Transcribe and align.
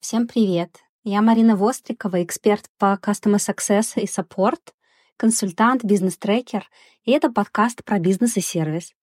Всем 0.00 0.26
привет! 0.26 0.78
Я 1.04 1.20
Марина 1.20 1.56
Вострикова, 1.56 2.22
эксперт 2.22 2.70
по 2.78 2.98
Customer 3.02 3.36
Success 3.36 4.00
и 4.00 4.06
Support, 4.06 4.72
консультант, 5.18 5.84
бизнес-трекер, 5.84 6.66
и 7.04 7.12
это 7.12 7.30
подкаст 7.30 7.84
про 7.84 7.98
бизнес 7.98 8.38
и 8.38 8.40
сервис. 8.40 8.94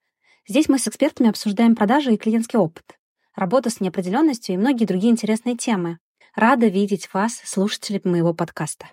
Здесь 0.47 0.67
мы 0.67 0.79
с 0.79 0.87
экспертами 0.87 1.29
обсуждаем 1.29 1.75
продажи 1.75 2.15
и 2.15 2.17
клиентский 2.17 2.57
опыт, 2.57 2.97
работу 3.35 3.69
с 3.69 3.79
неопределенностью 3.79 4.55
и 4.55 4.57
многие 4.57 4.85
другие 4.85 5.11
интересные 5.11 5.55
темы. 5.55 5.99
Рада 6.35 6.65
видеть 6.65 7.13
вас, 7.13 7.41
слушатели 7.45 8.01
моего 8.03 8.33
подкаста. 8.33 8.87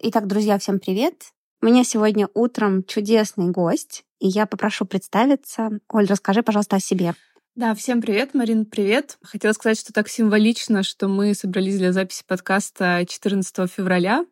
Итак, 0.00 0.26
друзья, 0.26 0.58
всем 0.58 0.80
привет! 0.80 1.22
У 1.62 1.66
меня 1.66 1.84
сегодня 1.84 2.28
утром 2.34 2.82
чудесный 2.82 3.50
гость, 3.50 4.04
и 4.18 4.26
я 4.26 4.46
попрошу 4.46 4.86
представиться. 4.86 5.70
Оль, 5.88 6.06
расскажи, 6.06 6.42
пожалуйста, 6.42 6.76
о 6.76 6.80
себе. 6.80 7.14
Да, 7.56 7.72
всем 7.76 8.02
привет, 8.02 8.34
Марин, 8.34 8.64
привет. 8.64 9.16
Хотела 9.22 9.52
сказать, 9.52 9.78
что 9.78 9.92
так 9.92 10.08
символично, 10.08 10.82
что 10.82 11.06
мы 11.06 11.34
собрались 11.34 11.78
для 11.78 11.92
записи 11.92 12.24
подкаста 12.26 13.06
14 13.08 13.70
февраля, 13.70 14.26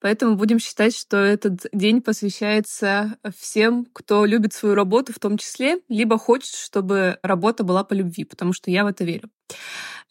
поэтому 0.00 0.36
будем 0.36 0.60
считать, 0.60 0.96
что 0.96 1.16
этот 1.16 1.66
день 1.72 2.00
посвящается 2.00 3.16
всем, 3.36 3.84
кто 3.92 4.24
любит 4.26 4.52
свою 4.52 4.76
работу 4.76 5.12
в 5.12 5.18
том 5.18 5.38
числе, 5.38 5.80
либо 5.88 6.18
хочет, 6.18 6.54
чтобы 6.54 7.18
работа 7.24 7.64
была 7.64 7.82
по 7.82 7.94
любви, 7.94 8.22
потому 8.22 8.52
что 8.52 8.70
я 8.70 8.84
в 8.84 8.86
это 8.86 9.02
верю. 9.02 9.28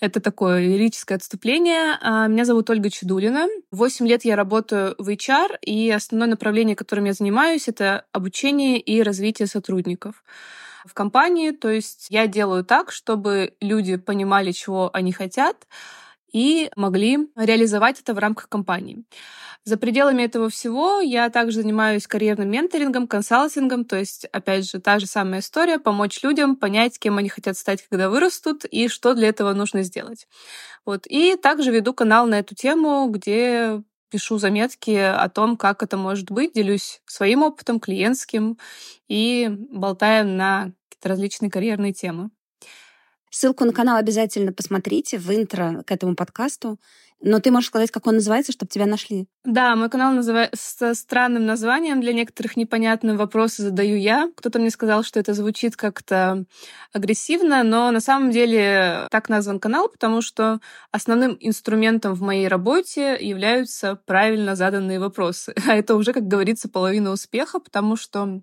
Это 0.01 0.19
такое 0.19 0.59
лирическое 0.59 1.17
отступление. 1.17 1.97
А, 2.01 2.27
меня 2.27 2.43
зовут 2.43 2.69
Ольга 2.69 2.89
Чудулина. 2.89 3.47
Восемь 3.71 4.09
лет 4.09 4.25
я 4.25 4.35
работаю 4.35 4.93
в 4.97 5.07
HR, 5.07 5.57
и 5.61 5.89
основное 5.89 6.27
направление, 6.27 6.75
которым 6.75 7.05
я 7.05 7.13
занимаюсь, 7.13 7.69
это 7.69 8.05
обучение 8.11 8.77
и 8.77 9.01
развитие 9.03 9.47
сотрудников 9.47 10.21
в 10.87 10.93
компании. 10.93 11.51
То 11.51 11.69
есть 11.69 12.07
я 12.09 12.27
делаю 12.27 12.63
так, 12.65 12.91
чтобы 12.91 13.53
люди 13.61 13.97
понимали, 13.97 14.51
чего 14.51 14.89
они 14.93 15.11
хотят, 15.11 15.67
и 16.33 16.69
могли 16.75 17.19
реализовать 17.35 18.01
это 18.01 18.13
в 18.13 18.19
рамках 18.19 18.49
компании. 18.49 19.03
За 19.63 19.77
пределами 19.77 20.23
этого 20.23 20.49
всего 20.49 20.99
я 21.01 21.29
также 21.29 21.61
занимаюсь 21.61 22.07
карьерным 22.07 22.49
менторингом, 22.49 23.07
консалтингом, 23.07 23.85
то 23.85 23.97
есть, 23.97 24.25
опять 24.25 24.69
же, 24.69 24.79
та 24.79 24.99
же 24.99 25.07
самая 25.07 25.41
история, 25.41 25.79
помочь 25.79 26.23
людям 26.23 26.55
понять, 26.55 26.99
кем 26.99 27.17
они 27.17 27.29
хотят 27.29 27.57
стать, 27.57 27.83
когда 27.89 28.09
вырастут, 28.09 28.65
и 28.65 28.87
что 28.87 29.13
для 29.13 29.29
этого 29.29 29.53
нужно 29.53 29.83
сделать. 29.83 30.27
Вот. 30.85 31.05
И 31.07 31.35
также 31.35 31.71
веду 31.71 31.93
канал 31.93 32.27
на 32.27 32.39
эту 32.39 32.55
тему, 32.55 33.09
где 33.09 33.81
пишу 34.09 34.37
заметки 34.37 34.91
о 34.91 35.27
том, 35.29 35.57
как 35.57 35.83
это 35.83 35.97
может 35.97 36.31
быть, 36.31 36.53
делюсь 36.53 37.01
своим 37.05 37.43
опытом, 37.43 37.79
клиентским 37.79 38.57
и 39.07 39.49
болтаем 39.49 40.37
на 40.37 40.71
различные 41.03 41.51
карьерные 41.51 41.93
темы. 41.93 42.29
Ссылку 43.29 43.65
на 43.65 43.73
канал 43.73 43.97
обязательно 43.97 44.53
посмотрите 44.53 45.17
в 45.17 45.29
интро 45.33 45.83
к 45.85 45.91
этому 45.91 46.15
подкасту. 46.15 46.79
Но 47.21 47.39
ты 47.39 47.49
можешь 47.51 47.69
сказать, 47.69 47.89
как 47.89 48.05
он 48.05 48.15
называется, 48.15 48.51
чтобы 48.51 48.69
тебя 48.69 48.85
нашли? 48.85 49.27
Да, 49.43 49.75
мой 49.75 49.89
канал 49.89 50.13
называется 50.13 50.93
странным 50.93 51.45
названием. 51.45 51.99
Для 51.99 52.13
некоторых 52.13 52.55
непонятные 52.57 53.17
вопросы 53.17 53.63
задаю 53.63 53.97
я. 53.97 54.29
Кто-то 54.35 54.59
мне 54.59 54.69
сказал, 54.69 55.03
что 55.03 55.19
это 55.19 55.33
звучит 55.33 55.75
как-то 55.75 56.45
агрессивно, 56.93 57.63
но 57.63 57.89
на 57.91 58.01
самом 58.01 58.31
деле 58.31 59.07
так 59.09 59.29
назван 59.29 59.59
канал, 59.59 59.89
потому 59.89 60.21
что 60.21 60.59
основным 60.91 61.35
инструментом 61.39 62.13
в 62.13 62.21
моей 62.21 62.47
работе 62.47 63.17
являются 63.19 63.95
правильно 64.05 64.55
заданные 64.55 64.99
вопросы. 64.99 65.53
А 65.67 65.75
это 65.75 65.95
уже, 65.95 66.13
как 66.13 66.23
говорится, 66.27 66.69
половина 66.69 67.11
успеха, 67.11 67.59
потому 67.59 67.97
что 67.97 68.41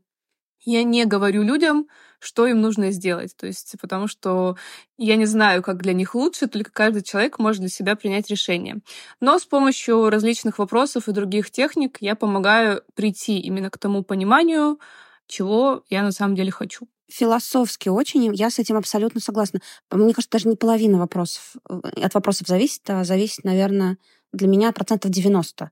я 0.64 0.82
не 0.82 1.04
говорю 1.04 1.42
людям, 1.42 1.88
что 2.24 2.46
им 2.46 2.60
нужно 2.60 2.90
сделать. 2.90 3.36
То 3.36 3.46
есть, 3.46 3.74
потому 3.80 4.08
что 4.08 4.56
я 4.96 5.16
не 5.16 5.26
знаю, 5.26 5.62
как 5.62 5.82
для 5.82 5.92
них 5.92 6.14
лучше, 6.14 6.46
только 6.46 6.70
каждый 6.70 7.02
человек 7.02 7.38
может 7.38 7.60
для 7.60 7.68
себя 7.68 7.96
принять 7.96 8.30
решение. 8.30 8.78
Но 9.20 9.38
с 9.38 9.44
помощью 9.44 10.08
различных 10.08 10.58
вопросов 10.58 11.08
и 11.08 11.12
других 11.12 11.50
техник 11.50 11.98
я 12.00 12.16
помогаю 12.16 12.82
прийти 12.94 13.38
именно 13.38 13.70
к 13.70 13.78
тому 13.78 14.02
пониманию, 14.02 14.80
чего 15.26 15.84
я 15.90 16.02
на 16.02 16.12
самом 16.12 16.34
деле 16.34 16.50
хочу. 16.50 16.88
Философски 17.10 17.90
очень, 17.90 18.34
я 18.34 18.48
с 18.48 18.58
этим 18.58 18.76
абсолютно 18.76 19.20
согласна. 19.20 19.60
Мне 19.90 20.14
кажется, 20.14 20.32
даже 20.32 20.48
не 20.48 20.56
половина 20.56 20.98
вопросов 20.98 21.54
э, 21.68 21.80
от 22.02 22.14
вопросов 22.14 22.48
зависит, 22.48 22.88
а 22.88 23.04
зависит, 23.04 23.44
наверное, 23.44 23.98
для 24.32 24.48
меня 24.48 24.72
процентов 24.72 25.10
90. 25.10 25.70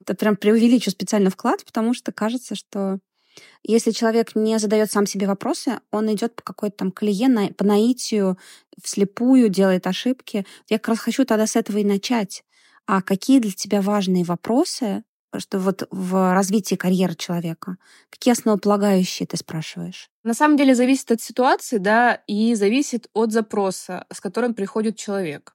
Это 0.00 0.14
прям 0.14 0.36
преувеличу 0.36 0.90
специально 0.90 1.30
вклад, 1.30 1.64
потому 1.64 1.92
что 1.92 2.12
кажется, 2.12 2.54
что 2.54 3.00
если 3.62 3.90
человек 3.90 4.34
не 4.34 4.58
задает 4.58 4.90
сам 4.90 5.06
себе 5.06 5.26
вопросы, 5.26 5.80
он 5.90 6.12
идет 6.12 6.34
по 6.36 6.42
какой-то 6.42 6.76
там 6.78 6.92
колее, 6.92 7.52
по 7.54 7.64
наитию, 7.64 8.38
вслепую 8.82 9.48
делает 9.48 9.86
ошибки. 9.86 10.46
Я 10.68 10.78
как 10.78 10.88
раз 10.88 10.98
хочу 11.00 11.24
тогда 11.24 11.46
с 11.46 11.56
этого 11.56 11.78
и 11.78 11.84
начать. 11.84 12.44
А 12.86 13.02
какие 13.02 13.38
для 13.38 13.52
тебя 13.52 13.82
важные 13.82 14.24
вопросы, 14.24 15.04
что 15.36 15.58
вот 15.58 15.86
в 15.90 16.34
развитии 16.34 16.74
карьеры 16.74 17.14
человека? 17.14 17.76
Какие 18.10 18.32
основополагающие 18.32 19.26
ты 19.26 19.36
спрашиваешь? 19.36 20.10
На 20.24 20.34
самом 20.34 20.56
деле 20.56 20.74
зависит 20.74 21.12
от 21.12 21.20
ситуации, 21.20 21.78
да, 21.78 22.14
и 22.26 22.54
зависит 22.54 23.08
от 23.14 23.32
запроса, 23.32 24.06
с 24.12 24.20
которым 24.20 24.54
приходит 24.54 24.96
человек. 24.96 25.54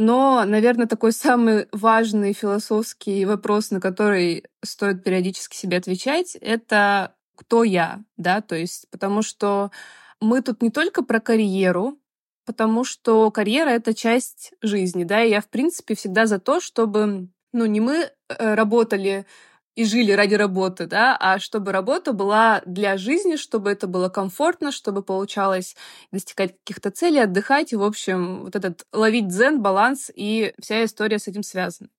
Но, 0.00 0.44
наверное, 0.44 0.86
такой 0.86 1.10
самый 1.10 1.66
важный 1.72 2.32
философский 2.32 3.24
вопрос, 3.24 3.72
на 3.72 3.80
который 3.80 4.44
стоит 4.64 5.02
периодически 5.02 5.56
себе 5.56 5.76
отвечать, 5.76 6.36
это 6.36 7.16
кто 7.34 7.64
я, 7.64 8.04
да, 8.16 8.40
то 8.40 8.54
есть 8.54 8.88
потому 8.92 9.22
что 9.22 9.72
мы 10.20 10.40
тут 10.40 10.62
не 10.62 10.70
только 10.70 11.02
про 11.02 11.18
карьеру, 11.18 11.98
потому 12.46 12.84
что 12.84 13.32
карьера— 13.32 13.70
это 13.70 13.92
часть 13.92 14.52
жизни, 14.62 15.02
да, 15.02 15.24
и 15.24 15.30
я, 15.30 15.40
в 15.40 15.48
принципе, 15.48 15.96
всегда 15.96 16.26
за 16.26 16.38
то, 16.38 16.60
чтобы, 16.60 17.26
ну, 17.52 17.66
не 17.66 17.80
мы 17.80 18.08
э, 18.28 18.54
работали 18.54 19.26
и 19.78 19.84
жили 19.84 20.12
ради 20.12 20.34
работы, 20.34 20.86
да, 20.86 21.16
а 21.20 21.38
чтобы 21.38 21.72
работа 21.72 22.12
была 22.12 22.62
для 22.66 22.96
жизни, 22.98 23.36
чтобы 23.36 23.70
это 23.70 23.86
было 23.86 24.08
комфортно, 24.08 24.72
чтобы 24.72 25.02
получалось 25.02 25.76
достигать 26.12 26.56
каких-то 26.64 26.90
целей, 26.90 27.20
отдыхать 27.20 27.72
и, 27.72 27.76
в 27.76 27.84
общем, 27.84 28.42
вот 28.44 28.56
этот 28.56 28.86
ловить 28.92 29.28
дзен, 29.28 29.62
баланс 29.62 30.10
и 30.14 30.54
вся 30.60 30.84
история 30.84 31.18
с 31.18 31.28
этим 31.28 31.42
связана. 31.44 31.90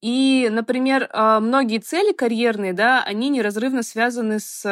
И, 0.00 0.48
например, 0.50 1.08
а, 1.12 1.40
многие 1.40 1.78
цели 1.78 2.12
карьерные, 2.12 2.72
да, 2.72 3.02
они 3.02 3.30
неразрывно 3.30 3.82
связаны 3.82 4.38
с 4.38 4.62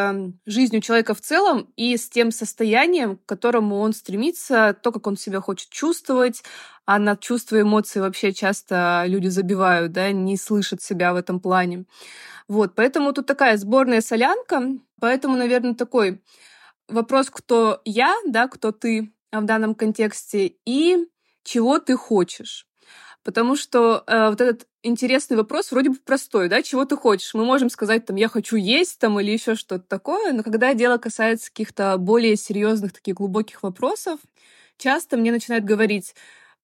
жизнью 0.46 0.80
человека 0.80 1.14
в 1.14 1.20
целом 1.20 1.72
и 1.76 1.96
с 1.96 2.08
тем 2.08 2.30
состоянием, 2.30 3.16
к 3.16 3.26
которому 3.26 3.80
он 3.80 3.92
стремится, 3.92 4.76
то, 4.80 4.92
как 4.92 5.06
он 5.08 5.16
себя 5.16 5.40
хочет 5.40 5.70
чувствовать, 5.70 6.44
а 6.84 7.00
на 7.00 7.16
чувства 7.16 7.56
и 7.56 7.62
эмоции 7.62 7.98
вообще 7.98 8.32
часто 8.32 9.02
люди 9.06 9.26
забивают, 9.26 9.90
да, 9.90 10.12
не 10.12 10.36
слышат 10.36 10.80
себя 10.80 11.12
в 11.12 11.16
этом 11.16 11.40
плане. 11.40 11.86
Вот, 12.46 12.76
поэтому 12.76 13.12
тут 13.12 13.26
такая 13.26 13.56
сборная 13.56 14.02
солянка, 14.02 14.62
поэтому, 15.00 15.36
наверное, 15.36 15.74
такой 15.74 16.22
вопрос, 16.88 17.30
кто 17.30 17.80
я, 17.84 18.14
да, 18.26 18.46
кто 18.46 18.70
ты 18.70 19.12
в 19.32 19.44
данном 19.44 19.74
контексте 19.74 20.54
и 20.64 21.08
чего 21.42 21.80
ты 21.80 21.96
хочешь. 21.96 22.66
Потому 23.26 23.56
что 23.56 24.04
э, 24.06 24.28
вот 24.30 24.40
этот 24.40 24.68
интересный 24.84 25.36
вопрос 25.36 25.72
вроде 25.72 25.90
бы 25.90 25.96
простой, 25.96 26.48
да, 26.48 26.62
чего 26.62 26.84
ты 26.84 26.96
хочешь? 26.96 27.34
Мы 27.34 27.44
можем 27.44 27.70
сказать, 27.70 28.06
там, 28.06 28.14
я 28.14 28.28
хочу 28.28 28.54
есть, 28.54 29.00
там, 29.00 29.18
или 29.18 29.32
еще 29.32 29.56
что-то 29.56 29.82
такое, 29.84 30.32
но 30.32 30.44
когда 30.44 30.74
дело 30.74 30.96
касается 30.98 31.50
каких-то 31.50 31.96
более 31.98 32.36
серьезных, 32.36 32.92
таких 32.92 33.16
глубоких 33.16 33.64
вопросов, 33.64 34.20
часто 34.78 35.16
мне 35.16 35.32
начинают 35.32 35.64
говорить 35.64 36.14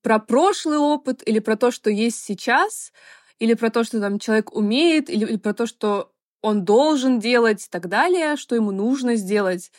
про 0.03 0.21
прошлый 0.21 0.79
опыт 0.79 1.21
или 1.27 1.41
про 1.41 1.57
то, 1.57 1.73
что 1.73 1.91
есть 1.91 2.23
сейчас, 2.23 2.93
или 3.41 3.55
про 3.55 3.69
то, 3.71 3.83
что 3.83 4.01
там 4.01 4.21
человек 4.21 4.55
умеет, 4.55 5.11
или, 5.11 5.25
или 5.25 5.39
про 5.39 5.55
то, 5.55 5.67
что 5.67 6.13
он 6.43 6.65
должен 6.65 7.19
делать 7.19 7.67
и 7.67 7.69
так 7.69 7.89
далее, 7.89 8.37
что 8.37 8.55
ему 8.55 8.71
нужно 8.71 9.17
сделать. 9.17 9.73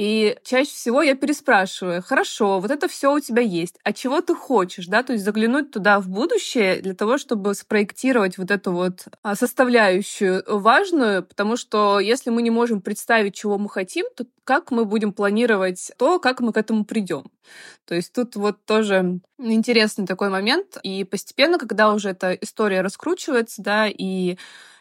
И 0.00 0.38
чаще 0.44 0.70
всего 0.70 1.02
я 1.02 1.14
переспрашиваю, 1.14 2.02
хорошо, 2.02 2.58
вот 2.58 2.70
это 2.70 2.88
все 2.88 3.12
у 3.12 3.20
тебя 3.20 3.42
есть, 3.42 3.78
а 3.84 3.92
чего 3.92 4.22
ты 4.22 4.34
хочешь, 4.34 4.86
да, 4.86 5.02
то 5.02 5.12
есть 5.12 5.22
заглянуть 5.26 5.72
туда 5.72 6.00
в 6.00 6.08
будущее 6.08 6.80
для 6.80 6.94
того, 6.94 7.18
чтобы 7.18 7.54
спроектировать 7.54 8.38
вот 8.38 8.50
эту 8.50 8.72
вот 8.72 9.04
а, 9.22 9.34
составляющую 9.34 10.42
важную, 10.46 11.22
потому 11.22 11.58
что 11.58 12.00
если 12.00 12.30
мы 12.30 12.40
не 12.40 12.48
можем 12.48 12.80
представить, 12.80 13.34
чего 13.34 13.58
мы 13.58 13.68
хотим, 13.68 14.06
то 14.16 14.24
как 14.44 14.70
мы 14.70 14.86
будем 14.86 15.12
планировать 15.12 15.92
то, 15.98 16.18
как 16.18 16.40
мы 16.40 16.54
к 16.54 16.56
этому 16.56 16.86
придем. 16.86 17.30
То 17.84 17.94
есть 17.94 18.14
тут 18.14 18.36
вот 18.36 18.64
тоже 18.64 19.20
интересный 19.36 20.06
такой 20.06 20.30
момент, 20.30 20.78
и 20.82 21.04
постепенно, 21.04 21.58
когда 21.58 21.92
уже 21.92 22.08
эта 22.08 22.32
история 22.32 22.80
раскручивается, 22.80 23.60
да, 23.60 23.86
и 23.86 24.38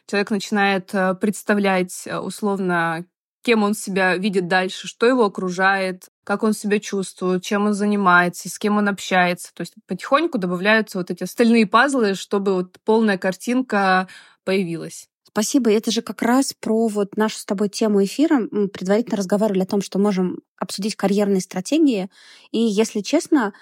человек 0.08 0.32
начинает 0.32 0.96
э, 0.96 1.14
представлять 1.16 2.04
э, 2.06 2.18
условно 2.20 3.04
кем 3.42 3.64
он 3.64 3.74
себя 3.74 4.16
видит 4.18 4.48
дальше, 4.48 4.88
что 4.88 5.06
его 5.06 5.26
окружает, 5.26 6.10
как 6.24 6.44
он 6.44 6.54
себя 6.54 6.80
чувствует, 6.80 7.44
чем 7.44 7.66
он 7.66 7.74
занимается, 7.74 8.50
с 8.50 8.60
кем 8.60 8.78
он 8.78 8.88
общается. 8.88 9.54
То 9.54 9.62
есть 9.62 9.74
потихоньку 9.88 10.38
добавляются 10.38 10.98
вот 10.98 11.12
эти 11.12 11.24
остальные 11.24 11.68
пазлы, 11.68 12.16
чтобы 12.16 12.54
вот 12.54 12.78
полная 12.84 13.18
картинка 13.18 14.08
появилась. 14.44 15.08
Спасибо. 15.28 15.72
Это 15.72 15.92
же 15.92 16.02
как 16.02 16.24
раз 16.24 16.54
про 16.60 16.88
вот 16.88 17.16
нашу 17.16 17.38
с 17.38 17.46
тобой 17.46 17.70
тему 17.70 18.04
эфира. 18.04 18.48
Мы 18.52 18.68
предварительно 18.68 19.16
разговаривали 19.16 19.62
о 19.62 19.68
том, 19.68 19.82
что 19.82 20.00
можем 20.00 20.40
обсудить 20.58 20.96
карьерные 20.96 21.40
стратегии. 21.40 22.10
И, 22.52 22.58
если 22.58 23.02
честно, 23.02 23.54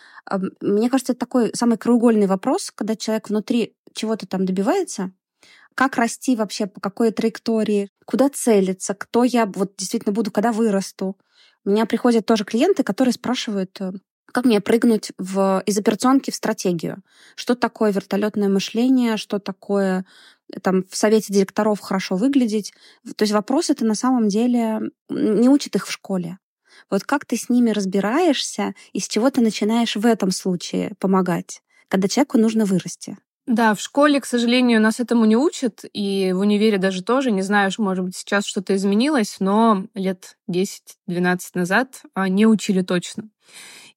мне 0.62 0.90
кажется, 0.90 1.12
это 1.12 1.20
такой 1.20 1.52
самый 1.54 1.78
краеугольный 1.78 2.28
вопрос, 2.28 2.72
когда 2.74 2.96
человек 2.96 3.30
внутри 3.30 3.76
чего-то 3.94 4.26
там 4.28 4.46
добивается, 4.46 5.12
как 5.78 5.96
расти 5.96 6.36
вообще, 6.36 6.66
по 6.66 6.82
какой 6.82 7.12
траектории, 7.12 7.92
куда 8.06 8.30
целиться, 8.30 8.96
кто 8.96 9.24
я 9.24 9.46
вот 9.46 9.76
действительно 9.78 10.12
буду, 10.12 10.32
когда 10.32 10.52
вырасту. 10.52 11.16
У 11.66 11.70
меня 11.70 11.86
приходят 11.86 12.26
тоже 12.26 12.46
клиенты, 12.46 12.82
которые 12.82 13.14
спрашивают, 13.14 13.80
э, 13.80 13.92
как 14.26 14.46
мне 14.46 14.60
прыгнуть 14.60 15.12
в, 15.20 15.62
из 15.68 15.78
операционки 15.78 16.32
в 16.32 16.36
стратегию? 16.36 17.04
Что 17.36 17.54
такое 17.54 17.92
вертолетное 17.92 18.50
мышление? 18.50 19.18
Что 19.18 19.38
такое 19.38 20.04
там 20.64 20.84
в 20.90 20.98
совете 20.98 21.32
директоров 21.32 21.80
хорошо 21.80 22.16
выглядеть? 22.16 22.74
То 23.16 23.22
есть 23.22 23.34
вопрос 23.34 23.70
это 23.70 23.86
на 23.86 23.96
самом 23.96 24.30
деле 24.30 24.80
не 25.10 25.48
учат 25.48 25.76
их 25.76 25.86
в 25.86 25.92
школе. 25.92 26.40
Вот 26.90 27.04
как 27.04 27.26
ты 27.26 27.38
с 27.38 27.50
ними 27.50 27.70
разбираешься 27.70 28.74
и 28.94 29.00
с 29.00 29.08
чего 29.08 29.30
ты 29.30 29.42
начинаешь 29.42 29.96
в 29.96 30.08
этом 30.08 30.32
случае 30.32 30.94
помогать, 30.98 31.62
когда 31.88 32.08
человеку 32.08 32.40
нужно 32.40 32.66
вырасти? 32.66 33.18
Да, 33.48 33.74
в 33.74 33.80
школе, 33.80 34.20
к 34.20 34.26
сожалению, 34.26 34.82
нас 34.82 35.00
этому 35.00 35.24
не 35.24 35.38
учат, 35.38 35.86
и 35.94 36.34
в 36.34 36.40
универе 36.40 36.78
даже 36.78 37.02
тоже. 37.02 37.32
Не 37.32 37.42
знаю, 37.42 37.72
может 37.78 38.04
быть, 38.04 38.16
сейчас 38.18 38.46
что-то 38.46 38.76
изменилось, 38.76 39.38
но 39.40 39.86
лет 39.94 40.38
10-12 40.50 41.40
назад 41.54 42.02
а, 42.14 42.28
не 42.28 42.46
учили 42.46 42.82
точно. 42.82 43.30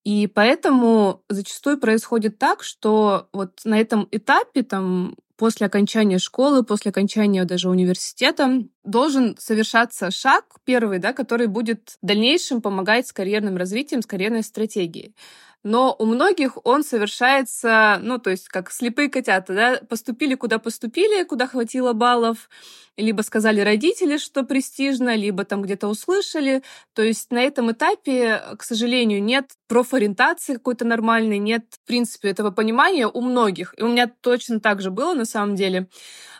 И 0.04 0.28
поэтому 0.28 1.24
зачастую 1.28 1.78
происходит 1.78 2.38
так, 2.38 2.62
что 2.62 3.28
вот 3.32 3.60
на 3.64 3.80
этом 3.80 4.06
этапе, 4.12 4.62
там, 4.62 5.16
после 5.36 5.66
окончания 5.66 6.18
школы, 6.18 6.62
после 6.62 6.90
окончания 6.90 7.44
даже 7.44 7.70
университета, 7.70 8.62
должен 8.84 9.36
совершаться 9.36 10.12
шаг 10.12 10.44
первый, 10.64 11.00
да, 11.00 11.12
который 11.12 11.48
будет 11.48 11.96
в 12.00 12.06
дальнейшем 12.06 12.62
помогать 12.62 13.08
с 13.08 13.12
карьерным 13.12 13.56
развитием, 13.56 14.00
с 14.00 14.06
карьерной 14.06 14.44
стратегией 14.44 15.16
но 15.62 15.94
у 15.98 16.06
многих 16.06 16.56
он 16.64 16.82
совершается, 16.82 17.98
ну, 18.02 18.18
то 18.18 18.30
есть 18.30 18.48
как 18.48 18.70
слепые 18.70 19.10
котята, 19.10 19.54
да, 19.54 19.80
поступили 19.88 20.34
куда 20.34 20.58
поступили, 20.58 21.22
куда 21.24 21.46
хватило 21.46 21.92
баллов, 21.92 22.48
либо 22.96 23.22
сказали 23.22 23.60
родители, 23.60 24.16
что 24.16 24.42
престижно, 24.42 25.14
либо 25.14 25.44
там 25.44 25.62
где-то 25.62 25.88
услышали. 25.88 26.62
То 26.94 27.02
есть 27.02 27.30
на 27.30 27.42
этом 27.42 27.72
этапе, 27.72 28.42
к 28.58 28.62
сожалению, 28.62 29.22
нет 29.22 29.50
профориентации 29.68 30.54
какой-то 30.54 30.84
нормальной, 30.84 31.38
нет, 31.38 31.64
в 31.70 31.86
принципе, 31.86 32.30
этого 32.30 32.50
понимания 32.50 33.06
у 33.06 33.20
многих. 33.20 33.74
И 33.76 33.82
у 33.82 33.88
меня 33.88 34.10
точно 34.20 34.60
так 34.60 34.80
же 34.80 34.90
было 34.90 35.14
на 35.14 35.24
самом 35.24 35.56
деле. 35.56 35.88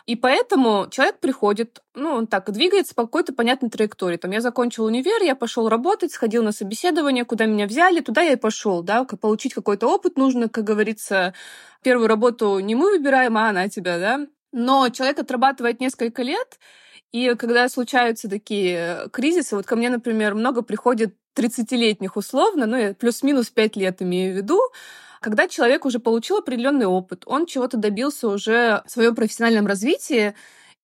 И 0.05 0.15
поэтому 0.15 0.87
человек 0.89 1.19
приходит, 1.19 1.81
ну, 1.93 2.11
он 2.11 2.27
так 2.27 2.51
двигается 2.51 2.95
по 2.95 3.03
какой-то 3.03 3.33
понятной 3.33 3.69
траектории. 3.69 4.17
Там 4.17 4.31
я 4.31 4.41
закончил 4.41 4.85
универ, 4.85 5.21
я 5.21 5.35
пошел 5.35 5.69
работать, 5.69 6.11
сходил 6.11 6.43
на 6.43 6.51
собеседование, 6.51 7.23
куда 7.23 7.45
меня 7.45 7.67
взяли, 7.67 7.99
туда 7.99 8.21
я 8.21 8.33
и 8.33 8.35
пошел, 8.35 8.81
да, 8.81 9.05
получить 9.17 9.53
какой-то 9.53 9.87
опыт 9.87 10.17
нужно, 10.17 10.49
как 10.49 10.63
говорится, 10.63 11.33
первую 11.83 12.07
работу 12.07 12.59
не 12.59 12.75
мы 12.75 12.91
выбираем, 12.91 13.37
а 13.37 13.49
она 13.49 13.69
тебя, 13.69 13.99
да. 13.99 14.27
Но 14.51 14.89
человек 14.89 15.19
отрабатывает 15.19 15.79
несколько 15.79 16.23
лет, 16.23 16.59
и 17.11 17.35
когда 17.35 17.67
случаются 17.69 18.29
такие 18.29 19.09
кризисы, 19.11 19.55
вот 19.55 19.65
ко 19.65 19.75
мне, 19.75 19.89
например, 19.89 20.35
много 20.35 20.61
приходит 20.61 21.15
30-летних 21.35 22.15
условно, 22.17 22.65
ну, 22.65 22.93
плюс-минус 22.95 23.49
5 23.49 23.75
лет 23.77 24.01
имею 24.01 24.33
в 24.33 24.37
виду, 24.37 24.59
когда 25.21 25.47
человек 25.47 25.85
уже 25.85 25.99
получил 25.99 26.37
определенный 26.37 26.87
опыт, 26.87 27.23
он 27.25 27.45
чего-то 27.45 27.77
добился 27.77 28.27
уже 28.27 28.81
в 28.85 28.91
своем 28.91 29.15
профессиональном 29.15 29.67
развитии, 29.67 30.35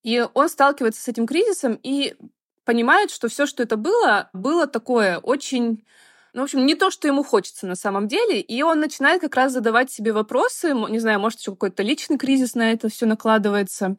и 0.03 0.25
он 0.33 0.47
сталкивается 0.47 1.01
с 1.01 1.07
этим 1.07 1.25
кризисом 1.25 1.79
и 1.81 2.15
понимает, 2.63 3.11
что 3.11 3.29
все, 3.29 3.45
что 3.45 3.63
это 3.63 3.77
было, 3.77 4.29
было 4.33 4.67
такое 4.67 5.17
очень 5.19 5.85
ну, 6.33 6.41
в 6.41 6.43
общем, 6.45 6.65
не 6.65 6.75
то, 6.75 6.91
что 6.91 7.07
ему 7.07 7.23
хочется 7.23 7.67
на 7.67 7.75
самом 7.75 8.07
деле, 8.07 8.39
и 8.39 8.61
он 8.61 8.79
начинает 8.79 9.21
как 9.21 9.35
раз 9.35 9.53
задавать 9.53 9.91
себе 9.91 10.13
вопросы, 10.13 10.73
не 10.89 10.99
знаю, 10.99 11.19
может, 11.19 11.39
еще 11.39 11.51
какой-то 11.51 11.83
личный 11.83 12.17
кризис 12.17 12.55
на 12.55 12.71
это 12.71 12.89
все 12.89 13.05
накладывается, 13.05 13.97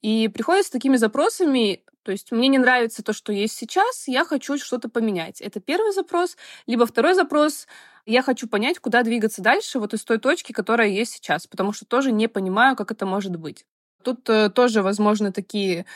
и 0.00 0.28
приходит 0.28 0.66
с 0.66 0.70
такими 0.70 0.96
запросами, 0.96 1.84
то 2.02 2.10
есть 2.10 2.32
мне 2.32 2.48
не 2.48 2.58
нравится 2.58 3.02
то, 3.02 3.12
что 3.12 3.32
есть 3.32 3.56
сейчас, 3.56 4.08
я 4.08 4.24
хочу 4.24 4.58
что-то 4.58 4.88
поменять. 4.88 5.40
Это 5.40 5.60
первый 5.60 5.92
запрос. 5.92 6.36
Либо 6.66 6.84
второй 6.84 7.14
запрос, 7.14 7.68
я 8.06 8.22
хочу 8.22 8.48
понять, 8.48 8.80
куда 8.80 9.04
двигаться 9.04 9.40
дальше, 9.40 9.78
вот 9.78 9.94
из 9.94 10.04
той 10.04 10.18
точки, 10.18 10.52
которая 10.52 10.88
есть 10.88 11.12
сейчас, 11.12 11.46
потому 11.46 11.72
что 11.72 11.86
тоже 11.86 12.10
не 12.10 12.28
понимаю, 12.28 12.74
как 12.74 12.90
это 12.90 13.06
может 13.06 13.36
быть. 13.36 13.64
Тут 14.02 14.28
э, 14.28 14.50
тоже, 14.50 14.82
возможно, 14.82 15.32
такие 15.32 15.86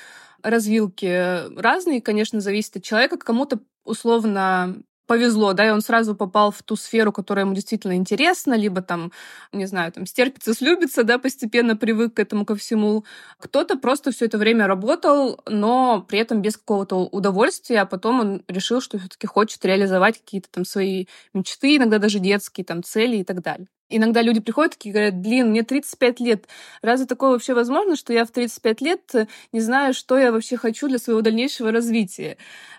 развилки 0.43 1.58
разные, 1.58 2.00
конечно, 2.00 2.40
зависит 2.40 2.76
от 2.76 2.84
человека. 2.84 3.17
Кому-то 3.19 3.58
условно 3.84 4.76
повезло, 5.06 5.53
да, 5.53 5.67
и 5.67 5.70
он 5.70 5.81
сразу 5.81 6.14
попал 6.14 6.50
в 6.50 6.62
ту 6.62 6.76
сферу, 6.76 7.12
которая 7.12 7.44
ему 7.44 7.55
действительно 7.55 7.97
интересна, 7.97 8.55
либо 8.55 8.82
там, 8.82 9.12
не 9.53 9.67
знаю, 9.67 9.93
там 9.93 10.06
стерпится, 10.06 10.55
слюбится, 10.55 11.05
да, 11.05 11.19
постепенно 11.19 11.76
привык 11.76 12.14
к 12.14 12.19
этому 12.20 12.44
ко 12.44 12.55
всему. 12.56 13.05
Кто-то 13.38 13.76
просто 13.79 14.11
все 14.12 14.26
это 14.26 14.38
время 14.38 14.67
работал, 14.67 15.41
но 15.47 16.03
при 16.08 16.19
этом 16.19 16.43
без 16.43 16.56
какого-то 16.56 16.97
удовольствия, 17.06 17.81
а 17.81 17.87
потом 17.87 18.20
он 18.20 18.43
решил, 18.49 18.81
что 18.81 18.99
все-таки 18.99 19.26
хочет 19.26 19.64
реализовать 19.64 20.19
какие-то 20.19 20.49
там 20.50 20.64
свои 20.64 21.06
мечты, 21.35 21.76
иногда 21.76 21.99
даже 21.99 22.19
детские 22.19 22.64
там 22.64 22.82
цели 22.82 23.19
и 23.19 23.25
так 23.25 23.43
далее. 23.43 23.69
Иногда 23.88 24.21
люди 24.21 24.41
приходят 24.41 24.73
такие 24.73 24.93
говорят, 24.93 25.15
блин, 25.17 25.50
мне 25.50 25.62
35 25.62 26.21
лет. 26.21 26.49
Разве 26.83 27.06
такое 27.06 27.31
вообще 27.31 27.55
возможно, 27.55 27.94
что 27.94 28.12
я 28.12 28.25
в 28.25 28.31
35 28.31 28.81
лет 28.81 29.15
э, 29.15 29.29
не 29.53 29.61
знаю, 29.61 29.94
что 29.94 30.19
я 30.19 30.33
вообще 30.33 30.56
хочу 30.56 30.88
для 30.88 30.99
своего 30.99 31.21
дальнейшего 31.21 31.71
развития? 31.71 32.37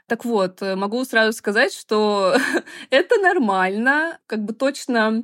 Так 0.07 0.25
вот, 0.25 0.61
э, 0.61 0.75
могу 0.75 1.03
сразу 1.05 1.31
сказать, 1.31 1.73
что 1.73 2.35
это 2.89 3.19
нормально, 3.19 4.19
как 4.27 4.43
бы 4.43 4.53
точно 4.53 5.23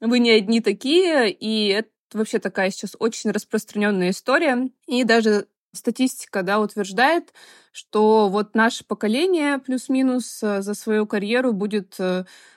вы 0.00 0.18
не 0.18 0.30
одни 0.32 0.60
такие, 0.60 1.30
и 1.30 1.68
это 1.68 1.90
вообще 2.12 2.38
такая 2.38 2.70
сейчас 2.70 2.96
очень 2.98 3.30
распространенная 3.30 4.10
история. 4.10 4.68
И 4.86 5.04
даже 5.04 5.46
статистика 5.72 6.42
да, 6.42 6.60
утверждает, 6.60 7.32
что 7.72 8.28
вот 8.28 8.54
наше 8.54 8.84
поколение 8.84 9.58
плюс-минус 9.58 10.42
э, 10.42 10.62
за 10.62 10.74
свою 10.74 11.06
карьеру 11.06 11.52
будет 11.52 11.96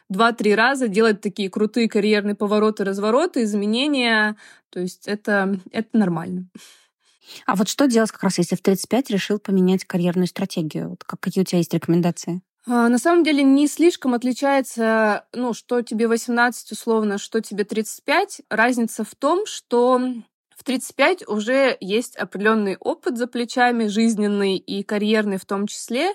два-три 0.10 0.56
раза 0.56 0.88
делать 0.88 1.22
такие 1.22 1.50
крутые 1.50 1.90
карьерные 1.90 2.36
повороты, 2.36 2.84
развороты, 2.84 3.44
изменения. 3.44 4.36
То 4.70 4.80
есть 4.80 5.08
это, 5.08 5.60
это 5.72 5.98
нормально. 5.98 6.48
А 7.46 7.56
вот 7.56 7.70
что 7.70 7.88
делать 7.88 8.12
как 8.12 8.24
раз, 8.24 8.38
если 8.38 8.56
в 8.56 8.62
35 8.62 9.10
решил 9.10 9.40
поменять 9.40 9.86
карьерную 9.86 10.28
стратегию? 10.28 10.92
Вот 10.92 11.04
как, 11.04 11.20
какие 11.20 11.44
у 11.44 11.46
тебя 11.46 11.60
есть 11.60 11.74
рекомендации? 11.74 12.42
А, 12.66 12.88
на 12.90 12.98
самом 12.98 13.24
деле 13.24 13.44
не 13.44 13.68
слишком 13.68 14.14
отличается, 14.14 15.26
ну, 15.34 15.54
что 15.54 15.82
тебе 15.82 16.08
18 16.08 16.72
условно, 16.72 17.18
что 17.18 17.42
тебе 17.42 17.66
35. 17.66 18.42
Разница 18.50 19.04
в 19.04 19.16
том, 19.16 19.46
что 19.46 20.02
в 20.64 20.66
35 20.66 21.28
уже 21.28 21.76
есть 21.82 22.16
определенный 22.16 22.78
опыт 22.80 23.18
за 23.18 23.28
плечами, 23.28 23.88
жизненный 23.88 24.56
и 24.56 24.82
карьерный 24.84 25.36
в 25.36 25.44
том 25.44 25.68
числе. 25.68 26.14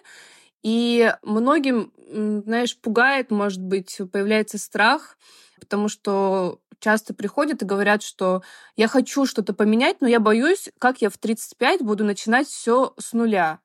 И 0.63 1.13
многим, 1.23 1.93
знаешь, 2.11 2.79
пугает, 2.81 3.31
может 3.31 3.61
быть, 3.61 4.01
появляется 4.11 4.57
страх, 4.57 5.19
потому 5.61 5.91
что 5.91 6.61
часто 6.81 7.13
приходят 7.13 7.61
и 7.61 7.67
говорят, 7.67 8.03
что 8.03 8.41
я 8.75 8.89
хочу 8.89 9.27
что-то 9.27 9.53
поменять, 9.53 10.01
но 10.01 10.09
я 10.09 10.19
боюсь, 10.19 10.71
как 10.79 11.03
я 11.03 11.11
в 11.11 11.19
35 11.19 11.83
буду 11.83 12.05
начинать 12.05 12.49
все 12.49 12.95
с 12.99 13.13
нуля. 13.13 13.59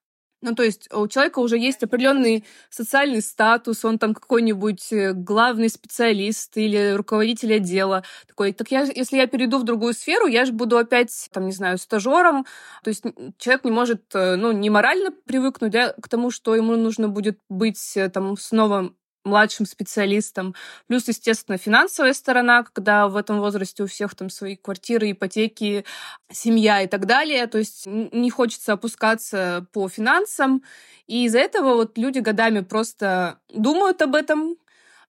Ну, 0.44 0.54
то 0.56 0.64
есть 0.64 0.94
у 0.94 1.08
человека 1.08 1.40
уже 1.40 1.58
есть 1.58 1.82
определенный 1.84 2.44
социальный 2.70 3.22
статус, 3.22 3.86
он 3.86 3.98
там 3.98 4.14
какой-нибудь 4.14 4.92
э, 4.92 5.14
главный 5.14 5.70
специалист 5.70 6.58
или 6.58 6.92
руководитель 6.96 7.56
отдела. 7.56 8.04
Такой, 8.28 8.52
так 8.52 8.70
я, 8.70 8.82
если 8.82 9.16
я 9.16 9.28
перейду 9.28 9.58
в 9.58 9.64
другую 9.64 9.94
сферу, 9.94 10.28
я 10.28 10.44
же 10.44 10.52
буду 10.52 10.78
опять, 10.78 11.30
там, 11.32 11.46
не 11.46 11.54
знаю, 11.54 11.78
стажером. 11.78 12.46
То 12.84 12.90
есть 12.90 13.04
человек 13.38 13.64
не 13.64 13.72
может, 13.72 14.04
э, 14.14 14.36
ну, 14.36 14.52
не 14.52 14.70
морально 14.70 15.12
привыкнуть 15.26 15.72
да, 15.72 15.94
к 15.94 16.10
тому, 16.10 16.30
что 16.30 16.56
ему 16.56 16.76
нужно 16.76 17.08
будет 17.08 17.40
быть 17.48 17.96
э, 17.96 18.10
там 18.10 18.36
снова 18.36 18.94
младшим 19.24 19.66
специалистам. 19.66 20.56
Плюс, 20.88 21.08
естественно, 21.08 21.58
финансовая 21.58 22.14
сторона, 22.14 22.64
когда 22.64 23.08
в 23.08 23.16
этом 23.16 23.40
возрасте 23.40 23.84
у 23.84 23.88
всех 23.88 24.16
там 24.16 24.30
свои 24.30 24.56
квартиры, 24.56 25.12
ипотеки, 25.12 25.86
семья 26.32 26.82
и 26.82 26.88
так 26.88 27.06
далее. 27.06 27.48
То 27.48 27.58
есть 27.58 27.86
не 27.86 28.30
хочется 28.30 28.74
опускаться 28.74 29.66
по 29.72 29.88
финансам. 29.90 30.64
И 31.08 31.26
из-за 31.26 31.40
этого 31.40 31.76
вот 31.76 31.98
люди 31.98 32.20
годами 32.20 32.62
просто 32.62 33.40
думают 33.50 34.02
об 34.02 34.16
этом, 34.16 34.58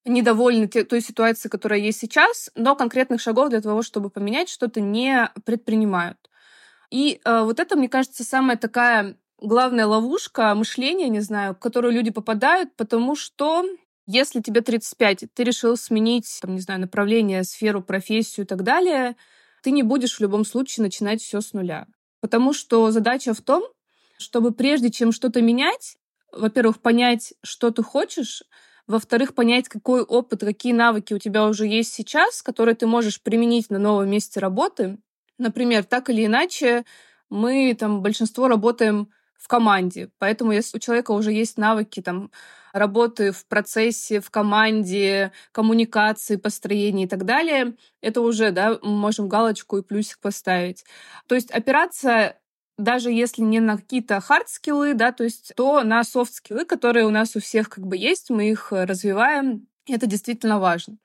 недовольны 0.05 0.69
той 0.69 1.01
ситуацией, 1.01 1.51
которая 1.51 1.81
есть 1.81 1.99
сейчас, 1.99 2.51
но 2.55 2.77
конкретных 2.77 3.21
шагов 3.21 3.49
для 3.49 3.61
того, 3.61 3.83
чтобы 3.83 4.11
поменять 4.11 4.49
что-то, 4.49 4.81
не 4.81 5.31
предпринимают. 5.45 6.19
И 6.91 7.21
э, 7.25 7.41
вот 7.43 7.59
это, 7.59 7.77
мне 7.77 7.89
кажется, 7.89 8.23
самая 8.23 8.57
такая 8.57 9.17
главная 9.41 9.87
ловушка 9.87 10.55
мышления, 10.55 11.09
не 11.09 11.21
знаю, 11.21 11.55
в 11.55 11.59
которую 11.59 11.93
люди 11.93 12.11
попадают, 12.11 12.75
потому 12.77 13.17
что 13.17 13.65
если 14.07 14.41
тебе 14.41 14.61
35, 14.61 15.25
ты 15.33 15.45
решил 15.45 15.77
сменить, 15.77 16.39
там, 16.43 16.55
не 16.55 16.61
знаю, 16.61 16.81
направление, 16.81 17.45
сферу, 17.45 17.83
профессию 17.83 18.45
и 18.45 18.49
так 18.49 18.63
далее, 18.63 19.17
ты 19.63 19.71
не 19.71 19.83
будешь 19.83 20.17
в 20.17 20.21
любом 20.21 20.45
случае 20.45 20.85
начинать 20.85 21.23
все 21.23 21.41
с 21.41 21.53
нуля. 21.53 21.87
Потому 22.21 22.53
что 22.53 22.91
задача 22.91 23.33
в 23.35 23.41
том, 23.41 23.65
чтобы 24.19 24.53
прежде 24.53 24.91
чем 24.91 25.13
что-то 25.13 25.41
менять, 25.41 25.97
во-первых, 26.33 26.81
понять, 26.81 27.35
что 27.43 27.71
ты 27.71 27.83
хочешь, 27.83 28.43
во-вторых, 28.87 29.35
понять, 29.35 29.69
какой 29.69 30.03
опыт, 30.03 30.41
какие 30.41 30.73
навыки 30.73 31.15
у 31.15 31.19
тебя 31.19 31.47
уже 31.47 31.67
есть 31.67 31.93
сейчас, 31.93 32.43
которые 32.43 32.75
ты 32.75 32.87
можешь 32.87 33.23
применить 33.23 33.71
на 33.71 33.79
новом 33.79 34.11
месте 34.11 34.41
работы. 34.41 34.99
Например, 35.39 35.85
так 35.85 36.11
или 36.11 36.27
иначе, 36.27 36.85
мы 37.31 37.75
там 37.79 38.03
большинство 38.03 38.49
работаем 38.49 39.09
в 39.39 39.49
команде. 39.49 40.11
Поэтому 40.19 40.53
если 40.53 40.77
у 40.77 40.81
человека 40.81 41.13
уже 41.13 41.33
есть 41.33 41.59
навыки 41.59 42.01
там, 42.01 42.31
работы 42.75 43.33
в 43.33 43.47
процессе, 43.47 44.21
в 44.21 44.31
команде, 44.31 45.33
коммуникации, 45.53 46.37
построения 46.37 47.05
и 47.05 47.09
так 47.09 47.25
далее, 47.25 47.77
это 48.03 48.21
уже, 48.21 48.51
да, 48.51 48.79
мы 48.83 48.91
можем 48.97 49.29
галочку 49.29 49.79
и 49.79 49.83
плюсик 49.83 50.19
поставить. 50.21 50.85
То 51.29 51.35
есть 51.37 51.51
опираться 51.51 52.37
даже 52.77 53.11
если 53.13 53.43
не 53.43 53.61
на 53.61 53.77
какие-то 53.77 54.17
хард-скиллы, 54.21 54.95
да, 54.95 55.13
то 55.13 55.25
есть 55.25 55.53
то 55.57 55.85
на 55.85 56.03
софт-скиллы, 56.03 56.65
которые 56.65 57.07
у 57.07 57.11
нас 57.11 57.37
у 57.37 57.41
всех 57.41 57.69
как 57.69 57.87
бы 57.87 57.97
есть, 57.97 58.31
мы 58.31 58.51
их 58.51 58.73
развиваем, 58.73 59.69
и 59.87 59.95
это 59.95 60.07
действительно 60.07 60.59
важно. 60.59 60.97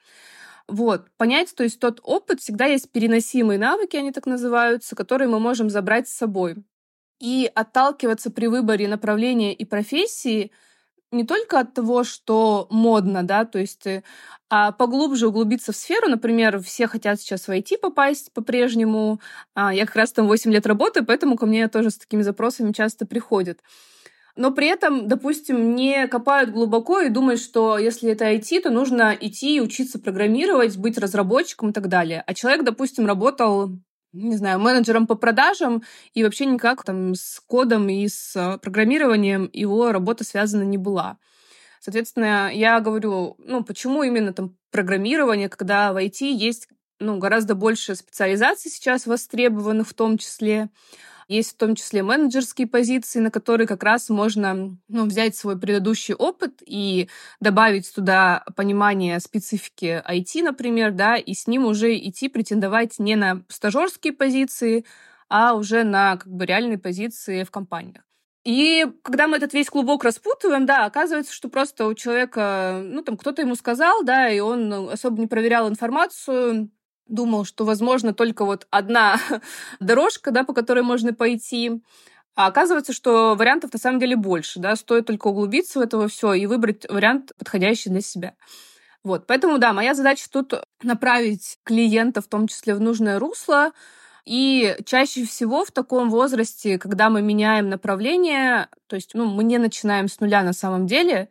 Вот, 0.67 1.09
понять, 1.17 1.53
то 1.55 1.63
есть 1.63 1.79
тот 1.79 1.99
опыт, 2.03 2.41
всегда 2.41 2.65
есть 2.65 2.91
переносимые 2.91 3.59
навыки, 3.59 3.97
они 3.97 4.11
так 4.11 4.25
называются, 4.27 4.95
которые 4.95 5.27
мы 5.27 5.39
можем 5.39 5.69
забрать 5.69 6.07
с 6.07 6.13
собой. 6.13 6.57
И 7.19 7.51
отталкиваться 7.53 8.31
при 8.31 8.47
выборе 8.47 8.87
направления 8.87 9.53
и 9.53 9.65
профессии 9.65 10.51
не 11.11 11.23
только 11.23 11.59
от 11.59 11.73
того, 11.73 12.03
что 12.03 12.67
модно, 12.69 13.23
да, 13.23 13.45
то 13.45 13.59
есть, 13.59 13.85
э, 13.87 14.03
а 14.49 14.71
поглубже 14.71 15.27
углубиться 15.27 15.71
в 15.71 15.75
сферу. 15.75 16.07
Например, 16.09 16.59
все 16.61 16.87
хотят 16.87 17.19
сейчас 17.19 17.47
в 17.47 17.51
IT 17.51 17.77
попасть 17.79 18.33
по-прежнему. 18.33 19.19
А 19.55 19.73
я 19.73 19.85
как 19.85 19.95
раз 19.95 20.11
там 20.13 20.27
8 20.27 20.51
лет 20.51 20.65
работаю, 20.67 21.05
поэтому 21.05 21.35
ко 21.37 21.45
мне 21.45 21.67
тоже 21.67 21.91
с 21.91 21.97
такими 21.97 22.21
запросами 22.21 22.71
часто 22.71 23.05
приходят 23.05 23.59
но 24.39 24.51
при 24.51 24.67
этом, 24.67 25.07
допустим, 25.09 25.75
не 25.75 26.07
копают 26.07 26.51
глубоко 26.51 27.01
и 27.01 27.09
думают, 27.09 27.41
что 27.41 27.77
если 27.77 28.11
это 28.11 28.23
IT, 28.23 28.61
то 28.61 28.69
нужно 28.69 29.13
идти 29.19 29.57
и 29.57 29.59
учиться 29.59 29.99
программировать, 29.99 30.77
быть 30.77 30.97
разработчиком 30.97 31.71
и 31.71 31.73
так 31.73 31.89
далее. 31.89 32.23
А 32.25 32.33
человек, 32.33 32.63
допустим, 32.63 33.05
работал 33.05 33.71
не 34.13 34.35
знаю, 34.37 34.59
менеджером 34.59 35.07
по 35.07 35.15
продажам, 35.15 35.83
и 36.13 36.23
вообще 36.23 36.45
никак 36.45 36.83
там 36.83 37.13
с 37.15 37.39
кодом 37.45 37.89
и 37.89 38.07
с 38.07 38.35
а, 38.35 38.57
программированием 38.57 39.49
его 39.53 39.91
работа 39.91 40.23
связана 40.23 40.63
не 40.63 40.77
была. 40.77 41.17
Соответственно, 41.79 42.51
я 42.53 42.79
говорю, 42.79 43.35
ну, 43.39 43.63
почему 43.63 44.03
именно 44.03 44.33
там 44.33 44.57
программирование, 44.71 45.49
когда 45.49 45.93
в 45.93 45.97
IT 45.97 46.25
есть 46.25 46.67
ну, 46.99 47.17
гораздо 47.17 47.55
больше 47.55 47.95
специализаций 47.95 48.69
сейчас 48.69 49.05
востребованных 49.05 49.87
в 49.87 49.93
том 49.93 50.17
числе. 50.17 50.69
Есть 51.29 51.51
в 51.51 51.57
том 51.57 51.75
числе 51.75 52.01
менеджерские 52.01 52.65
позиции, 52.65 53.19
на 53.19 53.29
которые 53.29 53.67
как 53.67 53.83
раз 53.83 54.09
можно 54.09 54.75
ну, 54.87 55.05
взять 55.05 55.35
свой 55.35 55.59
предыдущий 55.59 56.15
опыт 56.15 56.63
и 56.65 57.07
добавить 57.39 57.93
туда 57.93 58.43
понимание 58.55 59.19
специфики 59.19 60.03
IT, 60.09 60.41
например, 60.41 60.91
да, 60.91 61.17
и 61.17 61.35
с 61.35 61.45
ним 61.45 61.65
уже 61.65 61.95
идти 61.95 62.29
претендовать 62.29 62.97
не 62.97 63.15
на 63.15 63.43
стажерские 63.47 64.13
позиции, 64.13 64.85
а 65.29 65.53
уже 65.53 65.83
на 65.83 66.17
как 66.17 66.27
бы 66.33 66.47
реальные 66.47 66.79
позиции 66.79 67.43
в 67.43 67.51
компаниях. 67.51 68.03
И 68.43 68.87
когда 69.03 69.27
мы 69.27 69.37
этот 69.37 69.53
весь 69.53 69.69
клубок 69.69 70.03
распутываем, 70.03 70.65
да, 70.65 70.85
оказывается, 70.85 71.31
что 71.31 71.47
просто 71.49 71.85
у 71.85 71.93
человека, 71.93 72.81
ну, 72.83 73.03
там, 73.03 73.17
кто-то 73.17 73.43
ему 73.43 73.53
сказал, 73.53 74.03
да, 74.03 74.29
и 74.29 74.39
он 74.39 74.89
особо 74.89 75.21
не 75.21 75.27
проверял 75.27 75.69
информацию, 75.69 76.71
думал, 77.09 77.45
что, 77.45 77.65
возможно, 77.65 78.13
только 78.13 78.45
вот 78.45 78.67
одна 78.69 79.17
дорожка, 79.79 80.31
да, 80.31 80.43
по 80.43 80.53
которой 80.53 80.83
можно 80.83 81.13
пойти. 81.13 81.81
А 82.35 82.47
оказывается, 82.47 82.93
что 82.93 83.35
вариантов 83.35 83.73
на 83.73 83.79
самом 83.79 83.99
деле 83.99 84.15
больше, 84.15 84.59
да, 84.59 84.75
стоит 84.75 85.07
только 85.07 85.27
углубиться 85.27 85.79
в 85.79 85.81
это 85.81 86.07
все 86.07 86.33
и 86.33 86.45
выбрать 86.45 86.89
вариант, 86.89 87.33
подходящий 87.37 87.89
для 87.89 88.01
себя. 88.01 88.35
Вот, 89.03 89.27
поэтому, 89.27 89.57
да, 89.57 89.73
моя 89.73 89.93
задача 89.93 90.27
тут 90.29 90.53
направить 90.83 91.57
клиента, 91.63 92.21
в 92.21 92.27
том 92.27 92.47
числе 92.47 92.75
в 92.75 92.81
нужное 92.81 93.19
русло, 93.19 93.71
и 94.25 94.75
чаще 94.85 95.25
всего 95.25 95.65
в 95.65 95.71
таком 95.71 96.09
возрасте, 96.09 96.77
когда 96.77 97.09
мы 97.09 97.21
меняем 97.21 97.69
направление, 97.69 98.67
то 98.87 98.95
есть 98.95 99.11
ну, 99.15 99.25
мы 99.25 99.43
не 99.43 99.57
начинаем 99.57 100.07
с 100.07 100.19
нуля 100.19 100.43
на 100.43 100.53
самом 100.53 100.85
деле, 100.85 101.29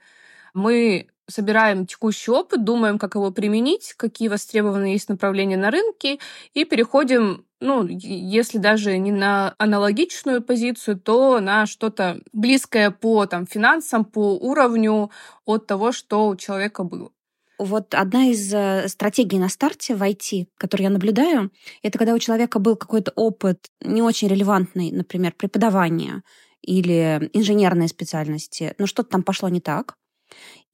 мы 0.54 1.08
собираем 1.28 1.86
текущий 1.86 2.30
опыт, 2.30 2.64
думаем, 2.64 2.98
как 2.98 3.14
его 3.14 3.30
применить, 3.30 3.94
какие 3.96 4.28
востребованные 4.28 4.94
есть 4.94 5.08
направления 5.08 5.56
на 5.56 5.70
рынке, 5.70 6.18
и 6.54 6.64
переходим, 6.64 7.44
ну, 7.60 7.86
если 7.86 8.58
даже 8.58 8.98
не 8.98 9.12
на 9.12 9.54
аналогичную 9.58 10.42
позицию, 10.42 10.98
то 10.98 11.40
на 11.40 11.66
что-то 11.66 12.20
близкое 12.32 12.90
по 12.90 13.26
там, 13.26 13.46
финансам, 13.46 14.04
по 14.04 14.36
уровню 14.36 15.10
от 15.44 15.66
того, 15.66 15.92
что 15.92 16.28
у 16.28 16.36
человека 16.36 16.84
было. 16.84 17.10
Вот 17.58 17.94
одна 17.94 18.26
из 18.26 18.54
э, 18.54 18.86
стратегий 18.86 19.38
на 19.38 19.48
старте 19.48 19.96
в 19.96 20.02
IT, 20.02 20.46
которую 20.56 20.84
я 20.84 20.90
наблюдаю, 20.90 21.50
это 21.82 21.98
когда 21.98 22.14
у 22.14 22.18
человека 22.20 22.60
был 22.60 22.76
какой-то 22.76 23.12
опыт 23.16 23.66
не 23.80 24.00
очень 24.00 24.28
релевантный, 24.28 24.92
например, 24.92 25.32
преподавание 25.32 26.22
или 26.62 27.28
инженерные 27.32 27.88
специальности, 27.88 28.74
но 28.78 28.86
что-то 28.86 29.10
там 29.10 29.24
пошло 29.24 29.48
не 29.48 29.60
так. 29.60 29.96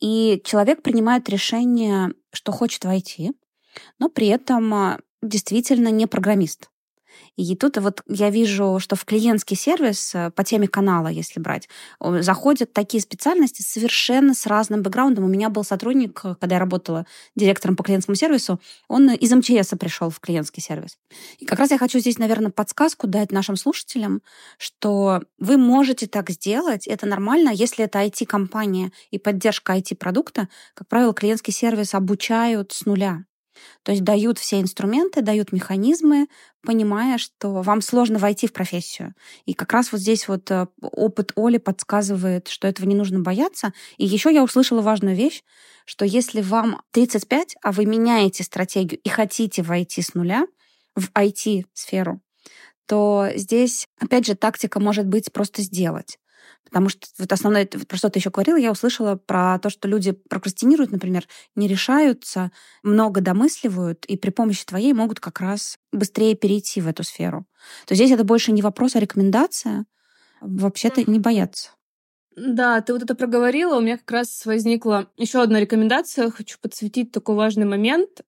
И 0.00 0.42
человек 0.44 0.82
принимает 0.82 1.28
решение, 1.28 2.12
что 2.32 2.52
хочет 2.52 2.84
войти, 2.84 3.32
но 3.98 4.08
при 4.08 4.28
этом 4.28 4.72
а, 4.74 4.98
действительно 5.22 5.88
не 5.88 6.06
программист. 6.06 6.68
И 7.36 7.56
тут 7.56 7.76
вот 7.78 8.02
я 8.08 8.30
вижу, 8.30 8.78
что 8.80 8.96
в 8.96 9.04
клиентский 9.04 9.56
сервис 9.56 10.14
э, 10.14 10.30
по 10.30 10.44
теме 10.44 10.68
канала, 10.68 11.08
если 11.08 11.40
брать, 11.40 11.68
заходят 12.00 12.72
такие 12.72 13.00
специальности 13.00 13.62
совершенно 13.62 14.34
с 14.34 14.46
разным 14.46 14.82
бэкграундом. 14.82 15.24
У 15.24 15.28
меня 15.28 15.48
был 15.48 15.64
сотрудник, 15.64 16.20
э, 16.24 16.36
когда 16.40 16.56
я 16.56 16.60
работала 16.60 17.06
директором 17.34 17.76
по 17.76 17.82
клиентскому 17.82 18.14
сервису, 18.14 18.60
он 18.88 19.10
из 19.10 19.32
МЧС 19.32 19.74
пришел 19.78 20.10
в 20.10 20.20
клиентский 20.20 20.62
сервис. 20.62 20.98
И 21.38 21.44
как 21.44 21.58
раз 21.58 21.70
я 21.70 21.78
хочу 21.78 21.98
здесь, 21.98 22.18
наверное, 22.18 22.50
подсказку 22.50 23.06
дать 23.06 23.32
нашим 23.32 23.56
слушателям, 23.56 24.22
что 24.58 25.22
вы 25.38 25.56
можете 25.56 26.06
так 26.06 26.30
сделать, 26.30 26.86
это 26.86 27.06
нормально, 27.06 27.50
если 27.50 27.84
это 27.84 28.02
IT-компания 28.04 28.92
и 29.10 29.18
поддержка 29.18 29.76
IT-продукта, 29.76 30.48
как 30.74 30.88
правило, 30.88 31.12
клиентский 31.12 31.52
сервис 31.52 31.94
обучают 31.94 32.72
с 32.72 32.86
нуля. 32.86 33.24
То 33.82 33.92
есть 33.92 34.04
дают 34.04 34.38
все 34.38 34.60
инструменты, 34.60 35.22
дают 35.22 35.52
механизмы, 35.52 36.28
понимая, 36.62 37.18
что 37.18 37.62
вам 37.62 37.80
сложно 37.80 38.18
войти 38.18 38.46
в 38.46 38.52
профессию. 38.52 39.14
И 39.44 39.54
как 39.54 39.72
раз 39.72 39.92
вот 39.92 40.00
здесь 40.00 40.28
вот 40.28 40.50
э, 40.50 40.66
опыт 40.80 41.32
Оли 41.36 41.58
подсказывает, 41.58 42.48
что 42.48 42.66
этого 42.68 42.86
не 42.86 42.94
нужно 42.94 43.20
бояться. 43.20 43.72
И 43.96 44.06
еще 44.06 44.32
я 44.32 44.42
услышала 44.42 44.82
важную 44.82 45.16
вещь, 45.16 45.42
что 45.84 46.04
если 46.04 46.40
вам 46.40 46.80
35, 46.92 47.56
а 47.62 47.72
вы 47.72 47.86
меняете 47.86 48.42
стратегию 48.42 49.00
и 49.00 49.08
хотите 49.08 49.62
войти 49.62 50.02
с 50.02 50.14
нуля 50.14 50.46
в 50.96 51.10
IT-сферу, 51.12 52.20
то 52.86 53.28
здесь, 53.34 53.88
опять 53.98 54.26
же, 54.26 54.34
тактика 54.34 54.80
может 54.80 55.06
быть 55.06 55.32
просто 55.32 55.62
сделать. 55.62 56.18
Потому 56.64 56.88
что 56.88 57.06
вот 57.18 57.32
основное, 57.32 57.66
про 57.66 57.96
что 57.96 58.10
ты 58.10 58.18
еще 58.18 58.30
говорила, 58.30 58.56
я 58.56 58.72
услышала 58.72 59.16
про 59.16 59.58
то, 59.58 59.70
что 59.70 59.86
люди 59.86 60.12
прокрастинируют, 60.12 60.90
например, 60.90 61.26
не 61.54 61.68
решаются, 61.68 62.50
много 62.82 63.20
домысливают, 63.20 64.04
и 64.06 64.16
при 64.16 64.30
помощи 64.30 64.64
твоей 64.64 64.92
могут 64.92 65.20
как 65.20 65.40
раз 65.40 65.78
быстрее 65.92 66.34
перейти 66.34 66.80
в 66.80 66.88
эту 66.88 67.04
сферу. 67.04 67.46
То 67.86 67.94
здесь 67.94 68.10
это 68.10 68.24
больше 68.24 68.52
не 68.52 68.62
вопрос, 68.62 68.96
а 68.96 69.00
рекомендация. 69.00 69.86
Вообще-то 70.40 71.08
не 71.08 71.18
бояться. 71.18 71.70
Да, 72.36 72.80
ты 72.80 72.92
вот 72.92 73.02
это 73.02 73.14
проговорила. 73.14 73.76
У 73.76 73.80
меня 73.80 73.96
как 73.96 74.10
раз 74.10 74.44
возникла 74.44 75.08
еще 75.16 75.42
одна 75.42 75.60
рекомендация. 75.60 76.30
Хочу 76.30 76.58
подсветить 76.60 77.12
такой 77.12 77.36
важный 77.36 77.66
момент. 77.66 78.22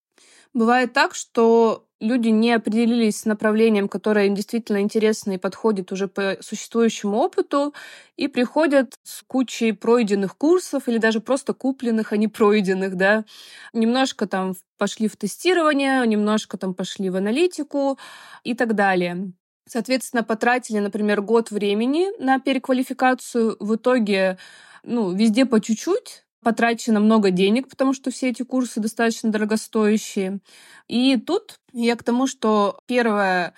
Бывает 0.54 0.92
так, 0.92 1.14
что 1.14 1.85
люди 2.00 2.28
не 2.28 2.52
определились 2.52 3.20
с 3.20 3.24
направлением, 3.24 3.88
которое 3.88 4.26
им 4.26 4.34
действительно 4.34 4.80
интересно 4.80 5.32
и 5.32 5.38
подходит 5.38 5.92
уже 5.92 6.08
по 6.08 6.36
существующему 6.40 7.16
опыту, 7.18 7.74
и 8.16 8.28
приходят 8.28 8.94
с 9.02 9.22
кучей 9.22 9.72
пройденных 9.72 10.36
курсов 10.36 10.88
или 10.88 10.98
даже 10.98 11.20
просто 11.20 11.54
купленных, 11.54 12.12
а 12.12 12.16
не 12.16 12.28
пройденных, 12.28 12.96
да. 12.96 13.24
Немножко 13.72 14.26
там 14.26 14.54
пошли 14.78 15.08
в 15.08 15.16
тестирование, 15.16 16.06
немножко 16.06 16.58
там 16.58 16.74
пошли 16.74 17.10
в 17.10 17.16
аналитику 17.16 17.98
и 18.44 18.54
так 18.54 18.74
далее. 18.74 19.32
Соответственно, 19.68 20.22
потратили, 20.22 20.78
например, 20.78 21.22
год 21.22 21.50
времени 21.50 22.08
на 22.22 22.38
переквалификацию. 22.38 23.56
В 23.58 23.74
итоге 23.76 24.38
ну, 24.84 25.12
везде 25.12 25.46
по 25.46 25.60
чуть-чуть, 25.60 26.25
потрачено 26.42 27.00
много 27.00 27.30
денег, 27.30 27.68
потому 27.68 27.92
что 27.92 28.10
все 28.10 28.30
эти 28.30 28.42
курсы 28.42 28.80
достаточно 28.80 29.30
дорогостоящие. 29.30 30.40
И 30.88 31.16
тут 31.16 31.58
я 31.72 31.96
к 31.96 32.04
тому, 32.04 32.26
что 32.26 32.78
первое 32.86 33.54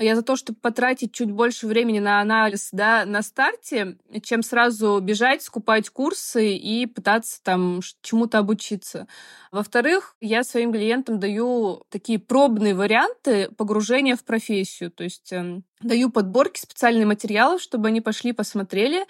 Я 0.00 0.14
за 0.14 0.22
то, 0.22 0.36
чтобы 0.36 0.60
потратить 0.60 1.12
чуть 1.12 1.32
больше 1.32 1.66
времени 1.66 1.98
на 1.98 2.20
анализ 2.20 2.68
да, 2.70 3.04
на 3.04 3.20
старте, 3.20 3.98
чем 4.22 4.44
сразу 4.44 5.00
бежать, 5.00 5.42
скупать 5.42 5.88
курсы 5.90 6.54
и 6.56 6.86
пытаться 6.86 7.42
там 7.42 7.80
чему-то 8.02 8.38
обучиться. 8.38 9.08
Во-вторых, 9.50 10.14
я 10.20 10.44
своим 10.44 10.72
клиентам 10.72 11.18
даю 11.18 11.82
такие 11.90 12.20
пробные 12.20 12.76
варианты 12.76 13.50
погружения 13.56 14.14
в 14.14 14.24
профессию. 14.24 14.92
То 14.92 15.02
есть 15.02 15.32
эм, 15.32 15.64
даю 15.80 16.10
подборки 16.10 16.60
специальных 16.60 17.06
материалов, 17.08 17.60
чтобы 17.60 17.88
они 17.88 18.00
пошли, 18.00 18.32
посмотрели, 18.32 19.04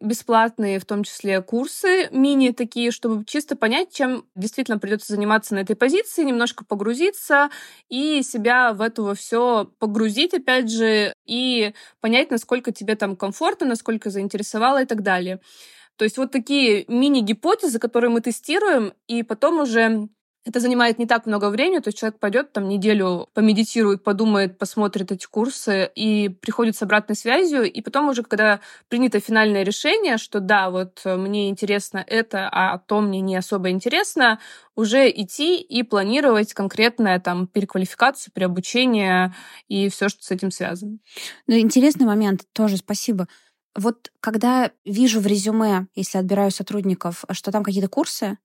бесплатные, 0.00 0.78
в 0.78 0.84
том 0.84 1.04
числе 1.04 1.42
курсы 1.42 2.08
мини 2.10 2.50
такие, 2.50 2.90
чтобы 2.90 3.24
чисто 3.24 3.54
понять, 3.54 3.92
чем 3.92 4.24
действительно 4.34 4.78
придется 4.78 5.12
заниматься 5.12 5.54
на 5.54 5.60
этой 5.60 5.76
позиции, 5.76 6.24
немножко 6.24 6.64
погрузиться 6.64 7.50
и 7.88 8.22
себя 8.22 8.72
в 8.72 8.80
это 8.80 9.14
все 9.14 9.70
погрузить, 9.78 10.34
опять 10.34 10.70
же, 10.70 11.12
и 11.26 11.74
понять, 12.00 12.30
насколько 12.30 12.72
тебе 12.72 12.96
там 12.96 13.16
комфортно, 13.16 13.66
насколько 13.66 14.10
заинтересовало 14.10 14.82
и 14.82 14.86
так 14.86 15.02
далее. 15.02 15.40
То 15.96 16.04
есть 16.04 16.16
вот 16.16 16.32
такие 16.32 16.86
мини-гипотезы, 16.88 17.78
которые 17.78 18.10
мы 18.10 18.22
тестируем, 18.22 18.94
и 19.06 19.22
потом 19.22 19.60
уже 19.60 20.08
это 20.44 20.58
занимает 20.58 20.98
не 20.98 21.06
так 21.06 21.26
много 21.26 21.50
времени, 21.50 21.80
то 21.80 21.88
есть 21.88 21.98
человек 21.98 22.18
пойдет 22.18 22.52
там 22.52 22.68
неделю, 22.68 23.28
помедитирует, 23.34 24.02
подумает, 24.02 24.58
посмотрит 24.58 25.12
эти 25.12 25.26
курсы 25.26 25.90
и 25.94 26.30
приходит 26.30 26.76
с 26.76 26.82
обратной 26.82 27.14
связью, 27.14 27.70
и 27.70 27.82
потом 27.82 28.08
уже, 28.08 28.22
когда 28.22 28.60
принято 28.88 29.20
финальное 29.20 29.64
решение, 29.64 30.16
что 30.16 30.40
да, 30.40 30.70
вот 30.70 31.02
мне 31.04 31.50
интересно 31.50 32.02
это, 32.06 32.48
а 32.50 32.78
то 32.78 33.00
мне 33.00 33.20
не 33.20 33.36
особо 33.36 33.70
интересно, 33.70 34.40
уже 34.74 35.10
идти 35.10 35.60
и 35.60 35.82
планировать 35.82 36.54
конкретное 36.54 37.20
там 37.20 37.46
переквалификацию, 37.46 38.32
переобучение 38.32 39.34
и 39.68 39.90
все, 39.90 40.08
что 40.08 40.24
с 40.24 40.30
этим 40.30 40.50
связано. 40.50 40.98
Ну, 41.46 41.58
интересный 41.58 42.06
момент 42.06 42.46
тоже, 42.54 42.78
спасибо. 42.78 43.28
Вот 43.76 44.10
когда 44.20 44.70
вижу 44.86 45.20
в 45.20 45.26
резюме, 45.26 45.86
если 45.94 46.18
отбираю 46.18 46.50
сотрудников, 46.50 47.24
что 47.30 47.52
там 47.52 47.62
какие-то 47.62 47.88
курсы, 47.88 48.38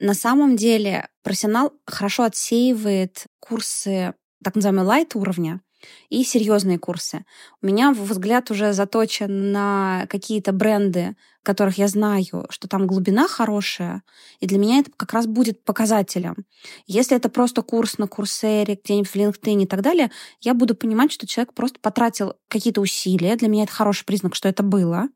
на 0.00 0.14
самом 0.14 0.56
деле 0.56 1.08
профессионал 1.22 1.72
хорошо 1.86 2.24
отсеивает 2.24 3.26
курсы 3.40 4.14
так 4.42 4.54
называемого 4.54 4.86
лайт 4.86 5.14
уровня 5.14 5.60
и 6.08 6.24
серьезные 6.24 6.78
курсы. 6.78 7.24
У 7.60 7.66
меня 7.66 7.92
взгляд 7.92 8.50
уже 8.50 8.72
заточен 8.72 9.52
на 9.52 10.06
какие-то 10.08 10.52
бренды, 10.52 11.16
которых 11.42 11.78
я 11.78 11.88
знаю, 11.88 12.46
что 12.50 12.68
там 12.68 12.86
глубина 12.86 13.26
хорошая, 13.26 14.02
и 14.40 14.46
для 14.46 14.58
меня 14.58 14.78
это 14.78 14.90
как 14.96 15.12
раз 15.12 15.26
будет 15.26 15.64
показателем. 15.64 16.44
Если 16.86 17.16
это 17.16 17.28
просто 17.28 17.62
курс 17.62 17.98
на 17.98 18.06
курсере, 18.06 18.78
где-нибудь 18.82 19.08
в 19.08 19.16
LinkedIn 19.16 19.62
и 19.62 19.66
так 19.66 19.82
далее, 19.82 20.10
я 20.40 20.54
буду 20.54 20.76
понимать, 20.76 21.12
что 21.12 21.26
человек 21.26 21.52
просто 21.54 21.80
потратил 21.80 22.34
какие-то 22.48 22.80
усилия. 22.80 23.36
Для 23.36 23.48
меня 23.48 23.64
это 23.64 23.72
хороший 23.72 24.04
признак, 24.04 24.34
что 24.34 24.48
это 24.48 24.62
было. 24.62 25.08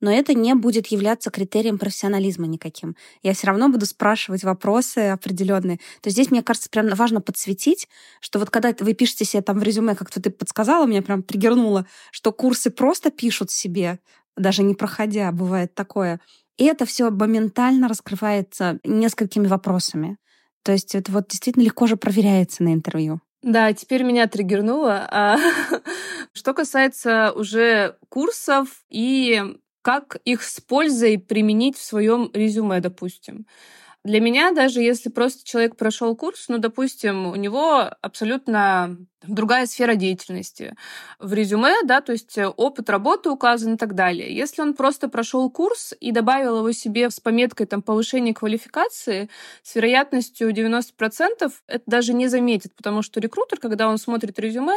Но 0.00 0.10
это 0.10 0.34
не 0.34 0.54
будет 0.54 0.88
являться 0.88 1.30
критерием 1.30 1.78
профессионализма 1.78 2.46
никаким. 2.46 2.96
Я 3.22 3.34
все 3.34 3.46
равно 3.46 3.68
буду 3.68 3.86
спрашивать 3.86 4.44
вопросы 4.44 5.10
определенные. 5.10 5.78
То 6.00 6.08
есть 6.08 6.16
здесь, 6.16 6.30
мне 6.30 6.42
кажется, 6.42 6.70
прям 6.70 6.88
важно 6.94 7.20
подсветить, 7.20 7.88
что 8.20 8.38
вот 8.38 8.50
когда 8.50 8.74
вы 8.80 8.94
пишете 8.94 9.24
себе 9.24 9.42
там 9.42 9.58
в 9.58 9.62
резюме, 9.62 9.94
как 9.94 10.10
ты 10.10 10.30
подсказала, 10.30 10.86
меня 10.86 11.02
прям 11.02 11.22
триггернуло, 11.22 11.86
что 12.10 12.32
курсы 12.32 12.70
просто 12.70 13.10
пишут 13.10 13.50
себе, 13.50 13.98
даже 14.36 14.62
не 14.62 14.74
проходя, 14.74 15.30
бывает 15.32 15.74
такое. 15.74 16.20
И 16.56 16.64
это 16.64 16.84
все 16.84 17.10
моментально 17.10 17.88
раскрывается 17.88 18.78
несколькими 18.84 19.46
вопросами. 19.46 20.18
То 20.62 20.72
есть 20.72 20.94
это 20.94 21.10
вот 21.10 21.28
действительно 21.28 21.64
легко 21.64 21.86
же 21.86 21.96
проверяется 21.96 22.62
на 22.62 22.74
интервью. 22.74 23.20
Да, 23.42 23.72
теперь 23.72 24.02
меня 24.02 24.26
триггернуло. 24.26 25.06
А 25.10 25.36
что 26.32 26.52
касается 26.54 27.32
уже 27.32 27.96
курсов 28.08 28.68
и 28.90 29.42
как 29.82 30.16
их 30.26 30.42
с 30.42 30.60
пользой 30.60 31.18
применить 31.18 31.76
в 31.78 31.82
своем 31.84 32.30
резюме, 32.34 32.80
допустим. 32.80 33.46
Для 34.02 34.18
меня, 34.18 34.52
даже 34.52 34.80
если 34.80 35.10
просто 35.10 35.44
человек 35.44 35.76
прошел 35.76 36.16
курс, 36.16 36.46
ну, 36.48 36.56
допустим, 36.56 37.26
у 37.26 37.34
него 37.34 37.90
абсолютно 38.00 38.96
другая 39.22 39.66
сфера 39.66 39.94
деятельности 39.94 40.74
в 41.18 41.34
резюме, 41.34 41.74
да, 41.84 42.00
то 42.00 42.12
есть 42.12 42.38
опыт 42.56 42.88
работы 42.88 43.28
указан 43.28 43.74
и 43.74 43.76
так 43.76 43.94
далее. 43.94 44.34
Если 44.34 44.62
он 44.62 44.72
просто 44.72 45.10
прошел 45.10 45.50
курс 45.50 45.92
и 46.00 46.12
добавил 46.12 46.58
его 46.58 46.72
себе 46.72 47.10
с 47.10 47.20
пометкой 47.20 47.66
там 47.66 47.82
повышение 47.82 48.32
квалификации, 48.32 49.28
с 49.62 49.74
вероятностью 49.74 50.50
90% 50.50 51.52
это 51.66 51.84
даже 51.84 52.14
не 52.14 52.28
заметит, 52.28 52.74
потому 52.74 53.02
что 53.02 53.20
рекрутер, 53.20 53.58
когда 53.58 53.86
он 53.86 53.98
смотрит 53.98 54.38
резюме, 54.38 54.76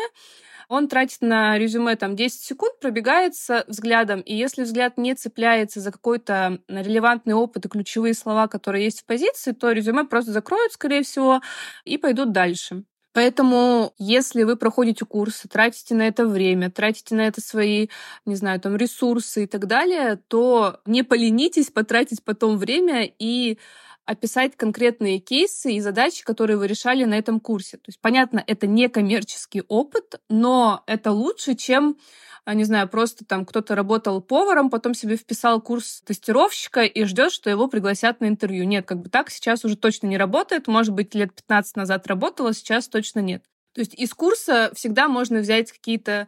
он 0.69 0.87
тратит 0.87 1.21
на 1.21 1.57
резюме 1.57 1.95
там 1.95 2.15
10 2.15 2.41
секунд, 2.41 2.79
пробегается 2.79 3.65
взглядом, 3.67 4.21
и 4.21 4.35
если 4.35 4.63
взгляд 4.63 4.97
не 4.97 5.15
цепляется 5.15 5.79
за 5.79 5.91
какой-то 5.91 6.59
релевантный 6.67 7.33
опыт 7.33 7.65
и 7.65 7.69
ключевые 7.69 8.13
слова, 8.13 8.47
которые 8.47 8.85
есть 8.85 9.01
в 9.01 9.05
позиции, 9.05 9.51
то 9.51 9.71
резюме 9.71 10.03
просто 10.05 10.31
закроют, 10.31 10.73
скорее 10.73 11.03
всего, 11.03 11.41
и 11.85 11.97
пойдут 11.97 12.31
дальше. 12.31 12.83
Поэтому, 13.13 13.93
если 13.99 14.41
вы 14.43 14.57
проходите 14.57 15.05
курсы, 15.05 15.47
тратите 15.47 15.93
на 15.93 16.07
это 16.07 16.25
время, 16.25 16.71
тратите 16.71 17.13
на 17.13 17.21
это 17.21 17.41
свои, 17.41 17.87
не 18.25 18.35
знаю, 18.35 18.59
там, 18.59 18.75
ресурсы 18.75 19.43
и 19.43 19.47
так 19.47 19.67
далее, 19.67 20.19
то 20.27 20.79
не 20.87 21.03
поленитесь 21.03 21.69
потратить 21.69 22.23
потом 22.23 22.57
время 22.57 23.07
и 23.19 23.59
описать 24.05 24.55
конкретные 24.55 25.19
кейсы 25.19 25.73
и 25.73 25.79
задачи, 25.79 26.23
которые 26.23 26.57
вы 26.57 26.67
решали 26.67 27.05
на 27.05 27.17
этом 27.17 27.39
курсе. 27.39 27.77
То 27.77 27.87
есть, 27.87 27.99
понятно, 28.01 28.43
это 28.45 28.67
не 28.67 28.89
коммерческий 28.89 29.63
опыт, 29.67 30.21
но 30.29 30.83
это 30.87 31.11
лучше, 31.11 31.55
чем 31.55 31.97
а, 32.45 32.55
не 32.55 32.65
знаю, 32.65 32.89
просто 32.89 33.23
там 33.23 33.45
кто-то 33.45 33.73
работал 33.73 34.21
поваром, 34.21 34.69
потом 34.69 34.93
себе 34.93 35.15
вписал 35.15 35.61
курс 35.61 36.01
тестировщика 36.05 36.81
и 36.81 37.05
ждет, 37.05 37.31
что 37.31 37.49
его 37.49 37.67
пригласят 37.67 38.19
на 38.19 38.27
интервью. 38.27 38.65
Нет, 38.65 38.85
как 38.85 38.99
бы 38.99 39.09
так 39.09 39.29
сейчас 39.29 39.63
уже 39.63 39.77
точно 39.77 40.07
не 40.07 40.17
работает. 40.17 40.67
Может 40.67 40.93
быть, 40.93 41.15
лет 41.15 41.33
15 41.33 41.77
назад 41.77 42.05
работало, 42.07 42.53
сейчас 42.53 42.89
точно 42.89 43.21
нет. 43.21 43.45
То 43.73 43.79
есть 43.79 43.93
из 43.93 44.13
курса 44.13 44.71
всегда 44.75 45.07
можно 45.07 45.39
взять 45.39 45.71
какие-то 45.71 46.27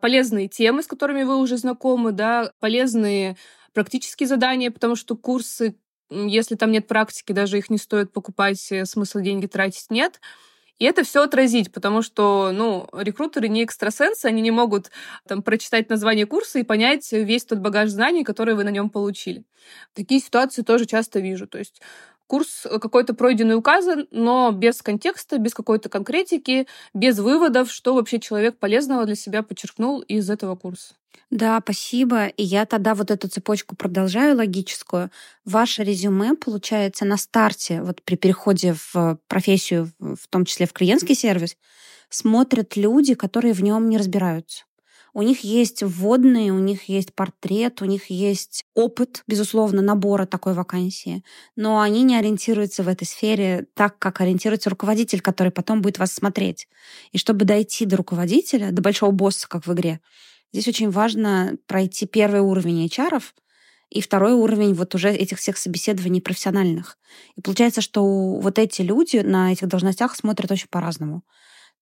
полезные 0.00 0.48
темы, 0.48 0.82
с 0.82 0.86
которыми 0.86 1.22
вы 1.22 1.38
уже 1.38 1.56
знакомы, 1.56 2.12
да, 2.12 2.52
полезные 2.60 3.36
практические 3.72 4.26
задания, 4.26 4.70
потому 4.70 4.96
что 4.96 5.16
курсы 5.16 5.76
если 6.10 6.54
там 6.56 6.70
нет 6.72 6.86
практики, 6.86 7.32
даже 7.32 7.58
их 7.58 7.70
не 7.70 7.78
стоит 7.78 8.12
покупать, 8.12 8.70
э, 8.72 8.84
смысла 8.84 9.20
деньги 9.22 9.46
тратить 9.46 9.90
нет. 9.90 10.20
И 10.80 10.86
это 10.86 11.04
все 11.04 11.22
отразить, 11.22 11.72
потому 11.72 12.02
что, 12.02 12.50
ну, 12.52 12.88
рекрутеры 12.92 13.48
не 13.48 13.62
экстрасенсы, 13.64 14.26
они 14.26 14.42
не 14.42 14.50
могут 14.50 14.90
там 15.26 15.42
прочитать 15.42 15.88
название 15.88 16.26
курса 16.26 16.58
и 16.58 16.64
понять 16.64 17.12
весь 17.12 17.44
тот 17.44 17.60
багаж 17.60 17.90
знаний, 17.90 18.24
который 18.24 18.56
вы 18.56 18.64
на 18.64 18.70
нем 18.70 18.90
получили. 18.90 19.44
Такие 19.94 20.20
ситуации 20.20 20.62
тоже 20.62 20.86
часто 20.86 21.20
вижу. 21.20 21.46
То 21.46 21.58
есть 21.58 21.80
курс 22.26 22.66
э, 22.66 22.78
какой-то 22.78 23.14
пройденный 23.14 23.56
указан, 23.56 24.06
но 24.10 24.50
без 24.52 24.82
контекста, 24.82 25.38
без 25.38 25.54
какой-то 25.54 25.88
конкретики, 25.88 26.66
без 26.92 27.18
выводов, 27.18 27.70
что 27.70 27.94
вообще 27.94 28.20
человек 28.20 28.58
полезного 28.58 29.04
для 29.04 29.14
себя 29.14 29.42
подчеркнул 29.42 30.00
из 30.00 30.30
этого 30.30 30.56
курса. 30.56 30.94
Да, 31.30 31.60
спасибо. 31.62 32.26
И 32.26 32.42
я 32.42 32.66
тогда 32.66 32.94
вот 32.94 33.10
эту 33.10 33.28
цепочку 33.28 33.76
продолжаю 33.76 34.36
логическую. 34.36 35.10
Ваше 35.44 35.82
резюме, 35.82 36.34
получается, 36.34 37.04
на 37.04 37.16
старте, 37.16 37.82
вот 37.82 38.02
при 38.02 38.16
переходе 38.16 38.74
в 38.92 39.18
профессию, 39.28 39.90
в 39.98 40.28
том 40.28 40.44
числе 40.44 40.66
в 40.66 40.72
клиентский 40.72 41.14
сервис, 41.14 41.56
смотрят 42.08 42.76
люди, 42.76 43.14
которые 43.14 43.54
в 43.54 43.62
нем 43.62 43.88
не 43.88 43.96
разбираются. 43.96 44.64
У 45.16 45.22
них 45.22 45.44
есть 45.44 45.84
вводные, 45.84 46.52
у 46.52 46.58
них 46.58 46.88
есть 46.88 47.14
портрет, 47.14 47.80
у 47.82 47.84
них 47.84 48.10
есть 48.10 48.64
опыт, 48.74 49.22
безусловно, 49.28 49.80
набора 49.80 50.26
такой 50.26 50.54
вакансии, 50.54 51.22
но 51.54 51.80
они 51.80 52.02
не 52.02 52.16
ориентируются 52.16 52.82
в 52.82 52.88
этой 52.88 53.04
сфере 53.04 53.66
так, 53.74 53.96
как 54.00 54.20
ориентируется 54.20 54.70
руководитель, 54.70 55.20
который 55.20 55.52
потом 55.52 55.82
будет 55.82 55.98
вас 55.98 56.12
смотреть. 56.12 56.66
И 57.12 57.18
чтобы 57.18 57.44
дойти 57.44 57.86
до 57.86 57.96
руководителя, 57.96 58.72
до 58.72 58.82
большого 58.82 59.12
босса, 59.12 59.48
как 59.48 59.68
в 59.68 59.72
игре, 59.72 60.00
здесь 60.52 60.66
очень 60.66 60.90
важно 60.90 61.56
пройти 61.68 62.06
первый 62.06 62.40
уровень 62.40 62.84
HR, 62.86 63.22
и 63.90 64.00
второй 64.00 64.32
уровень 64.32 64.74
вот 64.74 64.96
уже 64.96 65.10
этих 65.10 65.38
всех 65.38 65.56
собеседований 65.56 66.20
профессиональных. 66.20 66.98
И 67.36 67.40
получается, 67.40 67.80
что 67.80 68.04
вот 68.04 68.58
эти 68.58 68.82
люди 68.82 69.18
на 69.18 69.52
этих 69.52 69.68
должностях 69.68 70.16
смотрят 70.16 70.50
очень 70.50 70.66
по-разному. 70.68 71.22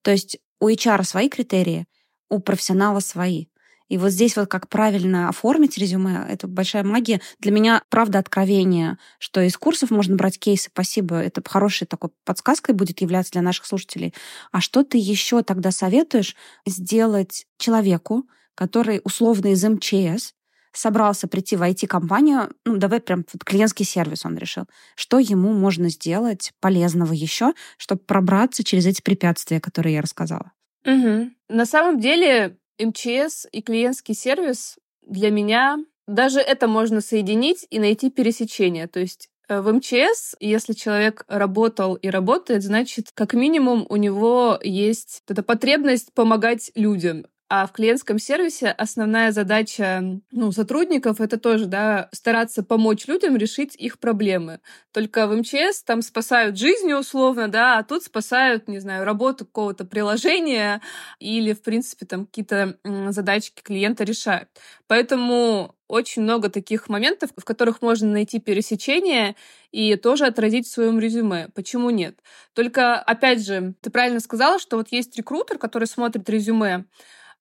То 0.03 0.11
есть 0.11 0.37
у 0.61 0.68
HR 0.68 1.05
свои 1.05 1.31
критерии, 1.31 1.87
у 2.33 2.40
профессионала 2.40 3.01
свои. 3.01 3.47
И 3.88 3.99
вот 3.99 4.11
здесь 4.11 4.37
вот 4.37 4.49
как 4.49 4.71
правильно 4.71 5.29
оформить 5.29 5.77
резюме, 5.77 6.25
это 6.27 6.49
большая 6.49 6.83
магия. 6.83 7.21
Для 7.40 7.53
меня, 7.53 7.83
правда, 7.90 8.21
откровение, 8.21 8.97
что 9.18 9.42
из 9.42 9.55
курсов 9.59 9.90
можно 9.90 10.16
брать 10.16 10.38
кейсы, 10.38 10.71
спасибо, 10.73 11.16
это 11.16 11.42
хорошей 11.47 11.87
такой 11.87 12.09
подсказкой 12.25 12.75
будет 12.75 13.03
являться 13.03 13.33
для 13.33 13.42
наших 13.42 13.66
слушателей. 13.66 14.14
А 14.51 14.62
что 14.62 14.83
ты 14.83 14.97
еще 14.97 15.42
тогда 15.42 15.71
советуешь 15.71 16.37
сделать 16.64 17.47
человеку, 17.59 18.25
который 18.55 19.03
условно 19.05 19.49
из 19.49 19.62
МЧС, 19.62 20.33
собрался 20.73 21.29
прийти 21.29 21.57
в 21.57 21.62
IT-компанию, 21.62 22.49
ну, 22.64 22.79
давай 22.79 23.01
прям 23.01 23.27
вот 23.31 23.45
клиентский 23.45 23.85
сервис 23.85 24.25
он 24.25 24.38
решил. 24.38 24.64
Что 24.97 25.18
ему 25.18 25.53
можно 25.53 25.90
сделать 25.90 26.53
полезного 26.61 27.12
еще, 27.12 27.53
чтобы 27.77 28.01
пробраться 28.01 28.64
через 28.64 28.87
эти 28.87 29.03
препятствия, 29.03 29.61
которые 29.61 29.97
я 29.97 30.01
рассказала? 30.01 30.53
Угу. 30.85 31.31
На 31.49 31.66
самом 31.66 32.01
деле 32.01 32.57
МЧС 32.79 33.47
и 33.53 33.62
клиентский 33.62 34.14
сервис 34.14 34.79
для 35.03 35.31
меня 35.31 35.79
даже 36.07 36.40
это 36.40 36.66
можно 36.66 37.01
соединить 37.01 37.66
и 37.71 37.79
найти 37.79 38.11
пересечение. 38.11 38.88
То 38.88 39.01
есть 39.01 39.29
э, 39.49 39.61
в 39.61 39.73
МЧС, 39.73 40.35
если 40.40 40.73
человек 40.73 41.25
работал 41.29 41.95
и 41.95 42.09
работает, 42.09 42.62
значит, 42.62 43.11
как 43.14 43.35
минимум 43.35 43.87
у 43.88 43.97
него 43.97 44.59
есть 44.62 45.23
эта 45.29 45.42
потребность 45.42 46.12
помогать 46.12 46.73
людям. 46.75 47.27
А 47.55 47.67
в 47.67 47.73
клиентском 47.73 48.19
сервисе 48.19 48.69
основная 48.69 49.31
задача 49.31 50.03
ну, 50.31 50.53
сотрудников 50.53 51.21
это 51.21 51.38
тоже 51.38 51.67
да, 51.67 52.09
стараться 52.11 52.62
помочь 52.62 53.07
людям 53.07 53.37
решить 53.37 53.77
их 53.77 53.99
проблемы. 53.99 54.61
Только 54.91 55.27
в 55.27 55.37
МЧС 55.37 55.83
там 55.85 56.01
спасают 56.01 56.57
жизни 56.57 56.95
условно, 56.95 57.49
да, 57.49 57.77
а 57.77 57.85
тут 57.85 58.05
спасают, 58.05 58.69
не 58.69 58.79
знаю, 58.79 59.05
работу 59.05 59.45
какого-то 59.45 59.85
приложения 59.85 60.81
или, 61.19 61.53
в 61.53 61.61
принципе, 61.61 62.07
там 62.07 62.25
какие-то 62.25 62.79
задачки 63.11 63.61
клиента 63.61 64.05
решают. 64.05 64.49
Поэтому 64.87 65.75
очень 65.88 66.23
много 66.23 66.49
таких 66.49 66.88
моментов, 66.88 67.33
в 67.37 67.45
которых 67.45 67.83
можно 67.83 68.09
найти 68.09 68.41
пересечение 68.41 69.37
и 69.73 69.97
тоже 69.97 70.25
отразить 70.25 70.67
в 70.67 70.73
своем 70.73 70.99
резюме. 70.99 71.49
Почему 71.55 71.91
нет? 71.91 72.19
Только, 72.55 72.99
опять 72.99 73.45
же, 73.45 73.75
ты 73.83 73.91
правильно 73.91 74.21
сказала, 74.21 74.59
что 74.59 74.79
вот 74.79 74.88
есть 74.91 75.15
рекрутер, 75.19 75.59
который 75.59 75.87
смотрит 75.87 76.31
резюме, 76.31 76.87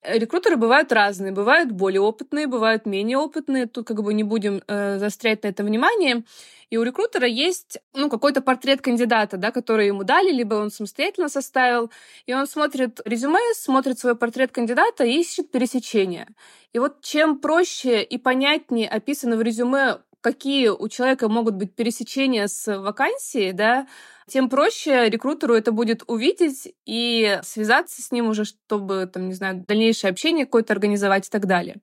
рекрутеры 0.04 0.58
бывают 0.58 0.92
разные, 0.92 1.32
бывают 1.32 1.72
более 1.72 2.02
опытные, 2.02 2.48
бывают 2.48 2.86
менее 2.86 3.18
опытные. 3.18 3.68
Тут 3.68 3.88
как 3.88 4.02
бы 4.02 4.14
не 4.14 4.24
будем 4.24 4.62
э, 4.68 4.98
заострять 5.00 5.44
на 5.44 5.48
это 5.48 5.64
внимание. 5.64 6.24
И 6.70 6.78
у 6.78 6.84
рекрутера 6.84 7.28
есть 7.28 7.80
ну, 7.94 8.10
какой-то 8.10 8.42
портрет 8.42 8.82
кандидата, 8.82 9.38
да, 9.38 9.52
который 9.52 9.88
ему 9.88 10.04
дали, 10.04 10.32
либо 10.32 10.56
он 10.56 10.72
самостоятельно 10.72 11.30
составил. 11.30 11.92
И 12.26 12.34
он 12.34 12.48
смотрит 12.48 13.02
резюме, 13.06 13.40
смотрит 13.56 14.00
свой 14.00 14.16
портрет 14.16 14.52
кандидата 14.52 15.04
и 15.04 15.20
ищет 15.20 15.52
пересечения. 15.52 16.28
И 16.74 16.80
вот 16.80 17.02
чем 17.02 17.40
проще 17.40 18.02
и 18.04 18.18
понятнее 18.18 18.88
описано 18.88 19.36
в 19.36 19.42
резюме 19.42 20.00
какие 20.22 20.70
у 20.70 20.88
человека 20.88 21.28
могут 21.30 21.56
быть 21.56 21.76
пересечения 21.76 22.48
с 22.48 22.78
вакансией, 22.78 23.54
да, 23.54 23.88
тем 24.32 24.50
проще 24.50 25.10
рекрутеру 25.10 25.54
это 25.56 25.72
будет 25.72 26.04
увидеть 26.08 26.74
и 26.86 27.40
связаться 27.44 28.02
с 28.02 28.12
ним 28.12 28.30
уже, 28.30 28.46
чтобы, 28.46 29.10
там, 29.12 29.28
не 29.28 29.34
знаю, 29.34 29.66
дальнейшее 29.68 30.12
общение 30.12 30.46
какое-то 30.46 30.74
организовать 30.74 31.28
и 31.28 31.30
так 31.30 31.46
далее. 31.46 31.82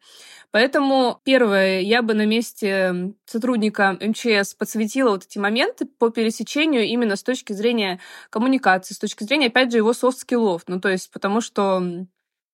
Поэтому, 0.50 1.20
первое, 1.24 1.80
я 1.80 2.00
бы 2.02 2.14
на 2.14 2.24
месте 2.24 3.12
сотрудника 3.26 3.98
МЧС 4.00 4.54
подсветила 4.54 5.10
вот 5.10 5.24
эти 5.24 5.38
моменты 5.38 5.84
по 5.84 6.08
пересечению 6.08 6.84
именно 6.84 7.16
с 7.16 7.22
точки 7.22 7.52
зрения 7.52 8.00
коммуникации, 8.30 8.94
с 8.94 8.98
точки 8.98 9.24
зрения, 9.24 9.48
опять 9.48 9.70
же, 9.70 9.78
его 9.78 9.92
soft 9.92 10.15
skill 10.15 10.45
ов. 10.45 10.62
Ну, 10.68 10.80
то 10.80 10.88
есть, 10.88 11.10
потому 11.12 11.42
что 11.42 11.82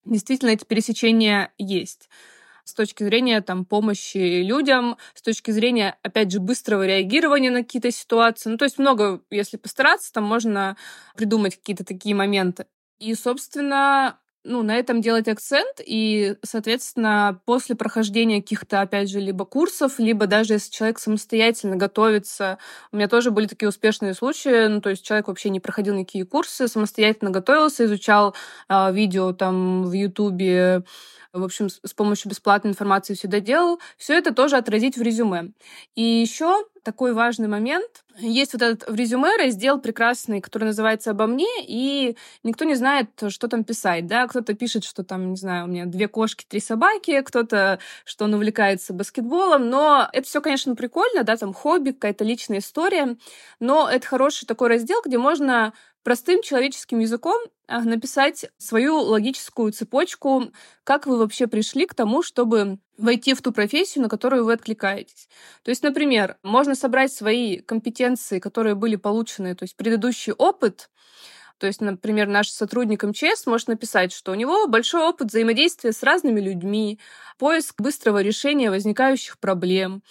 действительно 0.05 0.51
эти 0.51 0.65
пересечения 0.65 1.53
есть 1.57 2.09
с 2.65 2.75
точки 2.75 3.05
зрения 3.05 3.41
там, 3.41 3.65
помощи 3.65 4.43
людям, 4.43 4.97
с 5.15 5.23
точки 5.23 5.51
зрения, 5.51 5.97
опять 6.03 6.33
же, 6.33 6.41
быстрого 6.41 6.87
реагирования 6.87 7.51
на 7.51 7.63
какие-то 7.63 7.91
ситуации. 7.91 8.51
Ну, 8.51 8.57
то 8.57 8.65
есть 8.65 8.79
много, 8.79 9.21
если 9.31 9.57
постараться, 9.57 10.13
там 10.13 10.25
можно 10.25 10.77
придумать 11.17 11.57
какие-то 11.57 11.85
такие 11.85 12.15
моменты. 12.15 12.67
И, 12.99 13.15
собственно, 13.15 14.19
ну, 14.45 14.63
на 14.63 14.77
этом 14.77 15.01
делать 15.01 15.27
акцент, 15.27 15.81
и, 15.85 16.37
соответственно, 16.43 17.41
после 17.47 17.75
прохождения 17.75 18.43
каких-то, 18.43 18.83
опять 18.83 19.09
же, 19.11 19.19
либо 19.19 19.47
курсов, 19.47 19.99
либо 19.99 20.27
даже 20.27 20.55
если 20.55 20.71
человек 20.71 20.99
самостоятельно 20.99 21.77
готовится, 21.77 22.59
у 22.93 22.97
меня 22.97 23.09
тоже 23.09 23.31
были 23.31 23.47
такие 23.47 23.69
успешные 23.69 24.13
случаи, 24.13 24.67
ну, 24.69 24.81
то 24.83 24.91
есть 24.91 25.05
человек 25.05 25.29
вообще 25.29 25.49
не 25.49 25.61
проходил 25.61 25.95
никакие 25.95 26.27
курсы, 26.27 26.69
самостоятельно 26.69 27.31
готовился, 27.31 27.87
изучал 27.87 28.35
э, 28.69 28.93
видео 28.93 29.33
там 29.33 29.85
в 29.85 29.93
Ютубе, 29.93 30.85
в 31.35 31.45
общем, 31.45 31.69
с 31.69 31.93
помощью 31.95 32.31
бесплатной 32.31 32.71
информации 32.71 33.15
все 33.15 33.29
доделал, 33.29 33.81
все 33.99 34.17
это 34.17 34.33
тоже 34.35 34.57
отразить 34.57 34.97
в 34.97 35.03
резюме. 35.03 35.51
И 35.95 36.03
еще 36.03 36.65
такой 36.83 37.13
важный 37.15 37.49
момент. 37.49 38.05
Есть 38.19 38.53
вот 38.53 38.63
этот 38.63 38.89
в 38.89 38.95
резюме 38.95 39.37
раздел 39.37 39.81
прекрасный, 39.81 40.41
который 40.41 40.65
называется 40.65 41.11
«Обо 41.11 41.27
мне», 41.27 41.47
и 41.67 42.17
никто 42.45 42.65
не 42.65 42.75
знает, 42.75 43.09
что 43.29 43.49
там 43.49 43.65
писать, 43.65 44.07
да. 44.07 44.27
Кто-то 44.29 44.55
пишет, 44.55 44.85
что 44.85 45.03
там, 45.03 45.31
не 45.31 45.37
знаю, 45.37 45.65
у 45.65 45.69
меня 45.69 45.87
две 45.87 46.09
кошки, 46.09 46.45
три 46.49 46.61
собаки, 46.61 47.23
кто-то, 47.23 47.79
что 48.05 48.27
он 48.27 48.35
увлекается 48.35 48.93
баскетболом, 48.93 49.69
но 49.71 50.09
это 50.13 50.27
все, 50.29 50.41
конечно, 50.41 50.75
прикольно, 50.77 51.25
да, 51.25 51.37
там 51.37 51.53
хобби, 51.55 51.91
какая-то 51.91 52.25
личная 52.25 52.59
история, 52.59 53.17
но 53.61 53.89
это 53.89 54.07
хороший 54.07 54.47
такой 54.47 54.69
раздел, 54.69 55.01
где 55.05 55.19
можно 55.19 55.73
простым 56.05 56.43
человеческим 56.43 57.01
языком 57.01 57.43
а, 57.67 57.81
написать 57.81 58.47
свою 58.59 58.99
логическую 58.99 59.73
цепочку, 59.73 60.53
как 60.85 61.07
вы 61.07 61.19
вообще 61.19 61.47
пришли 61.49 61.87
к 61.87 61.95
тому, 61.95 62.23
чтобы 62.23 62.79
войти 62.97 63.35
в 63.35 63.43
ту 63.43 63.53
профессию, 63.53 64.03
на 64.03 64.09
которую 64.09 64.45
вы 64.45 64.53
откликаетесь. 64.53 65.29
То 65.65 65.71
есть, 65.71 65.83
например, 65.83 66.37
можно 66.43 66.75
собрать 66.75 67.13
свои 67.13 67.59
компетенции, 67.59 68.39
которые 68.39 68.77
были 68.77 68.97
получены, 68.97 69.57
то 69.57 69.65
есть 69.65 69.77
предыдущий 69.77 70.33
опыт, 70.33 70.91
то 71.59 71.67
есть, 71.67 71.81
например, 71.81 72.27
наш 72.27 72.49
сотрудник 72.51 73.05
МЧС 73.05 73.47
может 73.47 73.69
написать, 73.69 74.13
что 74.13 74.33
у 74.33 74.35
него 74.35 74.67
большой 74.67 75.03
опыт 75.03 75.29
взаимодействия 75.29 75.93
с 75.93 76.03
разными 76.03 76.41
людьми, 76.41 77.01
поиск 77.39 77.81
быстрого 77.81 78.21
решения 78.23 78.71
возникающих 78.71 79.39
проблем 79.39 80.03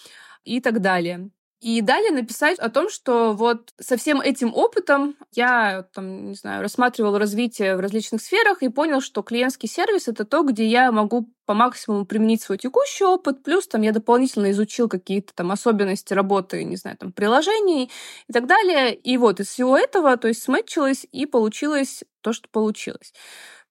и 0.45 0.61
так 0.61 0.81
далее. 0.81 1.29
И 1.63 1.79
далее 1.79 2.11
написать 2.11 2.59
о 2.59 2.69
том, 2.69 2.89
что 2.89 3.31
вот 3.31 3.73
со 3.79 3.95
всем 3.95 4.19
этим 4.19 4.53
опытом 4.53 5.15
я, 5.31 5.87
там, 5.93 6.31
не 6.31 6.35
знаю, 6.35 6.61
рассматривал 6.61 7.17
развитие 7.17 7.77
в 7.77 7.79
различных 7.79 8.21
сферах 8.21 8.61
и 8.61 8.67
понял, 8.67 8.99
что 8.99 9.21
клиентский 9.21 9.69
сервис— 9.69 10.07
это 10.09 10.25
то, 10.25 10.43
где 10.43 10.65
я 10.65 10.91
могу 10.91 11.29
по 11.45 11.53
максимуму 11.53 12.05
применить 12.05 12.41
свой 12.41 12.57
текущий 12.57 13.05
опыт, 13.05 13.43
плюс 13.43 13.65
там 13.69 13.81
я 13.81 13.93
дополнительно 13.93 14.51
изучил 14.51 14.89
какие-то 14.89 15.33
там 15.33 15.53
особенности 15.53 16.13
работы, 16.13 16.65
не 16.65 16.75
знаю, 16.75 16.97
там, 16.97 17.13
приложений 17.13 17.89
и 18.27 18.33
так 18.33 18.45
далее. 18.45 18.93
И 18.93 19.15
вот 19.15 19.39
из 19.39 19.47
всего 19.47 19.77
этого, 19.77 20.17
то 20.17 20.27
есть 20.27 20.43
смэтчилось 20.43 21.07
и 21.13 21.25
получилось 21.25 22.03
то, 22.19 22.33
что 22.33 22.49
получилось 22.49 23.13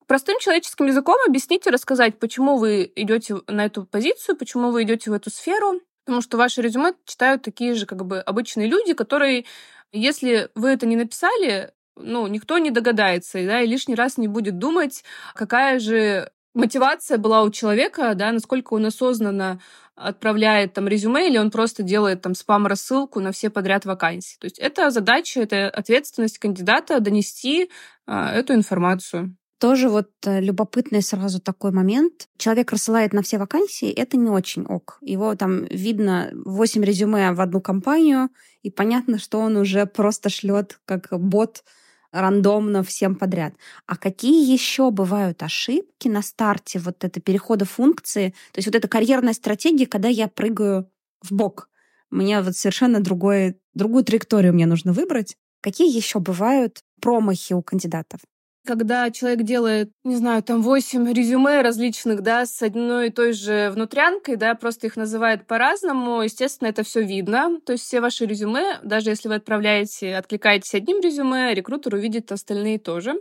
простым 0.06 0.38
человеческим 0.40 0.86
языком 0.86 1.16
объяснить 1.26 1.66
и 1.66 1.70
рассказать, 1.70 2.18
почему 2.18 2.56
вы 2.56 2.90
идете 2.96 3.36
на 3.46 3.64
эту 3.66 3.84
позицию, 3.84 4.36
почему 4.36 4.70
вы 4.70 4.82
идете 4.82 5.10
в 5.10 5.14
эту 5.14 5.30
сферу, 5.30 5.80
Потому 6.04 6.22
что 6.22 6.36
ваше 6.36 6.62
резюме 6.62 6.94
читают 7.04 7.42
такие 7.42 7.74
же 7.74 7.86
как 7.86 8.04
бы 8.04 8.20
обычные 8.20 8.66
люди, 8.66 8.92
которые, 8.92 9.44
если 9.92 10.50
вы 10.54 10.70
это 10.70 10.86
не 10.86 10.96
написали, 10.96 11.72
ну, 11.96 12.26
никто 12.26 12.58
не 12.58 12.70
догадается, 12.70 13.44
да, 13.44 13.60
и 13.60 13.66
лишний 13.66 13.94
раз 13.94 14.16
не 14.16 14.28
будет 14.28 14.58
думать, 14.58 15.04
какая 15.34 15.78
же 15.78 16.30
мотивация 16.54 17.18
была 17.18 17.42
у 17.42 17.50
человека, 17.50 18.14
да, 18.14 18.32
насколько 18.32 18.74
он 18.74 18.86
осознанно 18.86 19.60
отправляет 19.94 20.72
там 20.72 20.88
резюме 20.88 21.28
или 21.28 21.38
он 21.38 21.50
просто 21.50 21.82
делает 21.82 22.22
там 22.22 22.34
спам-рассылку 22.34 23.20
на 23.20 23.32
все 23.32 23.50
подряд 23.50 23.84
вакансии. 23.84 24.38
То 24.38 24.46
есть 24.46 24.58
это 24.58 24.90
задача, 24.90 25.40
это 25.40 25.68
ответственность 25.68 26.38
кандидата 26.38 26.98
донести 27.00 27.70
а, 28.06 28.32
эту 28.32 28.54
информацию. 28.54 29.36
Тоже 29.62 29.88
вот 29.88 30.10
э, 30.26 30.40
любопытный 30.40 31.02
сразу 31.02 31.40
такой 31.40 31.70
момент. 31.70 32.26
Человек 32.36 32.72
рассылает 32.72 33.12
на 33.12 33.22
все 33.22 33.38
вакансии, 33.38 33.92
это 33.92 34.16
не 34.16 34.28
очень 34.28 34.64
ок. 34.64 34.98
Его 35.02 35.36
там 35.36 35.66
видно 35.66 36.32
8 36.34 36.82
резюме 36.82 37.30
в 37.30 37.40
одну 37.40 37.60
компанию, 37.60 38.30
и 38.62 38.72
понятно, 38.72 39.20
что 39.20 39.38
он 39.38 39.56
уже 39.56 39.86
просто 39.86 40.30
шлет 40.30 40.80
как 40.84 41.06
бот 41.12 41.62
рандомно 42.10 42.82
всем 42.82 43.14
подряд. 43.14 43.54
А 43.86 43.96
какие 43.96 44.52
еще 44.52 44.90
бывают 44.90 45.44
ошибки 45.44 46.08
на 46.08 46.22
старте 46.22 46.80
вот 46.80 47.04
это 47.04 47.20
перехода 47.20 47.64
функции? 47.64 48.30
То 48.50 48.58
есть 48.58 48.66
вот 48.66 48.74
эта 48.74 48.88
карьерная 48.88 49.32
стратегия, 49.32 49.86
когда 49.86 50.08
я 50.08 50.26
прыгаю 50.26 50.90
в 51.22 51.30
бок. 51.30 51.68
Мне 52.10 52.42
вот 52.42 52.56
совершенно 52.56 52.98
другой, 52.98 53.60
другую 53.74 54.02
траекторию 54.02 54.54
мне 54.54 54.66
нужно 54.66 54.92
выбрать. 54.92 55.36
Какие 55.60 55.96
еще 55.96 56.18
бывают 56.18 56.82
промахи 57.00 57.52
у 57.52 57.62
кандидатов? 57.62 58.18
Когда 58.64 59.10
человек 59.10 59.42
делает, 59.42 59.90
не 60.04 60.16
знаю, 60.16 60.42
там 60.42 60.62
8 60.62 61.12
резюме 61.12 61.62
различных, 61.62 62.20
да, 62.22 62.46
с 62.46 62.62
одной 62.62 63.08
и 63.08 63.10
той 63.10 63.32
же 63.32 63.70
внутрянкой, 63.70 64.36
да, 64.36 64.54
просто 64.54 64.86
их 64.86 64.96
называет 64.96 65.46
по-разному, 65.46 66.22
естественно, 66.22 66.68
это 66.68 66.82
все 66.84 67.02
видно. 67.02 67.58
То 67.66 67.72
есть 67.72 67.84
все 67.84 68.00
ваши 68.00 68.24
резюме, 68.24 68.78
даже 68.82 69.10
если 69.10 69.28
вы 69.28 69.34
отправляете, 69.34 70.14
откликаетесь 70.16 70.74
одним 70.74 71.00
резюме, 71.00 71.54
рекрутер 71.54 71.94
увидит 71.94 72.30
остальные 72.30 72.78
тоже. 72.78 73.14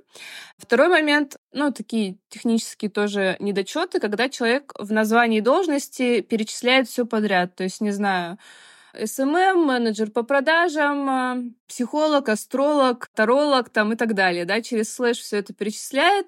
Второй 0.57 0.89
момент, 0.89 1.37
ну, 1.53 1.71
такие 1.71 2.17
технические 2.29 2.91
тоже 2.91 3.35
недочеты, 3.39 3.99
когда 3.99 4.29
человек 4.29 4.73
в 4.77 4.91
названии 4.91 5.39
должности 5.39 6.21
перечисляет 6.21 6.87
все 6.87 7.05
подряд. 7.05 7.55
То 7.55 7.63
есть, 7.63 7.81
не 7.81 7.91
знаю, 7.91 8.37
SMM, 8.93 9.65
менеджер 9.65 10.11
по 10.11 10.23
продажам, 10.23 11.09
а, 11.09 11.37
психолог, 11.67 12.29
астролог, 12.29 13.07
таролог 13.15 13.69
там 13.69 13.93
и 13.93 13.95
так 13.95 14.13
далее, 14.13 14.45
да, 14.45 14.61
через 14.61 14.93
слэш 14.93 15.19
все 15.19 15.37
это 15.37 15.53
перечисляет. 15.53 16.27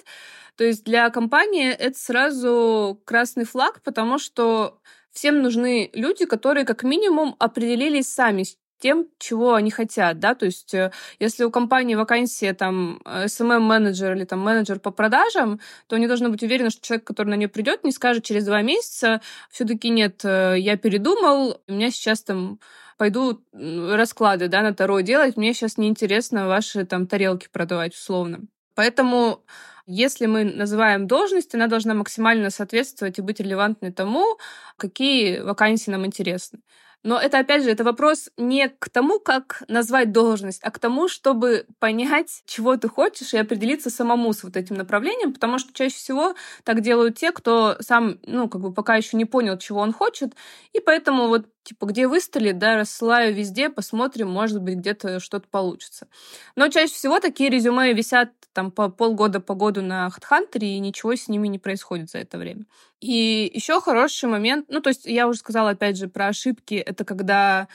То 0.55 0.63
есть 0.63 0.83
для 0.83 1.09
компании 1.09 1.71
это 1.71 1.97
сразу 1.97 3.01
красный 3.05 3.45
флаг, 3.45 3.81
потому 3.83 4.19
что 4.19 4.79
всем 5.11 5.41
нужны 5.41 5.89
люди, 5.93 6.25
которые 6.25 6.65
как 6.65 6.83
минимум 6.83 7.35
определились 7.39 8.07
сами 8.07 8.43
тем, 8.83 9.07
чего 9.17 9.53
они 9.53 9.71
хотят, 9.71 10.19
да, 10.19 10.35
то 10.35 10.45
есть 10.45 10.73
э, 10.73 10.91
если 11.17 11.45
у 11.45 11.51
компании 11.51 11.95
вакансия 11.95 12.53
там 12.53 12.99
SMM-менеджер 13.05 14.13
или 14.13 14.25
там 14.25 14.41
менеджер 14.41 14.79
по 14.79 14.91
продажам, 14.91 15.61
то 15.87 15.95
они 15.95 16.07
должны 16.07 16.27
быть 16.27 16.43
уверены, 16.43 16.69
что 16.69 16.81
человек, 16.81 17.07
который 17.07 17.29
на 17.29 17.35
нее 17.35 17.47
придет, 17.47 17.85
не 17.85 17.93
скажет 17.93 18.25
через 18.25 18.43
два 18.45 18.61
месяца, 18.61 19.21
все-таки 19.49 19.89
нет, 19.89 20.25
э, 20.25 20.55
я 20.57 20.75
передумал, 20.75 21.61
у 21.65 21.71
меня 21.71 21.91
сейчас 21.91 22.23
там 22.23 22.59
пойду 22.97 23.41
расклады, 23.53 24.49
да, 24.49 24.61
на 24.61 24.73
Таро 24.73 24.99
делать, 24.99 25.37
мне 25.37 25.53
сейчас 25.53 25.77
неинтересно 25.77 26.47
ваши 26.49 26.85
там 26.85 27.07
тарелки 27.07 27.47
продавать 27.49 27.93
условно. 27.93 28.41
Поэтому 28.75 29.45
если 29.85 30.25
мы 30.25 30.43
называем 30.43 31.07
должность, 31.07 31.55
она 31.55 31.67
должна 31.67 31.93
максимально 31.93 32.49
соответствовать 32.49 33.17
и 33.17 33.21
быть 33.21 33.39
релевантной 33.39 33.93
тому, 33.93 34.37
какие 34.75 35.39
вакансии 35.39 35.91
нам 35.91 36.05
интересны. 36.05 36.59
Но 37.03 37.19
это, 37.19 37.39
опять 37.39 37.63
же, 37.63 37.69
это 37.69 37.83
вопрос 37.83 38.29
не 38.37 38.69
к 38.69 38.89
тому, 38.89 39.19
как 39.19 39.63
назвать 39.67 40.11
должность, 40.13 40.61
а 40.63 40.71
к 40.71 40.79
тому, 40.79 41.09
чтобы 41.09 41.65
понять, 41.79 42.43
чего 42.45 42.77
ты 42.77 42.87
хочешь, 42.87 43.33
и 43.33 43.37
определиться 43.37 43.89
самому 43.89 44.31
с 44.33 44.43
вот 44.43 44.55
этим 44.55 44.75
направлением, 44.77 45.33
потому 45.33 45.59
что 45.59 45.73
чаще 45.73 45.95
всего 45.95 46.33
так 46.63 46.81
делают 46.81 47.17
те, 47.17 47.31
кто 47.31 47.75
сам, 47.81 48.19
ну, 48.25 48.47
как 48.47 48.61
бы 48.61 48.73
пока 48.73 48.95
еще 48.95 49.17
не 49.17 49.25
понял, 49.25 49.57
чего 49.57 49.81
он 49.81 49.91
хочет, 49.91 50.33
и 50.71 50.79
поэтому 50.79 51.27
вот 51.27 51.45
типа, 51.63 51.85
где 51.85 52.07
выстрелит, 52.07 52.57
да, 52.57 52.77
рассылаю 52.77 53.33
везде, 53.33 53.69
посмотрим, 53.69 54.29
может 54.29 54.61
быть, 54.61 54.75
где-то 54.75 55.19
что-то 55.19 55.47
получится. 55.49 56.07
Но 56.55 56.67
чаще 56.67 56.93
всего 56.93 57.19
такие 57.19 57.49
резюме 57.49 57.93
висят 57.93 58.29
там 58.53 58.71
по 58.71 58.89
полгода, 58.89 59.39
по 59.39 59.55
году 59.55 59.81
на 59.81 60.09
HeadHunter, 60.09 60.59
и 60.59 60.79
ничего 60.79 61.15
с 61.15 61.27
ними 61.27 61.47
не 61.47 61.59
происходит 61.59 62.09
за 62.09 62.19
это 62.19 62.37
время. 62.37 62.65
И 62.99 63.51
еще 63.53 63.81
хороший 63.81 64.29
момент, 64.29 64.67
ну, 64.69 64.79
то 64.79 64.89
есть 64.89 65.05
я 65.05 65.27
уже 65.27 65.39
сказала, 65.39 65.71
опять 65.71 65.97
же, 65.97 66.07
про 66.07 66.27
ошибки, 66.27 66.75
это 66.75 67.03
когда 67.03 67.67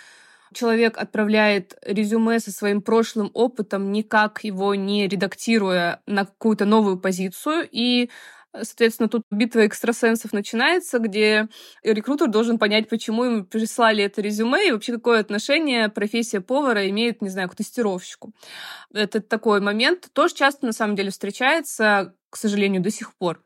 человек 0.54 0.96
отправляет 0.96 1.76
резюме 1.82 2.40
со 2.40 2.52
своим 2.52 2.80
прошлым 2.80 3.30
опытом, 3.34 3.92
никак 3.92 4.44
его 4.44 4.74
не 4.74 5.06
редактируя 5.08 6.00
на 6.06 6.24
какую-то 6.24 6.64
новую 6.64 6.98
позицию, 6.98 7.68
и 7.70 8.10
Соответственно, 8.62 9.08
тут 9.08 9.22
битва 9.30 9.66
экстрасенсов 9.66 10.32
начинается, 10.32 10.98
где 10.98 11.48
рекрутер 11.82 12.28
должен 12.28 12.58
понять, 12.58 12.88
почему 12.88 13.24
ему 13.24 13.44
прислали 13.44 14.04
это 14.04 14.20
резюме 14.20 14.68
и 14.68 14.72
вообще 14.72 14.92
какое 14.92 15.20
отношение 15.20 15.88
профессия 15.88 16.40
повара 16.40 16.88
имеет, 16.88 17.22
не 17.22 17.28
знаю, 17.28 17.48
к 17.48 17.56
тестировщику. 17.56 18.32
Это 18.92 19.20
такой 19.20 19.60
момент. 19.60 20.08
Тоже 20.12 20.34
часто, 20.34 20.66
на 20.66 20.72
самом 20.72 20.96
деле, 20.96 21.10
встречается, 21.10 22.14
к 22.30 22.36
сожалению, 22.36 22.82
до 22.82 22.90
сих 22.90 23.14
пор. 23.16 23.42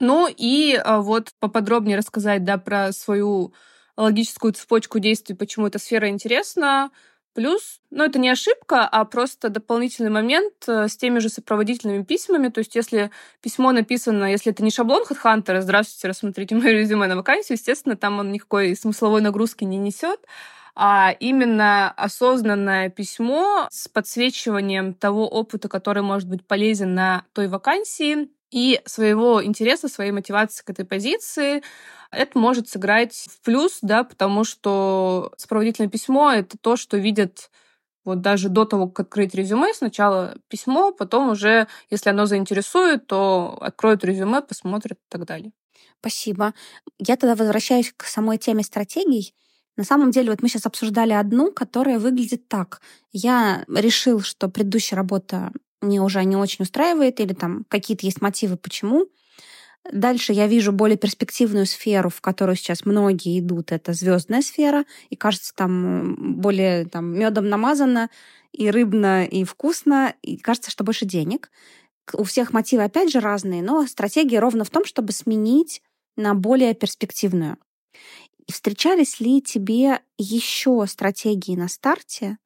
Ну 0.00 0.28
и 0.28 0.80
а, 0.82 1.00
вот 1.00 1.32
поподробнее 1.40 1.98
рассказать, 1.98 2.44
да, 2.44 2.58
про 2.58 2.92
свою 2.92 3.52
логическую 3.96 4.52
цепочку 4.52 5.00
действий, 5.00 5.34
почему 5.34 5.66
эта 5.66 5.78
сфера 5.78 6.08
интересна, 6.08 6.90
Плюс, 7.38 7.80
ну, 7.92 8.02
это 8.02 8.18
не 8.18 8.30
ошибка, 8.30 8.84
а 8.84 9.04
просто 9.04 9.48
дополнительный 9.48 10.10
момент 10.10 10.54
э, 10.66 10.88
с 10.88 10.96
теми 10.96 11.20
же 11.20 11.28
сопроводительными 11.28 12.02
письмами. 12.02 12.48
То 12.48 12.58
есть, 12.58 12.74
если 12.74 13.12
письмо 13.40 13.70
написано, 13.70 14.24
если 14.24 14.50
это 14.50 14.64
не 14.64 14.72
шаблон 14.72 15.04
HeadHunter, 15.08 15.60
здравствуйте, 15.60 16.08
рассмотрите 16.08 16.56
мое 16.56 16.72
резюме 16.72 17.06
на 17.06 17.14
вакансию, 17.14 17.56
естественно, 17.56 17.96
там 17.96 18.18
он 18.18 18.32
никакой 18.32 18.74
смысловой 18.74 19.20
нагрузки 19.20 19.62
не 19.62 19.76
несет 19.76 20.18
а 20.80 21.12
именно 21.18 21.90
осознанное 21.92 22.88
письмо 22.88 23.68
с 23.70 23.88
подсвечиванием 23.88 24.94
того 24.94 25.28
опыта, 25.28 25.68
который 25.68 26.02
может 26.02 26.28
быть 26.28 26.44
полезен 26.44 26.94
на 26.94 27.24
той 27.32 27.46
вакансии, 27.48 28.28
и 28.50 28.80
своего 28.86 29.44
интереса, 29.44 29.88
своей 29.88 30.12
мотивации 30.12 30.64
к 30.64 30.70
этой 30.70 30.84
позиции, 30.84 31.62
это 32.10 32.38
может 32.38 32.68
сыграть 32.68 33.26
в 33.30 33.42
плюс, 33.42 33.78
да, 33.82 34.04
потому 34.04 34.44
что 34.44 35.32
сопроводительное 35.36 35.90
письмо— 35.90 36.32
это 36.32 36.56
то, 36.58 36.76
что 36.76 36.96
видят 36.96 37.50
вот 38.04 38.22
даже 38.22 38.48
до 38.48 38.64
того, 38.64 38.88
как 38.88 39.06
открыть 39.06 39.34
резюме, 39.34 39.74
сначала 39.74 40.36
письмо, 40.48 40.92
потом 40.92 41.30
уже, 41.30 41.68
если 41.90 42.10
оно 42.10 42.24
заинтересует, 42.26 43.06
то 43.06 43.58
откроют 43.60 44.04
резюме, 44.04 44.40
посмотрят 44.40 44.98
и 44.98 45.08
так 45.10 45.26
далее. 45.26 45.52
Спасибо. 46.00 46.54
Я 46.98 47.16
тогда 47.16 47.34
возвращаюсь 47.34 47.92
к 47.96 48.04
самой 48.04 48.38
теме 48.38 48.62
стратегий. 48.62 49.34
На 49.76 49.84
самом 49.84 50.10
деле, 50.10 50.30
вот 50.30 50.42
мы 50.42 50.48
сейчас 50.48 50.66
обсуждали 50.66 51.12
одну, 51.12 51.52
которая 51.52 51.98
выглядит 51.98 52.48
так. 52.48 52.80
Я 53.12 53.64
решил, 53.68 54.20
что 54.20 54.48
предыдущая 54.48 54.96
работа 54.96 55.52
мне 55.80 56.00
уже 56.00 56.24
не 56.24 56.36
очень 56.36 56.64
устраивает, 56.64 57.20
или 57.20 57.32
там 57.32 57.64
какие-то 57.68 58.06
есть 58.06 58.20
мотивы, 58.20 58.56
почему. 58.56 59.06
Дальше 59.90 60.32
я 60.32 60.46
вижу 60.46 60.72
более 60.72 60.98
перспективную 60.98 61.64
сферу, 61.66 62.10
в 62.10 62.20
которую 62.20 62.56
сейчас 62.56 62.84
многие 62.84 63.38
идут. 63.38 63.72
Это 63.72 63.92
звездная 63.92 64.42
сфера, 64.42 64.84
и 65.08 65.16
кажется, 65.16 65.54
там 65.54 66.40
более 66.40 66.86
там, 66.86 67.18
медом 67.18 67.48
намазано, 67.48 68.10
и 68.52 68.70
рыбно, 68.70 69.24
и 69.24 69.44
вкусно, 69.44 70.14
и 70.22 70.36
кажется, 70.36 70.70
что 70.70 70.84
больше 70.84 71.06
денег. 71.06 71.50
У 72.12 72.24
всех 72.24 72.52
мотивы, 72.52 72.84
опять 72.84 73.10
же, 73.10 73.20
разные, 73.20 73.62
но 73.62 73.86
стратегия 73.86 74.40
ровно 74.40 74.64
в 74.64 74.70
том, 74.70 74.84
чтобы 74.84 75.12
сменить 75.12 75.82
на 76.16 76.34
более 76.34 76.74
перспективную. 76.74 77.58
Встречались 78.50 79.20
ли 79.20 79.42
тебе 79.42 80.00
еще 80.16 80.86
стратегии 80.86 81.54
на 81.54 81.68
старте, 81.68 82.38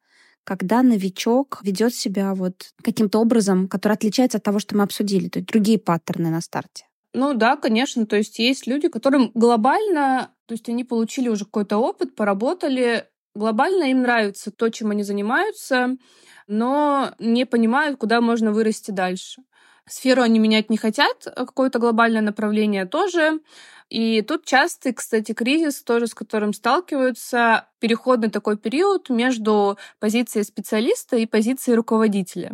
когда 0.45 0.83
новичок 0.83 1.61
ведет 1.63 1.95
себя 1.95 2.35
вот 2.35 2.73
каким-то 2.83 3.19
образом, 3.21 3.69
который 3.69 3.95
отличается 3.95 4.39
от 4.39 4.45
того, 4.45 4.59
что 4.59 4.77
мы 4.77 4.83
обсудили, 4.83 5.29
то 5.29 5.39
есть 5.39 5.49
другие 5.49 5.79
паттерны 5.79 6.31
на 6.31 6.41
старте? 6.41 6.87
Ну 7.15 7.35
да, 7.35 7.57
конечно. 7.57 8.07
То 8.07 8.17
есть 8.17 8.39
есть 8.39 8.67
люди, 8.67 8.89
которым 8.89 9.31
глобально, 9.35 10.31
то 10.47 10.53
есть 10.53 10.69
они 10.69 10.85
получили 10.85 11.29
уже 11.29 11.45
какой-то 11.45 11.79
опыт, 11.79 12.15
поработали, 12.15 13.07
глобально 13.35 13.85
им 13.85 14.03
нравится 14.03 14.51
то, 14.51 14.69
чем 14.71 14.91
они 14.91 15.03
занимаются, 15.03 15.97
но 16.47 17.15
не 17.19 17.45
понимают, 17.45 17.99
куда 17.99 18.21
можно 18.21 18.53
вырасти 18.53 18.91
дальше. 18.91 19.43
Сферу 19.89 20.23
они 20.23 20.39
менять 20.39 20.71
не 20.71 20.77
хотят, 20.77 21.27
а 21.27 21.45
какое-то 21.45 21.79
глобальное 21.79 22.23
направление 22.23 22.87
тоже. 22.87 23.41
И 23.91 24.23
тут 24.23 24.45
частый, 24.47 24.95
кстати, 24.95 25.33
кризис 25.33 25.83
тоже, 25.83 26.07
с 26.07 26.15
которым 26.15 26.55
сталкиваются, 26.55 27.69
переходный 27.79 28.31
такой 28.31 28.57
период 28.57 29.11
между 29.11 29.77
позицией 29.99 30.45
специалиста 30.45 31.17
и 31.17 31.27
позицией 31.27 31.77
руководителя 31.77 32.53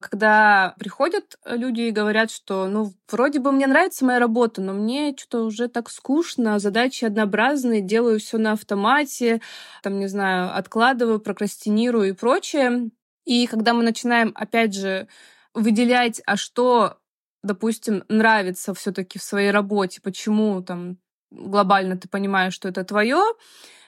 когда 0.00 0.74
приходят 0.78 1.38
люди 1.46 1.82
и 1.82 1.90
говорят, 1.90 2.30
что, 2.30 2.68
ну, 2.68 2.92
вроде 3.10 3.40
бы 3.40 3.50
мне 3.50 3.66
нравится 3.66 4.04
моя 4.04 4.18
работа, 4.18 4.60
но 4.60 4.72
мне 4.74 5.14
что-то 5.16 5.44
уже 5.44 5.68
так 5.68 5.90
скучно, 5.90 6.58
задачи 6.58 7.04
однообразные, 7.04 7.80
делаю 7.80 8.20
все 8.20 8.38
на 8.38 8.52
автомате, 8.52 9.40
там, 9.82 9.98
не 9.98 10.06
знаю, 10.06 10.56
откладываю, 10.56 11.18
прокрастинирую 11.20 12.10
и 12.10 12.12
прочее. 12.12 12.90
И 13.24 13.46
когда 13.46 13.72
мы 13.74 13.82
начинаем, 13.82 14.32
опять 14.36 14.74
же, 14.74 15.08
выделять, 15.56 16.22
а 16.26 16.36
что 16.36 16.98
допустим, 17.46 18.04
нравится 18.08 18.74
все-таки 18.74 19.18
в 19.18 19.22
своей 19.22 19.50
работе, 19.50 20.00
почему 20.02 20.62
там 20.62 20.98
глобально 21.30 21.96
ты 21.96 22.08
понимаешь, 22.08 22.54
что 22.54 22.68
это 22.68 22.84
твое, 22.84 23.22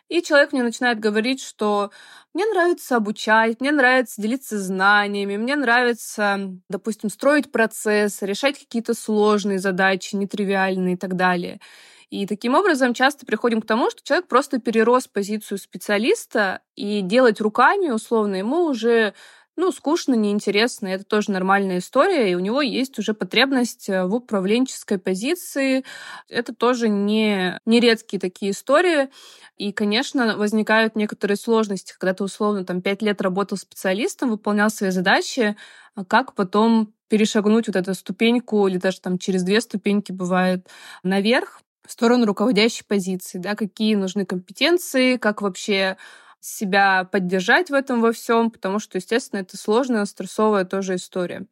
и 0.08 0.22
человек 0.22 0.52
мне 0.52 0.62
начинает 0.62 1.00
говорить, 1.00 1.42
что 1.42 1.90
мне 2.32 2.46
нравится 2.46 2.96
обучать, 2.96 3.60
мне 3.60 3.72
нравится 3.72 4.22
делиться 4.22 4.58
знаниями, 4.58 5.36
мне 5.36 5.54
нравится, 5.54 6.38
допустим, 6.70 7.10
строить 7.10 7.52
процесс, 7.52 8.22
решать 8.22 8.58
какие-то 8.58 8.94
сложные 8.94 9.58
задачи, 9.58 10.16
нетривиальные 10.16 10.94
и 10.94 10.96
так 10.96 11.14
далее. 11.14 11.60
И 12.08 12.26
таким 12.26 12.54
образом 12.54 12.94
часто 12.94 13.26
приходим 13.26 13.60
к 13.60 13.66
тому, 13.66 13.90
что 13.90 14.02
человек 14.02 14.28
просто 14.28 14.58
перерос 14.58 15.06
позицию 15.08 15.58
специалиста, 15.58 16.62
и 16.74 17.02
делать 17.02 17.38
руками, 17.40 17.90
условно, 17.90 18.36
ему 18.36 18.62
уже 18.62 19.12
ну, 19.58 19.72
скучно, 19.72 20.14
неинтересно, 20.14 20.86
это 20.86 21.04
тоже 21.04 21.32
нормальная 21.32 21.78
история, 21.78 22.30
и 22.30 22.36
у 22.36 22.38
него 22.38 22.62
есть 22.62 22.96
уже 23.00 23.12
потребность 23.12 23.88
э, 23.88 24.04
в 24.04 24.14
управленческой 24.14 24.98
позиции. 24.98 25.84
Это 26.28 26.54
тоже 26.54 26.88
не, 26.88 27.60
не 27.66 27.80
редкие 27.80 28.20
такие 28.20 28.52
истории. 28.52 29.08
И, 29.56 29.72
конечно, 29.72 30.36
возникают 30.36 30.94
некоторые 30.94 31.36
сложности, 31.36 31.92
когда 31.98 32.14
ты, 32.14 32.22
условно, 32.22 32.64
там, 32.64 32.80
пять 32.82 33.02
лет 33.02 33.20
работал 33.20 33.58
специалистом, 33.58 34.30
выполнял 34.30 34.70
свои 34.70 34.90
задачи, 34.90 35.56
а 35.96 36.04
как 36.04 36.34
потом 36.36 36.94
перешагнуть 37.08 37.66
вот 37.66 37.74
эту 37.76 37.94
ступеньку 37.94 38.68
или 38.68 38.78
даже 38.78 39.00
там 39.00 39.18
через 39.18 39.42
две 39.42 39.60
ступеньки 39.60 40.12
бывает 40.12 40.68
наверх 41.02 41.60
в 41.84 41.90
сторону 41.92 42.26
руководящей 42.26 42.84
позиции, 42.86 43.38
да, 43.38 43.56
какие 43.56 43.94
нужны 43.96 44.24
компетенции, 44.26 45.16
как 45.16 45.42
вообще 45.42 45.96
себя 46.40 47.04
поддержать 47.04 47.70
в 47.70 47.74
этом 47.74 48.00
во 48.00 48.12
всем, 48.12 48.50
потому 48.50 48.78
что, 48.78 48.98
естественно, 48.98 49.40
это 49.40 49.56
сложная, 49.56 50.04
стрессовая 50.04 50.64
тоже 50.64 50.96
история. 50.96 51.46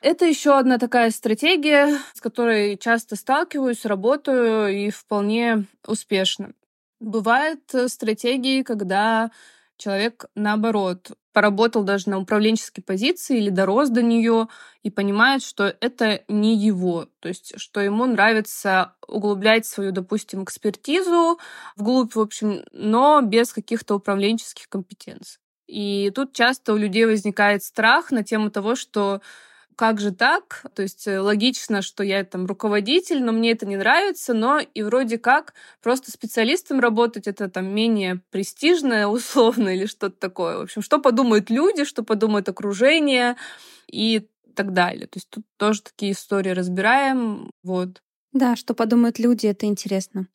Это 0.00 0.24
еще 0.26 0.56
одна 0.56 0.78
такая 0.78 1.10
стратегия, 1.10 1.98
с 2.14 2.20
которой 2.20 2.76
часто 2.76 3.16
сталкиваюсь, 3.16 3.84
работаю 3.84 4.68
и 4.68 4.90
вполне 4.90 5.64
успешно. 5.86 6.52
Бывают 7.00 7.62
э, 7.74 7.88
стратегии, 7.88 8.62
когда 8.62 9.30
человек, 9.78 10.26
наоборот, 10.34 11.12
поработал 11.32 11.84
даже 11.84 12.10
на 12.10 12.18
управленческой 12.18 12.82
позиции 12.84 13.38
или 13.38 13.50
дорос 13.50 13.90
до 13.90 14.02
нее 14.02 14.48
и 14.82 14.90
понимает, 14.90 15.42
что 15.42 15.74
это 15.80 16.22
не 16.28 16.56
его. 16.56 17.06
То 17.20 17.28
есть, 17.28 17.54
что 17.58 17.80
ему 17.80 18.06
нравится 18.06 18.94
углублять 19.06 19.64
свою, 19.66 19.92
допустим, 19.92 20.44
экспертизу 20.44 21.38
вглубь, 21.76 22.14
в 22.14 22.20
общем, 22.20 22.64
но 22.72 23.20
без 23.22 23.52
каких-то 23.52 23.94
управленческих 23.96 24.68
компетенций. 24.68 25.38
И 25.68 26.10
тут 26.14 26.32
часто 26.32 26.72
у 26.72 26.76
людей 26.76 27.04
возникает 27.06 27.62
страх 27.62 28.10
на 28.10 28.24
тему 28.24 28.50
того, 28.50 28.74
что 28.74 29.20
как 29.78 30.00
же 30.00 30.10
так? 30.10 30.66
То 30.74 30.82
есть 30.82 31.06
э, 31.06 31.20
логично, 31.20 31.82
что 31.82 32.02
я 32.02 32.24
там 32.24 32.46
руководитель, 32.46 33.22
но 33.22 33.30
мне 33.30 33.52
это 33.52 33.64
не 33.64 33.76
нравится, 33.76 34.34
но 34.34 34.58
и 34.58 34.82
вроде 34.82 35.18
как 35.18 35.54
просто 35.80 36.10
специалистом 36.10 36.80
работать 36.80 37.28
это 37.28 37.48
там 37.48 37.72
менее 37.72 38.20
престижно, 38.30 39.08
условно, 39.08 39.68
или 39.68 39.86
что-то 39.86 40.18
такое. 40.18 40.58
В 40.58 40.62
общем, 40.62 40.82
что 40.82 40.98
подумают 40.98 41.48
люди, 41.48 41.84
что 41.84 42.02
подумает 42.02 42.48
окружение 42.48 43.36
и 43.86 44.28
так 44.56 44.72
далее. 44.72 45.06
То 45.06 45.18
есть 45.18 45.30
тут 45.30 45.44
тоже 45.56 45.82
такие 45.82 46.10
истории 46.10 46.50
разбираем. 46.50 47.52
Вот. 47.62 48.02
Да, 48.32 48.56
что 48.56 48.74
подумают 48.74 49.20
люди, 49.20 49.46
это 49.46 49.66
интересно 49.66 50.26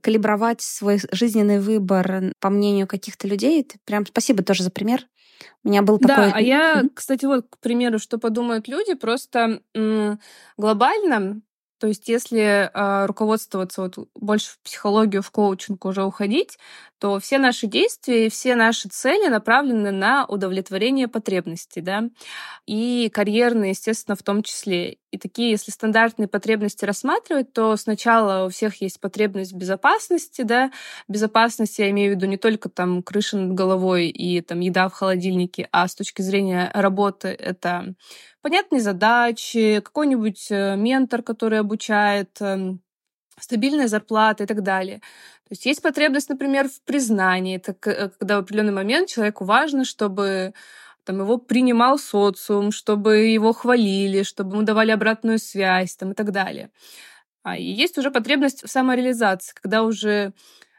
калибровать 0.00 0.60
свой 0.60 1.00
жизненный 1.10 1.60
выбор 1.60 2.32
по 2.40 2.50
мнению 2.50 2.86
каких-то 2.86 3.28
людей. 3.28 3.60
Это 3.60 3.76
прям 3.84 4.06
спасибо 4.06 4.42
тоже 4.42 4.62
за 4.62 4.70
пример. 4.70 5.06
У 5.64 5.68
меня 5.68 5.82
был 5.82 5.98
такой... 5.98 6.28
Да, 6.28 6.32
а 6.34 6.40
я, 6.40 6.84
кстати, 6.94 7.24
вот, 7.24 7.46
к 7.50 7.58
примеру, 7.58 7.98
что 7.98 8.18
подумают 8.18 8.68
люди, 8.68 8.94
просто 8.94 9.60
глобально 10.56 11.42
то 11.82 11.88
есть 11.88 12.08
если 12.08 12.70
э, 12.72 13.06
руководствоваться 13.06 13.82
вот 13.82 14.08
больше 14.14 14.52
в 14.52 14.60
психологию, 14.60 15.20
в 15.20 15.32
коучинг 15.32 15.84
уже 15.84 16.04
уходить, 16.04 16.56
то 17.00 17.18
все 17.18 17.38
наши 17.38 17.66
действия 17.66 18.26
и 18.26 18.30
все 18.30 18.54
наши 18.54 18.88
цели 18.88 19.26
направлены 19.26 19.90
на 19.90 20.24
удовлетворение 20.24 21.08
потребностей, 21.08 21.80
да, 21.80 22.04
и 22.64 23.10
карьерные, 23.12 23.70
естественно, 23.70 24.14
в 24.14 24.22
том 24.22 24.44
числе. 24.44 24.98
И 25.10 25.18
такие, 25.18 25.50
если 25.50 25.72
стандартные 25.72 26.28
потребности 26.28 26.84
рассматривать, 26.84 27.52
то 27.52 27.76
сначала 27.76 28.46
у 28.46 28.50
всех 28.50 28.80
есть 28.80 29.00
потребность 29.00 29.52
безопасности, 29.52 30.42
да, 30.42 30.70
безопасность 31.08 31.80
я 31.80 31.90
имею 31.90 32.12
в 32.12 32.16
виду 32.16 32.26
не 32.26 32.36
только 32.36 32.68
там 32.68 33.02
крыша 33.02 33.38
над 33.38 33.54
головой 33.54 34.06
и 34.06 34.40
там 34.40 34.60
еда 34.60 34.88
в 34.88 34.92
холодильнике, 34.92 35.68
а 35.72 35.88
с 35.88 35.96
точки 35.96 36.22
зрения 36.22 36.70
работы 36.72 37.26
это 37.26 37.96
понятные 38.42 38.80
задачи, 38.80 39.80
какой-нибудь 39.84 40.48
э, 40.50 40.76
ментор, 40.76 41.22
который 41.22 41.58
обучает, 41.60 42.36
эм, 42.40 42.80
стабильная 43.38 43.88
зарплата 43.88 44.44
и 44.44 44.46
так 44.46 44.62
далее. 44.62 44.98
То 44.98 45.52
есть 45.52 45.66
есть 45.66 45.82
потребность, 45.82 46.28
например, 46.28 46.68
в 46.68 46.82
признании. 46.82 47.56
Это 47.56 47.74
э, 47.90 48.10
когда 48.18 48.36
в 48.36 48.40
определенный 48.40 48.72
момент 48.72 49.08
человеку 49.08 49.44
важно, 49.44 49.84
чтобы 49.84 50.52
там, 51.04 51.20
его 51.20 51.38
принимал 51.38 51.98
социум, 51.98 52.72
чтобы 52.72 53.18
его 53.18 53.52
хвалили, 53.52 54.22
чтобы 54.22 54.52
ему 54.52 54.62
давали 54.62 54.90
обратную 54.92 55.38
связь 55.38 55.96
там, 55.96 56.12
и 56.12 56.14
так 56.14 56.30
далее. 56.32 56.70
А, 57.42 57.56
есть 57.56 57.98
уже 57.98 58.10
потребность 58.10 58.62
в 58.64 58.70
самореализации, 58.70 59.54
когда 59.60 59.82
уже 59.82 60.32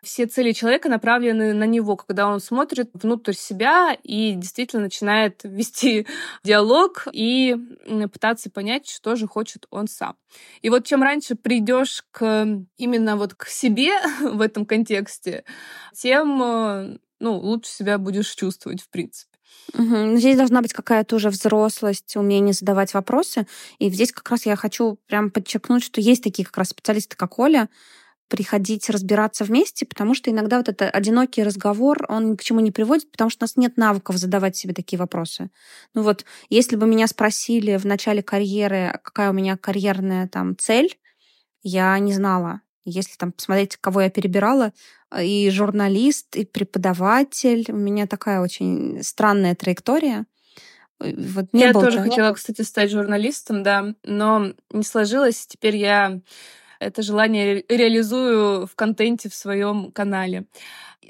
все 0.04 0.26
цели 0.26 0.52
человека 0.52 0.89
направлены 0.89 1.54
на 1.54 1.66
него, 1.66 1.96
когда 1.96 2.28
он 2.28 2.39
смотрит 2.39 2.89
внутрь 2.94 3.34
себя 3.34 3.98
и 4.04 4.34
действительно 4.34 4.84
начинает 4.84 5.42
вести 5.44 6.08
диалог 6.44 7.08
и 7.12 7.56
пытаться 8.12 8.50
понять, 8.50 8.88
что 8.88 9.16
же 9.16 9.28
хочет 9.28 9.66
он 9.70 9.88
сам. 9.88 10.16
И 10.62 10.70
вот 10.70 10.86
чем 10.86 11.04
раньше 11.04 11.36
придешь 11.36 12.04
к 12.12 12.48
именно 12.78 13.18
вот 13.18 13.34
к 13.36 13.48
себе 13.48 13.92
в 14.22 14.42
этом 14.42 14.66
контексте, 14.66 15.44
тем 15.94 16.42
э, 16.42 16.98
ну, 17.20 17.38
лучше 17.38 17.72
себя 17.72 17.98
будешь 17.98 18.30
чувствовать, 18.34 18.82
в 18.82 18.89
принципе. 18.89 19.34
Угу. 19.74 20.18
Здесь 20.18 20.38
должна 20.38 20.62
быть 20.62 20.74
какая-то 20.74 21.16
уже 21.16 21.30
взрослость, 21.30 22.16
умение 22.16 22.54
задавать 22.54 22.94
вопросы. 22.94 23.48
И 23.80 23.89
здесь 23.89 24.12
как 24.12 24.30
раз 24.30 24.46
я 24.46 24.56
хочу 24.56 25.00
прям 25.08 25.32
подчеркнуть, 25.32 25.84
что 25.84 26.02
есть 26.02 26.24
такие 26.24 26.46
как 26.46 26.58
раз 26.58 26.70
специалисты, 26.70 27.16
как 27.16 27.39
Оля, 27.39 27.70
приходить 28.34 28.89
разбираться 28.89 29.43
вместе, 29.43 29.86
потому 29.86 30.15
что 30.15 30.32
иногда 30.32 30.58
вот 30.58 30.67
этот 30.67 30.89
одинокий 30.91 31.43
разговор, 31.43 32.04
он 32.10 32.32
ни 32.32 32.36
к 32.36 32.41
чему 32.41 32.62
не 32.62 32.72
приводит, 32.72 33.12
потому 33.12 33.30
что 33.30 33.43
у 33.43 33.46
нас 33.46 33.58
нет 33.58 33.78
навыков 33.78 34.17
задавать 34.17 34.56
себе 34.56 34.74
такие 34.74 34.98
вопросы. 34.98 35.52
Ну 35.93 36.02
вот, 36.02 36.26
если 36.50 36.76
бы 36.76 36.88
меня 36.88 37.06
спросили 37.06 37.78
в 37.78 37.86
начале 37.86 38.24
карьеры, 38.24 39.00
какая 39.04 39.30
у 39.30 39.34
меня 39.34 39.56
карьерная 39.56 40.28
там 40.28 40.58
цель, 40.58 40.98
я 41.62 42.00
не 42.00 42.12
знала. 42.12 42.62
Если 42.86 43.17
там 43.17 43.34
посмотреть, 43.34 43.78
кого 43.78 44.02
я 44.02 44.10
перебирала, 44.10 44.74
и 45.15 45.52
журналист, 45.52 46.36
и 46.36 46.43
преподаватель, 46.43 47.67
у 47.69 47.76
меня 47.76 48.08
такая 48.08 48.41
очень 48.41 49.04
странная 49.04 49.54
траектория. 49.54 50.26
Вот 51.00 51.54
не 51.54 51.62
я 51.62 51.74
тоже 51.74 51.98
того. 51.98 52.10
хотела, 52.10 52.34
кстати, 52.34 52.63
стать 52.63 52.89
журналистом, 52.89 53.62
да, 53.62 53.93
но 54.04 54.54
не 54.72 54.84
сложилось. 54.84 55.46
Теперь 55.46 55.76
я 55.76 56.19
это 56.84 57.02
желание 57.02 57.63
реализую 57.67 58.67
в 58.67 58.76
контенте 58.76 59.30
в 59.30 59.36
своем 59.36 59.91
канале. 59.91 60.46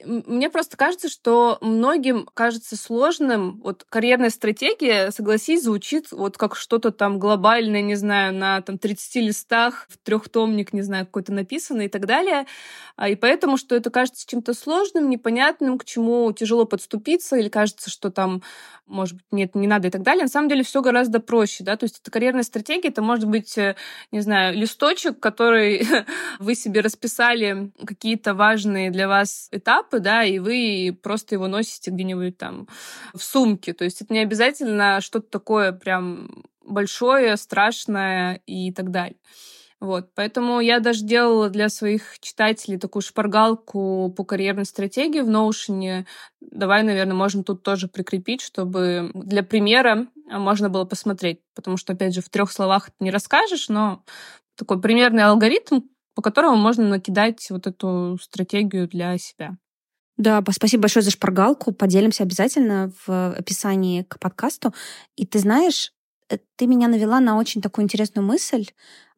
Мне 0.05 0.49
просто 0.49 0.77
кажется, 0.77 1.09
что 1.09 1.57
многим 1.61 2.27
кажется 2.33 2.75
сложным. 2.75 3.59
Вот 3.63 3.85
карьерная 3.89 4.29
стратегия, 4.29 5.11
согласись, 5.11 5.63
звучит 5.63 6.11
вот 6.11 6.37
как 6.37 6.55
что-то 6.55 6.91
там 6.91 7.19
глобальное, 7.19 7.81
не 7.81 7.95
знаю, 7.95 8.33
на 8.33 8.61
там 8.61 8.77
30 8.77 9.15
листах, 9.17 9.87
в 9.89 9.97
трехтомник, 9.97 10.73
не 10.73 10.81
знаю, 10.81 11.05
какой-то 11.05 11.33
написано 11.33 11.81
и 11.81 11.87
так 11.87 12.05
далее. 12.05 12.45
А, 12.95 13.09
и 13.09 13.15
поэтому, 13.15 13.57
что 13.57 13.75
это 13.75 13.89
кажется 13.89 14.27
чем-то 14.27 14.53
сложным, 14.53 15.09
непонятным, 15.09 15.79
к 15.79 15.85
чему 15.85 16.31
тяжело 16.31 16.65
подступиться, 16.65 17.35
или 17.37 17.49
кажется, 17.49 17.89
что 17.89 18.11
там, 18.11 18.43
может 18.85 19.15
быть, 19.15 19.25
нет, 19.31 19.55
не 19.55 19.67
надо 19.67 19.87
и 19.87 19.91
так 19.91 20.03
далее. 20.03 20.23
На 20.23 20.29
самом 20.29 20.49
деле 20.49 20.63
все 20.63 20.81
гораздо 20.81 21.19
проще, 21.19 21.63
да, 21.63 21.75
то 21.75 21.85
есть 21.85 21.99
это 22.01 22.11
карьерная 22.11 22.43
стратегия, 22.43 22.89
это 22.89 23.01
может 23.01 23.25
быть, 23.25 23.57
э, 23.57 23.75
не 24.11 24.21
знаю, 24.21 24.55
листочек, 24.55 25.19
который 25.19 25.87
вы 26.39 26.53
себе 26.55 26.81
расписали 26.81 27.71
какие-то 27.85 28.35
важные 28.35 28.91
для 28.91 29.07
вас 29.07 29.47
этапы, 29.51 29.92
этапы, 29.93 29.99
да, 29.99 30.23
и 30.23 30.39
вы 30.39 30.97
просто 31.01 31.35
его 31.35 31.47
носите 31.47 31.91
где-нибудь 31.91 32.37
там 32.37 32.67
в 33.13 33.21
сумке. 33.21 33.73
То 33.73 33.83
есть 33.83 34.01
это 34.01 34.13
не 34.13 34.19
обязательно 34.19 35.01
что-то 35.01 35.29
такое 35.29 35.71
прям 35.71 36.45
большое, 36.65 37.37
страшное 37.37 38.41
и 38.45 38.71
так 38.71 38.91
далее. 38.91 39.17
Вот, 39.79 40.11
поэтому 40.15 40.61
я 40.61 40.79
даже 40.79 41.03
делала 41.03 41.49
для 41.49 41.67
своих 41.67 42.17
читателей 42.21 42.77
такую 42.79 43.01
шпаргалку 43.01 44.13
по 44.15 44.23
карьерной 44.23 44.63
стратегии 44.63 45.19
в 45.19 45.29
Notion. 45.29 46.05
Давай, 46.39 46.83
наверное, 46.83 47.15
можем 47.15 47.43
тут 47.43 47.63
тоже 47.63 47.89
прикрепить, 47.89 48.39
чтобы 48.39 49.11
для 49.13 49.43
примера 49.43 50.07
можно 50.31 50.69
было 50.69 50.85
посмотреть. 50.85 51.41
Потому 51.53 51.75
что, 51.75 51.93
опять 51.93 52.15
же, 52.15 52.21
в 52.21 52.29
трех 52.29 52.49
словах 52.49 52.87
это 52.87 52.95
не 53.01 53.11
расскажешь, 53.11 53.67
но 53.67 54.05
такой 54.55 54.79
примерный 54.79 55.23
алгоритм, 55.23 55.81
по 56.15 56.21
которому 56.21 56.55
можно 56.55 56.87
накидать 56.87 57.45
вот 57.49 57.67
эту 57.67 58.17
стратегию 58.21 58.87
для 58.87 59.17
себя. 59.17 59.57
Да, 60.17 60.43
спасибо 60.51 60.81
большое 60.83 61.03
за 61.03 61.11
шпаргалку. 61.11 61.71
Поделимся 61.73 62.23
обязательно 62.23 62.91
в 63.05 63.33
описании 63.33 64.03
к 64.03 64.19
подкасту. 64.19 64.73
И 65.15 65.25
ты 65.25 65.39
знаешь, 65.39 65.91
э, 66.29 66.37
ты 66.55 66.67
меня 66.67 66.87
навела 66.87 67.19
на 67.19 67.37
очень 67.37 67.61
такую 67.61 67.85
интересную 67.85 68.25
мысль 68.25 68.67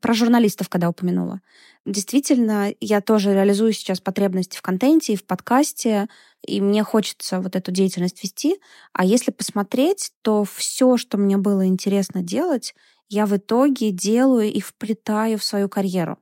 про 0.02 0.14
журналистов, 0.14 0.70
когда 0.70 0.90
упомянула. 0.90 1.42
Действительно, 1.86 2.74
я 2.80 3.02
тоже 3.02 3.34
реализую 3.34 3.74
сейчас 3.74 4.00
потребности 4.00 4.58
в 4.58 4.62
контенте 4.62 5.14
и 5.14 5.18
в 5.18 5.26
подкасте, 5.26 6.08
и 6.46 6.62
мне 6.62 6.84
хочется 6.84 7.42
вот 7.42 7.56
эту 7.56 7.72
деятельность 7.72 8.24
вести. 8.24 8.58
А 8.94 9.04
если 9.06 9.32
посмотреть, 9.32 10.12
то 10.22 10.44
все, 10.46 10.98
что 10.98 11.18
мне 11.18 11.38
было 11.38 11.68
интересно 11.68 12.22
делать, 12.22 12.74
я 13.10 13.26
в 13.26 13.36
итоге 13.36 13.92
делаю 13.92 14.52
и 14.52 14.62
вплетаю 14.62 15.38
в 15.38 15.44
свою 15.44 15.70
карьеру. 15.70 16.18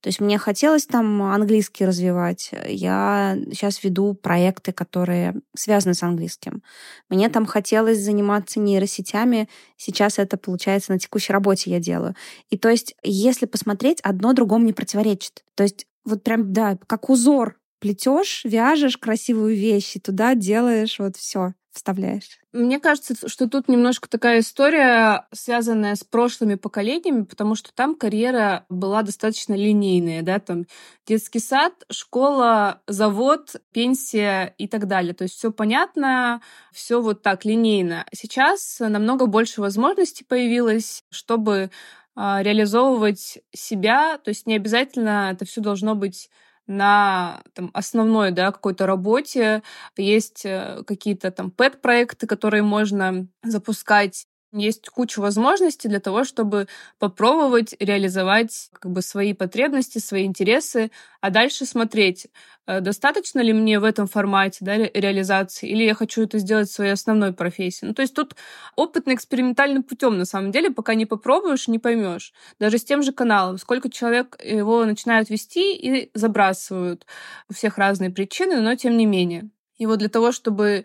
То 0.00 0.08
есть 0.08 0.20
мне 0.20 0.38
хотелось 0.38 0.86
там 0.86 1.22
английский 1.22 1.84
развивать. 1.84 2.50
Я 2.66 3.36
сейчас 3.52 3.84
веду 3.84 4.14
проекты, 4.14 4.72
которые 4.72 5.34
связаны 5.54 5.94
с 5.94 6.02
английским. 6.02 6.62
Мне 7.08 7.28
там 7.28 7.44
хотелось 7.44 7.98
заниматься 7.98 8.60
нейросетями. 8.60 9.48
Сейчас 9.76 10.18
это, 10.18 10.38
получается, 10.38 10.92
на 10.92 10.98
текущей 10.98 11.32
работе 11.32 11.70
я 11.70 11.80
делаю. 11.80 12.14
И 12.48 12.56
то 12.56 12.70
есть, 12.70 12.94
если 13.02 13.46
посмотреть, 13.46 14.00
одно 14.00 14.32
другому 14.32 14.64
не 14.64 14.72
противоречит. 14.72 15.44
То 15.54 15.64
есть 15.64 15.86
вот 16.04 16.22
прям, 16.22 16.52
да, 16.52 16.78
как 16.86 17.10
узор 17.10 17.58
плетешь, 17.78 18.44
вяжешь 18.44 18.96
красивую 18.96 19.54
вещь, 19.54 19.96
и 19.96 20.00
туда 20.00 20.34
делаешь 20.34 20.98
вот 20.98 21.16
все 21.16 21.54
вставляешь? 21.72 22.38
Мне 22.52 22.80
кажется, 22.80 23.14
что 23.28 23.48
тут 23.48 23.68
немножко 23.68 24.08
такая 24.08 24.40
история, 24.40 25.26
связанная 25.32 25.94
с 25.94 26.02
прошлыми 26.02 26.56
поколениями, 26.56 27.22
потому 27.22 27.54
что 27.54 27.72
там 27.72 27.94
карьера 27.94 28.66
была 28.68 29.02
достаточно 29.02 29.54
линейная, 29.54 30.22
да, 30.22 30.40
там 30.40 30.66
детский 31.06 31.38
сад, 31.38 31.72
школа, 31.90 32.82
завод, 32.86 33.56
пенсия 33.72 34.54
и 34.58 34.66
так 34.66 34.88
далее. 34.88 35.14
То 35.14 35.24
есть 35.24 35.36
все 35.36 35.52
понятно, 35.52 36.40
все 36.72 37.00
вот 37.00 37.22
так 37.22 37.44
линейно. 37.44 38.04
Сейчас 38.12 38.78
намного 38.80 39.26
больше 39.26 39.60
возможностей 39.60 40.24
появилось, 40.24 41.04
чтобы 41.10 41.70
а, 42.16 42.42
реализовывать 42.42 43.38
себя, 43.54 44.18
то 44.18 44.30
есть 44.30 44.46
не 44.46 44.56
обязательно 44.56 45.30
это 45.32 45.44
все 45.44 45.60
должно 45.60 45.94
быть 45.94 46.28
на 46.70 47.42
там, 47.52 47.70
основной 47.74 48.30
да, 48.30 48.52
какой-то 48.52 48.86
работе. 48.86 49.62
Есть 49.96 50.46
э, 50.46 50.82
какие-то 50.86 51.32
там 51.32 51.50
пэт-проекты, 51.50 52.28
которые 52.28 52.62
можно 52.62 53.26
запускать 53.42 54.26
есть 54.52 54.88
куча 54.88 55.20
возможностей 55.20 55.88
для 55.88 56.00
того, 56.00 56.24
чтобы 56.24 56.66
попробовать 56.98 57.74
реализовать 57.78 58.70
как 58.72 58.90
бы 58.92 59.02
свои 59.02 59.32
потребности, 59.32 59.98
свои 59.98 60.24
интересы, 60.26 60.90
а 61.20 61.30
дальше 61.30 61.66
смотреть, 61.66 62.26
э, 62.66 62.80
достаточно 62.80 63.40
ли 63.40 63.52
мне 63.52 63.78
в 63.78 63.84
этом 63.84 64.06
формате 64.08 64.58
да, 64.62 64.76
реализации, 64.76 65.68
или 65.68 65.84
я 65.84 65.94
хочу 65.94 66.22
это 66.22 66.38
сделать 66.38 66.70
своей 66.70 66.92
основной 66.92 67.32
профессией. 67.32 67.88
Ну, 67.88 67.94
то 67.94 68.02
есть 68.02 68.14
тут 68.14 68.34
опытно-экспериментальным 68.76 69.82
путем, 69.82 70.18
на 70.18 70.24
самом 70.24 70.50
деле, 70.50 70.70
пока 70.70 70.94
не 70.94 71.06
попробуешь, 71.06 71.68
не 71.68 71.78
поймешь. 71.78 72.32
Даже 72.58 72.78
с 72.78 72.84
тем 72.84 73.02
же 73.02 73.12
каналом, 73.12 73.58
сколько 73.58 73.90
человек 73.90 74.36
его 74.44 74.84
начинают 74.84 75.30
вести 75.30 75.74
и 75.76 76.10
забрасывают. 76.14 77.06
У 77.48 77.54
всех 77.54 77.78
разные 77.78 78.10
причины, 78.10 78.60
но 78.60 78.74
тем 78.74 78.96
не 78.96 79.06
менее. 79.06 79.50
И 79.78 79.86
вот 79.86 79.98
для 79.98 80.08
того, 80.08 80.30
чтобы 80.32 80.84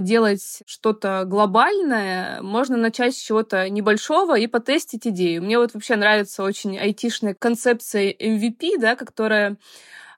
делать 0.00 0.62
что-то 0.66 1.24
глобальное, 1.26 2.40
можно 2.42 2.76
начать 2.76 3.14
с 3.14 3.18
чего-то 3.18 3.68
небольшого 3.68 4.38
и 4.38 4.46
потестить 4.46 5.06
идею. 5.06 5.42
Мне 5.42 5.58
вот 5.58 5.74
вообще 5.74 5.96
нравится 5.96 6.42
очень 6.42 6.78
айтишная 6.78 7.34
концепция 7.34 8.12
MVP, 8.12 8.78
да, 8.78 8.96
которая 8.96 9.56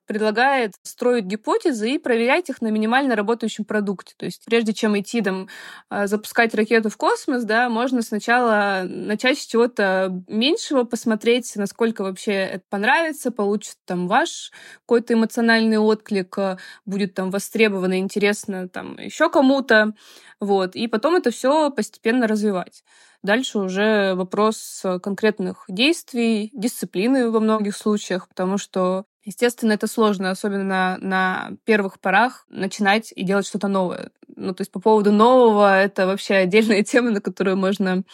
предлагает 0.07 0.75
строить 0.83 1.25
гипотезы 1.25 1.93
и 1.93 1.99
проверять 1.99 2.49
их 2.49 2.63
на 2.63 2.69
минимально 2.69 3.17
работающем 3.17 3.65
продукте. 3.65 4.15
То 4.17 4.27
есть 4.27 4.45
прежде 4.47 4.73
чем 4.73 4.99
идти 4.99 5.21
там, 5.21 5.49
а, 5.89 6.07
запускать 6.07 6.55
ракету 6.55 6.91
в 6.91 6.97
космос, 6.97 7.45
да, 7.45 7.69
можно 7.69 8.03
сначала 8.03 8.83
начать 8.85 9.39
с 9.39 9.47
чего-то 9.47 10.23
меньшего, 10.29 10.85
посмотреть, 10.85 11.53
насколько 11.57 12.03
вообще 12.03 12.33
это 12.33 12.65
понравится, 12.71 13.31
получит 13.31 13.77
там 13.85 14.09
ваш 14.09 14.53
какой-то 14.81 15.15
эмоциональный 15.15 15.79
отклик, 15.79 16.39
а, 16.39 16.59
будет 16.85 17.15
там 17.15 17.31
востребовано, 17.31 17.99
интересно 17.99 18.69
там 18.69 18.99
еще 18.99 19.29
кому-то. 19.31 19.95
Вот. 20.41 20.77
И 20.77 20.87
потом 20.87 21.17
это 21.17 21.31
все 21.31 21.71
постепенно 21.71 22.27
развивать. 22.27 22.85
Дальше 23.23 23.59
уже 23.59 24.15
вопрос 24.15 24.85
конкретных 25.03 25.65
действий, 25.69 26.51
дисциплины 26.53 27.31
во 27.31 27.41
многих 27.41 27.77
случаях, 27.77 28.29
потому 28.29 28.59
что 28.59 29.05
Естественно, 29.27 29.73
это 29.73 29.89
сложно, 29.89 30.31
особенно 30.31 30.99
на, 31.01 31.51
первых 31.65 31.99
порах, 31.99 32.47
начинать 32.49 33.13
и 33.17 33.25
делать 33.25 33.45
что-то 33.45 33.67
новое. 33.67 34.13
Ну, 34.37 34.55
то 34.55 34.61
есть 34.61 34.71
по 34.71 34.79
поводу 34.79 35.11
нового 35.11 35.81
это 35.81 36.07
вообще 36.07 36.35
отдельная 36.35 36.85
тема, 36.85 37.11
на 37.11 37.21
которую 37.21 37.57
можно 37.57 38.05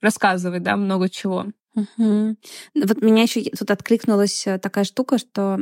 рассказывать, 0.00 0.62
да, 0.62 0.76
много 0.76 1.10
чего. 1.10 1.46
Угу. 1.74 2.36
Вот 2.86 3.02
меня 3.02 3.22
еще 3.22 3.42
тут 3.42 3.70
откликнулась 3.70 4.46
э, 4.46 4.58
такая 4.58 4.84
штука, 4.84 5.18
что 5.18 5.58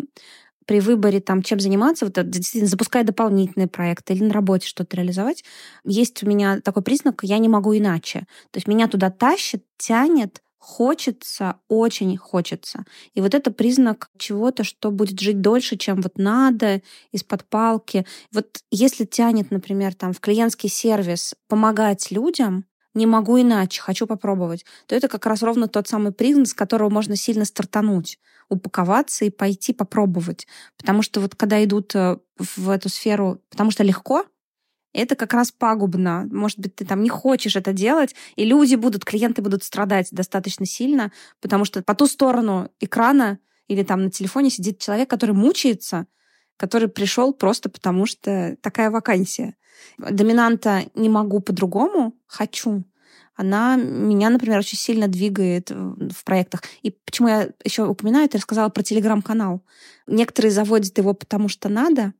при 0.64 0.78
выборе 0.78 1.18
там, 1.20 1.42
чем 1.42 1.58
заниматься, 1.58 2.04
вот 2.04 2.14
действительно 2.30 2.68
запуская 2.68 3.02
дополнительные 3.02 3.66
проекты 3.66 4.12
или 4.12 4.22
на 4.22 4.32
работе 4.32 4.68
что-то 4.68 4.96
реализовать, 4.96 5.42
есть 5.84 6.22
у 6.22 6.28
меня 6.28 6.60
такой 6.60 6.84
признак, 6.84 7.24
я 7.24 7.38
не 7.38 7.48
могу 7.48 7.76
иначе. 7.76 8.20
То 8.52 8.58
есть 8.58 8.68
меня 8.68 8.86
туда 8.86 9.10
тащит, 9.10 9.64
тянет 9.76 10.40
хочется, 10.60 11.56
очень 11.68 12.16
хочется. 12.18 12.84
И 13.14 13.20
вот 13.20 13.34
это 13.34 13.50
признак 13.50 14.10
чего-то, 14.18 14.62
что 14.62 14.90
будет 14.90 15.18
жить 15.18 15.40
дольше, 15.40 15.76
чем 15.76 16.02
вот 16.02 16.18
надо, 16.18 16.82
из-под 17.12 17.44
палки. 17.46 18.06
Вот 18.30 18.60
если 18.70 19.06
тянет, 19.06 19.50
например, 19.50 19.94
там 19.94 20.12
в 20.12 20.20
клиентский 20.20 20.68
сервис 20.68 21.34
помогать 21.48 22.10
людям, 22.10 22.66
не 22.92 23.06
могу 23.06 23.40
иначе, 23.40 23.80
хочу 23.80 24.06
попробовать, 24.06 24.66
то 24.86 24.94
это 24.94 25.08
как 25.08 25.24
раз 25.26 25.42
ровно 25.42 25.66
тот 25.66 25.88
самый 25.88 26.12
признак, 26.12 26.48
с 26.48 26.54
которого 26.54 26.90
можно 26.90 27.16
сильно 27.16 27.44
стартануть, 27.44 28.18
упаковаться 28.50 29.24
и 29.24 29.30
пойти 29.30 29.72
попробовать. 29.72 30.46
Потому 30.76 31.02
что 31.02 31.20
вот 31.20 31.34
когда 31.36 31.62
идут 31.64 31.94
э, 31.94 32.18
в 32.38 32.68
эту 32.68 32.88
сферу, 32.88 33.40
потому 33.48 33.70
что 33.70 33.82
легко, 33.82 34.24
это 34.92 35.14
как 35.16 35.32
раз 35.32 35.52
пагубно. 35.52 36.28
Может 36.30 36.58
быть, 36.58 36.74
ты 36.74 36.84
там 36.84 37.02
не 37.02 37.08
хочешь 37.08 37.56
это 37.56 37.72
делать, 37.72 38.14
и 38.36 38.44
люди 38.44 38.74
будут, 38.74 39.04
клиенты 39.04 39.42
будут 39.42 39.62
страдать 39.62 40.08
достаточно 40.10 40.66
сильно, 40.66 41.12
потому 41.40 41.64
что 41.64 41.82
по 41.82 41.94
ту 41.94 42.06
сторону 42.06 42.70
экрана 42.80 43.38
или 43.68 43.82
там 43.82 44.04
на 44.04 44.10
телефоне 44.10 44.50
сидит 44.50 44.78
человек, 44.78 45.08
который 45.08 45.34
мучается, 45.34 46.06
который 46.56 46.88
пришел 46.88 47.32
просто 47.32 47.70
потому, 47.70 48.06
что 48.06 48.56
такая 48.60 48.90
вакансия. 48.90 49.56
Доминанта 49.96 50.84
не 50.94 51.08
могу 51.08 51.40
по-другому, 51.40 52.14
хочу. 52.26 52.84
Она 53.34 53.76
меня, 53.76 54.28
например, 54.28 54.58
очень 54.58 54.76
сильно 54.76 55.08
двигает 55.08 55.70
в 55.70 56.24
проектах. 56.24 56.62
И 56.82 56.90
почему 56.90 57.28
я 57.28 57.48
еще 57.64 57.86
упоминаю, 57.86 58.28
ты 58.28 58.36
рассказала 58.36 58.68
про 58.68 58.82
телеграм-канал. 58.82 59.64
Некоторые 60.06 60.50
заводят 60.50 60.98
его 60.98 61.14
потому, 61.14 61.48
что 61.48 61.70
надо, 61.70 62.12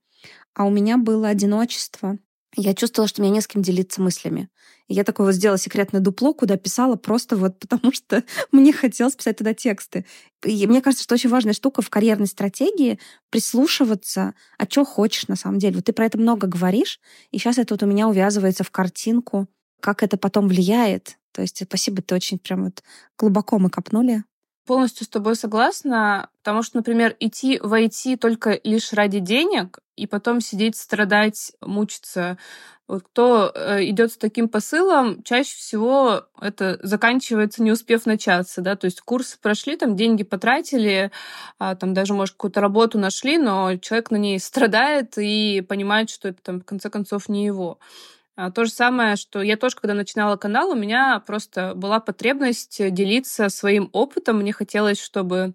а 0.54 0.64
у 0.64 0.70
меня 0.70 0.96
было 0.96 1.28
одиночество 1.28 2.16
я 2.56 2.74
чувствовала, 2.74 3.08
что 3.08 3.22
мне 3.22 3.30
не 3.30 3.40
с 3.40 3.46
кем 3.46 3.62
делиться 3.62 4.02
мыслями. 4.02 4.48
И 4.88 4.94
я 4.94 5.04
такое 5.04 5.26
вот 5.26 5.34
сделала 5.34 5.58
секретное 5.58 6.00
дупло, 6.00 6.34
куда 6.34 6.56
писала 6.56 6.96
просто 6.96 7.36
вот 7.36 7.58
потому, 7.58 7.92
что 7.92 8.24
мне 8.50 8.72
хотелось 8.72 9.14
писать 9.14 9.38
туда 9.38 9.54
тексты. 9.54 10.04
И 10.44 10.66
мне 10.66 10.82
кажется, 10.82 11.04
что 11.04 11.14
очень 11.14 11.30
важная 11.30 11.52
штука 11.52 11.82
в 11.82 11.90
карьерной 11.90 12.26
стратегии 12.26 12.98
прислушиваться, 13.30 14.34
а 14.58 14.64
что 14.64 14.84
хочешь 14.84 15.28
на 15.28 15.36
самом 15.36 15.58
деле. 15.58 15.76
Вот 15.76 15.84
ты 15.84 15.92
про 15.92 16.06
это 16.06 16.18
много 16.18 16.46
говоришь, 16.46 17.00
и 17.30 17.38
сейчас 17.38 17.58
это 17.58 17.74
вот 17.74 17.82
у 17.82 17.86
меня 17.86 18.08
увязывается 18.08 18.64
в 18.64 18.70
картинку, 18.70 19.48
как 19.80 20.02
это 20.02 20.16
потом 20.16 20.48
влияет. 20.48 21.18
То 21.32 21.42
есть 21.42 21.62
спасибо, 21.64 22.02
ты 22.02 22.14
очень 22.14 22.38
прям 22.38 22.64
вот 22.64 22.82
глубоко 23.16 23.58
мы 23.58 23.70
копнули 23.70 24.24
полностью 24.70 25.04
с 25.04 25.08
тобой 25.08 25.34
согласна, 25.34 26.28
потому 26.44 26.62
что, 26.62 26.76
например, 26.76 27.16
идти 27.18 27.58
в 27.60 27.74
IT 27.74 28.18
только 28.18 28.60
лишь 28.62 28.92
ради 28.92 29.18
денег 29.18 29.80
и 29.96 30.06
потом 30.06 30.40
сидеть, 30.40 30.76
страдать, 30.76 31.50
мучиться. 31.60 32.38
Вот 32.86 33.02
кто 33.02 33.50
э, 33.52 33.86
идет 33.86 34.12
с 34.12 34.16
таким 34.16 34.48
посылом, 34.48 35.24
чаще 35.24 35.56
всего 35.56 36.22
это 36.40 36.78
заканчивается, 36.84 37.64
не 37.64 37.72
успев 37.72 38.06
начаться, 38.06 38.60
да, 38.60 38.76
то 38.76 38.84
есть 38.84 39.00
курсы 39.00 39.40
прошли, 39.40 39.76
там 39.76 39.96
деньги 39.96 40.22
потратили, 40.22 41.10
а, 41.58 41.74
там 41.74 41.92
даже, 41.92 42.14
может, 42.14 42.34
какую-то 42.34 42.60
работу 42.60 42.96
нашли, 42.96 43.38
но 43.38 43.76
человек 43.76 44.12
на 44.12 44.18
ней 44.18 44.38
страдает 44.38 45.18
и 45.18 45.62
понимает, 45.62 46.10
что 46.10 46.28
это 46.28 46.40
там 46.44 46.60
в 46.60 46.64
конце 46.64 46.90
концов 46.90 47.28
не 47.28 47.44
его. 47.44 47.80
А, 48.40 48.50
то 48.50 48.64
же 48.64 48.70
самое, 48.70 49.16
что 49.16 49.42
я 49.42 49.58
тоже, 49.58 49.76
когда 49.76 49.92
начинала 49.92 50.36
канал, 50.36 50.70
у 50.70 50.74
меня 50.74 51.20
просто 51.26 51.74
была 51.74 52.00
потребность 52.00 52.78
делиться 52.94 53.50
своим 53.50 53.90
опытом. 53.92 54.38
Мне 54.38 54.54
хотелось, 54.54 54.98
чтобы 54.98 55.52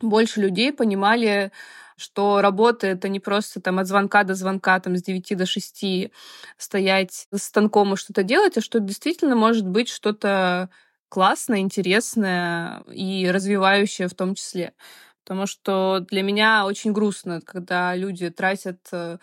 больше 0.00 0.40
людей 0.40 0.72
понимали, 0.72 1.52
что 1.98 2.40
работа— 2.40 2.86
это 2.88 3.10
не 3.10 3.20
просто 3.20 3.60
там 3.60 3.78
от 3.78 3.88
звонка 3.88 4.24
до 4.24 4.34
звонка, 4.34 4.80
там 4.80 4.96
с 4.96 5.02
9 5.02 5.36
до 5.36 5.44
6 5.44 6.10
стоять 6.56 7.26
с 7.30 7.42
станком 7.42 7.92
и 7.92 7.96
что-то 7.98 8.22
делать, 8.22 8.56
а 8.56 8.62
что 8.62 8.80
действительно 8.80 9.36
может 9.36 9.68
быть 9.68 9.90
что-то 9.90 10.70
классное, 11.10 11.58
интересное 11.58 12.84
и 12.90 13.28
развивающее 13.30 14.08
в 14.08 14.14
том 14.14 14.34
числе. 14.34 14.72
Потому 15.24 15.46
что 15.46 16.00
для 16.08 16.22
меня 16.22 16.64
очень 16.64 16.92
грустно, 16.92 17.42
когда 17.42 17.94
люди 17.94 18.30
тратят 18.30 18.78
э, 18.92 19.18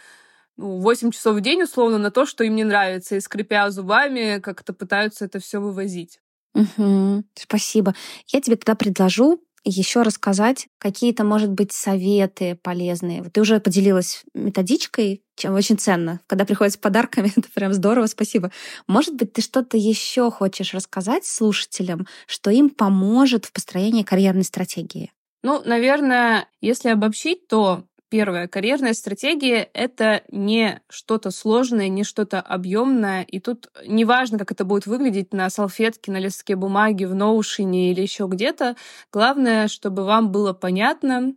8 0.57 1.11
часов 1.11 1.35
в 1.35 1.41
день, 1.41 1.63
условно, 1.63 1.97
на 1.97 2.11
то, 2.11 2.25
что 2.25 2.43
им 2.43 2.55
не 2.55 2.63
нравится, 2.63 3.15
и 3.15 3.19
скрипя 3.19 3.69
зубами, 3.69 4.39
как-то 4.39 4.73
пытаются 4.73 5.25
это 5.25 5.39
все 5.39 5.59
вывозить. 5.59 6.19
Угу, 6.53 7.23
спасибо. 7.35 7.93
Я 8.27 8.41
тебе 8.41 8.55
тогда 8.55 8.75
предложу 8.75 9.41
еще 9.65 10.03
рассказать 10.03 10.67
какие-то, 10.77 11.23
может 11.23 11.49
быть, 11.49 11.71
советы 11.73 12.57
полезные. 12.61 13.23
Ты 13.23 13.41
уже 13.41 13.59
поделилась 13.59 14.23
методичкой, 14.33 15.23
чем 15.35 15.55
очень 15.55 15.77
ценно. 15.77 16.21
Когда 16.27 16.45
приходят 16.45 16.73
с 16.73 16.77
подарками, 16.77 17.33
это 17.35 17.49
прям 17.53 17.73
здорово, 17.73 18.05
спасибо. 18.05 18.51
Может 18.87 19.15
быть, 19.15 19.33
ты 19.33 19.41
что-то 19.41 19.75
еще 19.75 20.31
хочешь 20.31 20.73
рассказать 20.73 21.25
слушателям, 21.25 22.07
что 22.27 22.51
им 22.51 22.69
поможет 22.69 23.45
в 23.45 23.51
построении 23.51 24.03
карьерной 24.03 24.43
стратегии? 24.43 25.11
Ну, 25.41 25.61
наверное, 25.65 26.47
если 26.61 26.89
обобщить, 26.89 27.47
то 27.47 27.83
Первое. 28.09 28.47
Карьерная 28.47 28.93
стратегия— 28.93 29.69
это 29.73 30.23
не 30.29 30.81
что-то 30.89 31.31
сложное, 31.31 31.87
не 31.87 32.03
что-то 32.03 32.39
объемное. 32.39 33.23
И 33.23 33.39
тут 33.39 33.69
неважно, 33.85 34.37
как 34.37 34.51
это 34.51 34.63
будет 34.63 34.85
выглядеть 34.85 35.33
на 35.33 35.49
салфетке, 35.49 36.11
на 36.11 36.19
листке 36.19 36.55
бумаги, 36.55 37.05
в 37.05 37.15
ноушене 37.15 37.91
или 37.91 38.01
еще 38.01 38.27
где-то. 38.27 38.75
Главное, 39.11 39.67
чтобы 39.67 40.05
вам 40.05 40.31
было 40.31 40.53
понятно, 40.53 41.33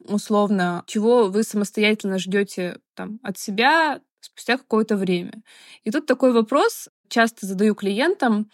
условно, 0.00 0.84
чего 0.86 1.28
вы 1.28 1.42
самостоятельно 1.42 2.18
ждете 2.18 2.78
там, 2.94 3.20
от 3.22 3.38
себя 3.38 4.00
спустя 4.20 4.56
какое-то 4.56 4.96
время. 4.96 5.42
И 5.84 5.90
тут 5.90 6.06
такой 6.06 6.32
вопрос 6.32 6.88
часто 7.08 7.46
задаю 7.46 7.74
клиентам. 7.74 8.50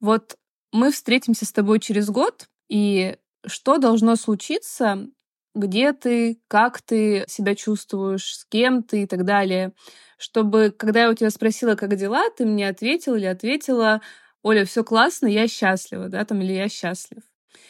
Вот 0.00 0.36
мы 0.72 0.90
встретимся 0.90 1.44
с 1.44 1.52
тобой 1.52 1.78
через 1.78 2.08
год, 2.08 2.48
и 2.68 3.16
что 3.46 3.78
должно 3.78 4.16
случиться, 4.16 5.08
где 5.54 5.92
ты, 5.92 6.40
как 6.48 6.80
ты 6.82 7.24
себя 7.28 7.54
чувствуешь, 7.54 8.36
с 8.38 8.44
кем 8.44 8.82
ты 8.82 9.02
и 9.04 9.06
так 9.06 9.24
далее. 9.24 9.72
Чтобы, 10.18 10.72
когда 10.76 11.02
я 11.02 11.10
у 11.10 11.14
тебя 11.14 11.30
спросила, 11.30 11.74
как 11.74 11.96
дела, 11.96 12.30
ты 12.30 12.46
мне 12.46 12.68
ответил 12.68 13.16
или 13.16 13.26
ответила, 13.26 14.00
Оля, 14.42 14.64
все 14.64 14.84
классно, 14.84 15.26
я 15.26 15.48
счастлива, 15.48 16.08
да, 16.08 16.24
там, 16.24 16.40
или 16.42 16.52
я 16.52 16.68
счастлив. 16.68 17.22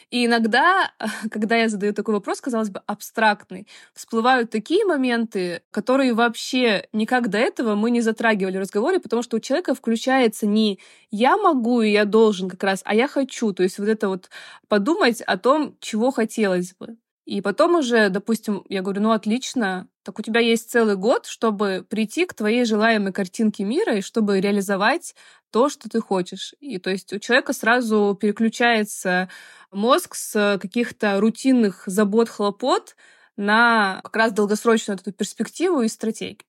И 0.09 0.25
иногда, 0.25 0.91
когда 1.31 1.55
я 1.57 1.69
задаю 1.69 1.93
такой 1.93 2.15
вопрос, 2.15 2.41
казалось 2.41 2.69
бы, 2.69 2.81
абстрактный, 2.85 3.67
всплывают 3.93 4.49
такие 4.49 4.85
моменты, 4.85 5.61
которые 5.71 6.13
вообще 6.13 6.87
никак 6.93 7.29
до 7.29 7.37
этого 7.37 7.75
мы 7.75 7.91
не 7.91 8.01
затрагивали 8.01 8.57
в 8.57 8.61
разговоре, 8.61 8.99
потому 8.99 9.23
что 9.23 9.37
у 9.37 9.39
человека 9.39 9.75
включается 9.75 10.45
не 10.45 10.79
«я 11.11 11.37
могу» 11.37 11.81
и 11.81 11.91
«я 11.91 12.05
должен» 12.05 12.49
как 12.49 12.63
раз, 12.63 12.81
а 12.85 12.95
«я 12.95 13.07
хочу». 13.07 13.53
То 13.53 13.63
есть 13.63 13.79
вот 13.79 13.87
это 13.87 14.07
вот 14.09 14.29
подумать 14.67 15.21
о 15.21 15.37
том, 15.37 15.75
чего 15.79 16.11
хотелось 16.11 16.73
бы. 16.75 16.97
И 17.25 17.41
потом 17.41 17.75
уже, 17.75 18.09
допустим, 18.09 18.63
я 18.67 18.81
говорю, 18.81 19.01
ну 19.01 19.11
отлично, 19.11 19.87
так 20.03 20.19
у 20.19 20.21
тебя 20.21 20.41
есть 20.41 20.69
целый 20.69 20.97
год, 20.97 21.25
чтобы 21.25 21.85
прийти 21.89 22.25
к 22.25 22.33
твоей 22.33 22.65
желаемой 22.65 23.13
картинке 23.13 23.63
мира 23.63 23.95
и 23.97 24.01
чтобы 24.01 24.41
реализовать 24.41 25.15
то, 25.49 25.69
что 25.69 25.87
ты 25.87 26.01
хочешь. 26.01 26.53
И 26.59 26.79
то 26.79 26.89
есть 26.89 27.13
у 27.13 27.19
человека 27.19 27.53
сразу 27.53 28.17
переключается 28.19 29.29
мозг 29.71 30.15
с 30.15 30.59
каких-то 30.61 31.19
рутинных 31.21 31.83
забот, 31.85 32.27
хлопот 32.27 32.95
на 33.37 34.01
как 34.03 34.15
раз 34.15 34.33
долгосрочную 34.33 34.99
эту 34.99 35.13
перспективу 35.13 35.81
и 35.81 35.87
стратегию. 35.87 36.45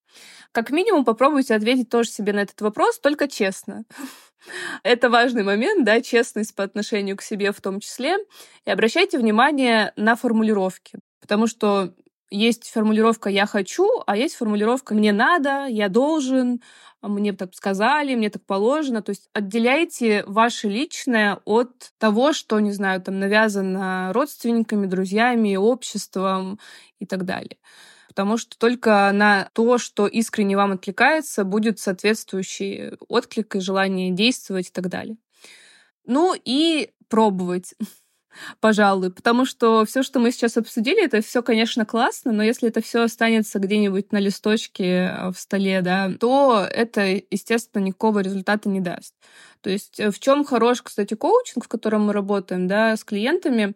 Как 0.52 0.70
минимум 0.70 1.04
попробуйте 1.04 1.54
ответить 1.54 1.88
тоже 1.88 2.10
себе 2.10 2.32
на 2.32 2.40
этот 2.40 2.60
вопрос, 2.60 2.98
только 2.98 3.28
честно. 3.28 3.84
Это 4.82 5.10
важный 5.10 5.42
момент, 5.42 5.84
да, 5.84 6.00
честность 6.00 6.54
по 6.54 6.62
отношению 6.62 7.16
к 7.16 7.22
себе 7.22 7.52
в 7.52 7.60
том 7.60 7.80
числе. 7.80 8.16
И 8.64 8.70
обращайте 8.70 9.18
внимание 9.18 9.92
на 9.96 10.16
формулировки, 10.16 10.98
потому 11.20 11.46
что 11.46 11.94
есть 12.30 12.70
формулировка 12.70 13.30
«я 13.30 13.46
хочу», 13.46 13.88
а 14.06 14.16
есть 14.16 14.34
формулировка 14.34 14.94
«мне 14.94 15.12
надо», 15.12 15.66
«я 15.66 15.88
должен», 15.88 16.60
«мне 17.00 17.32
так 17.32 17.54
сказали», 17.54 18.14
«мне 18.14 18.30
так 18.30 18.44
положено». 18.44 19.02
То 19.02 19.10
есть 19.10 19.28
отделяйте 19.32 20.24
ваше 20.26 20.68
личное 20.68 21.40
от 21.44 21.92
того, 21.98 22.32
что, 22.32 22.58
не 22.60 22.72
знаю, 22.72 23.00
там 23.02 23.20
навязано 23.20 24.12
родственниками, 24.12 24.86
друзьями, 24.86 25.56
обществом 25.56 26.58
и 26.98 27.06
так 27.06 27.24
далее 27.24 27.56
потому 28.14 28.38
что 28.38 28.56
только 28.56 29.10
на 29.12 29.50
то, 29.54 29.76
что 29.76 30.06
искренне 30.06 30.56
вам 30.56 30.72
откликается, 30.72 31.42
будет 31.42 31.80
соответствующий 31.80 32.92
отклик 33.08 33.56
и 33.56 33.60
желание 33.60 34.12
действовать 34.12 34.68
и 34.68 34.72
так 34.72 34.88
далее. 34.88 35.16
Ну 36.06 36.34
и 36.44 36.92
пробовать 37.08 37.74
пожалуй, 38.60 39.10
потому 39.10 39.44
что 39.44 39.84
все, 39.84 40.02
что 40.02 40.20
мы 40.20 40.30
сейчас 40.30 40.56
обсудили, 40.56 41.04
это 41.04 41.20
все, 41.20 41.42
конечно, 41.42 41.84
классно, 41.84 42.32
но 42.32 42.42
если 42.42 42.68
это 42.68 42.80
все 42.80 43.02
останется 43.02 43.58
где-нибудь 43.58 44.12
на 44.12 44.18
листочке 44.18 44.84
э, 44.84 45.30
в 45.30 45.38
столе, 45.38 45.82
да, 45.82 46.10
то 46.18 46.66
это, 46.70 47.02
естественно, 47.30 47.82
никакого 47.82 48.20
результата 48.20 48.68
не 48.68 48.80
даст. 48.80 49.14
То 49.60 49.70
есть 49.70 49.98
э, 49.98 50.10
в 50.10 50.18
чем 50.20 50.44
хорош, 50.44 50.82
кстати, 50.82 51.14
коучинг, 51.14 51.64
в 51.64 51.68
котором 51.68 52.06
мы 52.06 52.12
работаем, 52.12 52.68
да, 52.68 52.96
с 52.96 53.04
клиентами, 53.04 53.74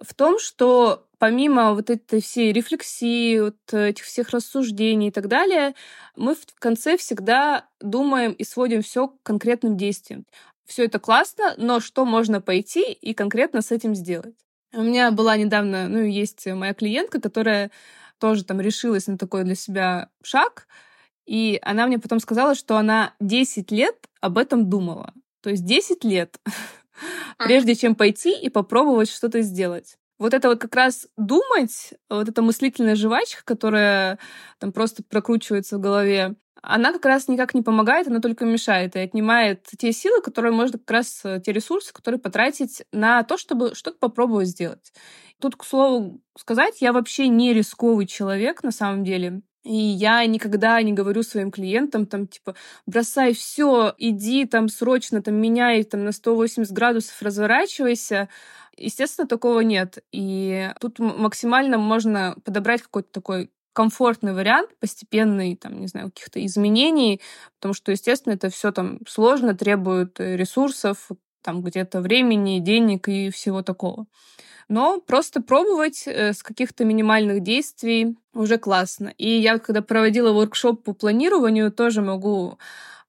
в 0.00 0.14
том, 0.14 0.38
что 0.38 1.06
помимо 1.18 1.74
вот 1.74 1.90
этой 1.90 2.22
всей 2.22 2.52
рефлексии, 2.52 3.38
вот 3.40 3.56
этих 3.72 4.04
всех 4.04 4.30
рассуждений 4.30 5.08
и 5.08 5.10
так 5.10 5.28
далее, 5.28 5.74
мы 6.16 6.34
в 6.34 6.44
конце 6.58 6.96
всегда 6.96 7.66
думаем 7.80 8.32
и 8.32 8.42
сводим 8.42 8.82
все 8.82 9.08
к 9.08 9.22
конкретным 9.22 9.76
действиям 9.76 10.24
все 10.70 10.84
это 10.84 11.00
классно, 11.00 11.54
но 11.56 11.80
что 11.80 12.04
можно 12.04 12.40
пойти 12.40 12.92
и 12.92 13.12
конкретно 13.12 13.60
с 13.60 13.72
этим 13.72 13.96
сделать? 13.96 14.36
У 14.72 14.82
меня 14.82 15.10
была 15.10 15.36
недавно, 15.36 15.88
ну, 15.88 15.98
есть 15.98 16.46
моя 16.46 16.74
клиентка, 16.74 17.20
которая 17.20 17.72
тоже 18.18 18.44
там 18.44 18.60
решилась 18.60 19.08
на 19.08 19.18
такой 19.18 19.42
для 19.42 19.56
себя 19.56 20.10
шаг, 20.22 20.68
и 21.26 21.58
она 21.62 21.88
мне 21.88 21.98
потом 21.98 22.20
сказала, 22.20 22.54
что 22.54 22.76
она 22.76 23.14
10 23.18 23.72
лет 23.72 23.96
об 24.20 24.38
этом 24.38 24.70
думала. 24.70 25.12
То 25.42 25.50
есть 25.50 25.64
10 25.64 26.04
лет, 26.04 26.38
прежде 27.38 27.74
чем 27.74 27.96
пойти 27.96 28.32
и 28.40 28.48
попробовать 28.48 29.10
что-то 29.10 29.42
сделать. 29.42 29.98
Вот 30.20 30.34
это 30.34 30.48
вот 30.50 30.60
как 30.60 30.76
раз 30.76 31.08
думать, 31.16 31.94
вот 32.10 32.28
эта 32.28 32.42
мыслительная 32.42 32.94
жвачка, 32.94 33.42
которая 33.44 34.18
там 34.58 34.70
просто 34.70 35.02
прокручивается 35.02 35.78
в 35.78 35.80
голове, 35.80 36.36
она 36.62 36.92
как 36.92 37.06
раз 37.06 37.26
никак 37.26 37.54
не 37.54 37.62
помогает, 37.62 38.06
она 38.06 38.20
только 38.20 38.44
мешает 38.44 38.96
и 38.96 38.98
отнимает 38.98 39.66
те 39.78 39.92
силы, 39.92 40.20
которые 40.20 40.52
можно 40.52 40.78
как 40.78 40.90
раз, 40.90 41.22
э, 41.24 41.40
те 41.44 41.52
ресурсы, 41.52 41.94
которые 41.94 42.20
потратить 42.20 42.82
на 42.92 43.22
то, 43.22 43.38
чтобы 43.38 43.74
что-то 43.74 43.96
попробовать 43.98 44.48
сделать. 44.48 44.92
Тут, 45.40 45.56
к 45.56 45.64
слову 45.64 46.20
сказать, 46.36 46.82
я 46.82 46.92
вообще 46.92 47.28
не 47.28 47.54
рисковый 47.54 48.06
человек 48.06 48.62
на 48.62 48.72
самом 48.72 49.04
деле. 49.04 49.40
И 49.62 49.74
я 49.74 50.24
никогда 50.26 50.80
не 50.82 50.92
говорю 50.92 51.22
своим 51.22 51.50
клиентам, 51.50 52.06
там, 52.06 52.26
типа, 52.26 52.54
бросай 52.86 53.34
все, 53.34 53.94
иди 53.98 54.46
там 54.46 54.68
срочно, 54.68 55.22
там, 55.22 55.34
меняй 55.34 55.84
там 55.84 56.04
на 56.04 56.12
180 56.12 56.72
градусов, 56.72 57.20
разворачивайся. 57.22 58.28
Естественно, 58.80 59.28
такого 59.28 59.60
нет. 59.60 59.98
И 60.12 60.70
тут 60.80 60.98
максимально 60.98 61.78
можно 61.78 62.36
подобрать 62.44 62.82
какой-то 62.82 63.10
такой 63.12 63.50
комфортный 63.72 64.32
вариант, 64.32 64.70
постепенный, 64.80 65.56
там, 65.56 65.80
не 65.80 65.86
знаю, 65.86 66.10
каких-то 66.10 66.44
изменений, 66.44 67.20
потому 67.56 67.74
что, 67.74 67.92
естественно, 67.92 68.34
это 68.34 68.50
все 68.50 68.72
там 68.72 68.98
сложно, 69.06 69.54
требует 69.54 70.18
э, 70.18 70.36
ресурсов, 70.36 71.10
там 71.42 71.62
где-то 71.62 72.00
времени, 72.00 72.58
денег 72.58 73.08
и 73.08 73.30
всего 73.30 73.62
такого. 73.62 74.06
Но 74.68 75.00
просто 75.00 75.42
пробовать 75.42 76.04
э, 76.06 76.32
с 76.32 76.42
каких-то 76.42 76.84
минимальных 76.84 77.42
действий 77.42 78.16
уже 78.34 78.58
классно. 78.58 79.08
И 79.18 79.28
я, 79.28 79.58
когда 79.58 79.82
проводила 79.82 80.32
воркшоп 80.32 80.84
по 80.84 80.92
планированию, 80.92 81.72
тоже 81.72 82.02
могу 82.02 82.58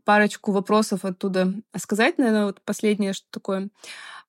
парочку 0.04 0.52
вопросов 0.52 1.06
оттуда 1.06 1.54
сказать, 1.78 2.18
наверное, 2.18 2.46
вот 2.46 2.62
последнее, 2.62 3.14
что 3.14 3.28
такое. 3.30 3.70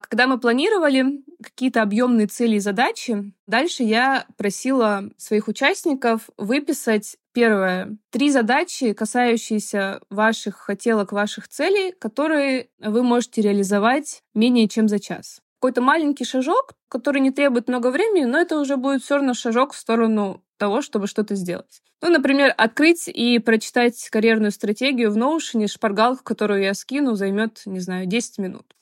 Когда 0.08 0.26
мы 0.26 0.38
планировали 0.38 1.22
какие-то 1.42 1.82
объемные 1.82 2.26
цели 2.26 2.56
и 2.56 2.60
задачи, 2.60 3.32
дальше 3.46 3.82
я 3.82 4.26
просила 4.36 5.10
своих 5.16 5.48
участников 5.48 6.28
выписать 6.36 7.16
Первое. 7.32 7.96
Три 8.10 8.30
задачи, 8.30 8.92
касающиеся 8.92 10.00
ваших 10.10 10.56
хотелок, 10.56 11.12
ваших 11.12 11.48
целей, 11.48 11.92
которые 11.92 12.68
вы 12.78 13.02
можете 13.02 13.40
реализовать 13.40 14.22
менее 14.34 14.68
чем 14.68 14.86
за 14.86 14.98
час. 14.98 15.40
Какой-то 15.58 15.80
маленький 15.80 16.24
шажок, 16.24 16.74
который 16.88 17.22
не 17.22 17.30
требует 17.30 17.68
много 17.68 17.90
времени, 17.90 18.24
но 18.24 18.38
это 18.38 18.58
уже 18.58 18.76
будет 18.76 19.02
все 19.02 19.14
равно 19.14 19.32
шажок 19.32 19.72
в 19.72 19.78
сторону 19.78 20.42
того, 20.58 20.82
чтобы 20.82 21.06
что-то 21.06 21.34
сделать. 21.34 21.82
Ну, 22.02 22.10
например, 22.10 22.52
открыть 22.58 23.08
и 23.08 23.38
прочитать 23.38 24.08
карьерную 24.10 24.50
стратегию 24.50 25.10
в 25.10 25.16
Notion, 25.16 25.66
шпаргалку, 25.68 26.24
которую 26.24 26.62
я 26.62 26.74
скину, 26.74 27.14
займет, 27.14 27.62
не 27.64 27.80
знаю, 27.80 28.06
10 28.06 28.38
минут. 28.38 28.74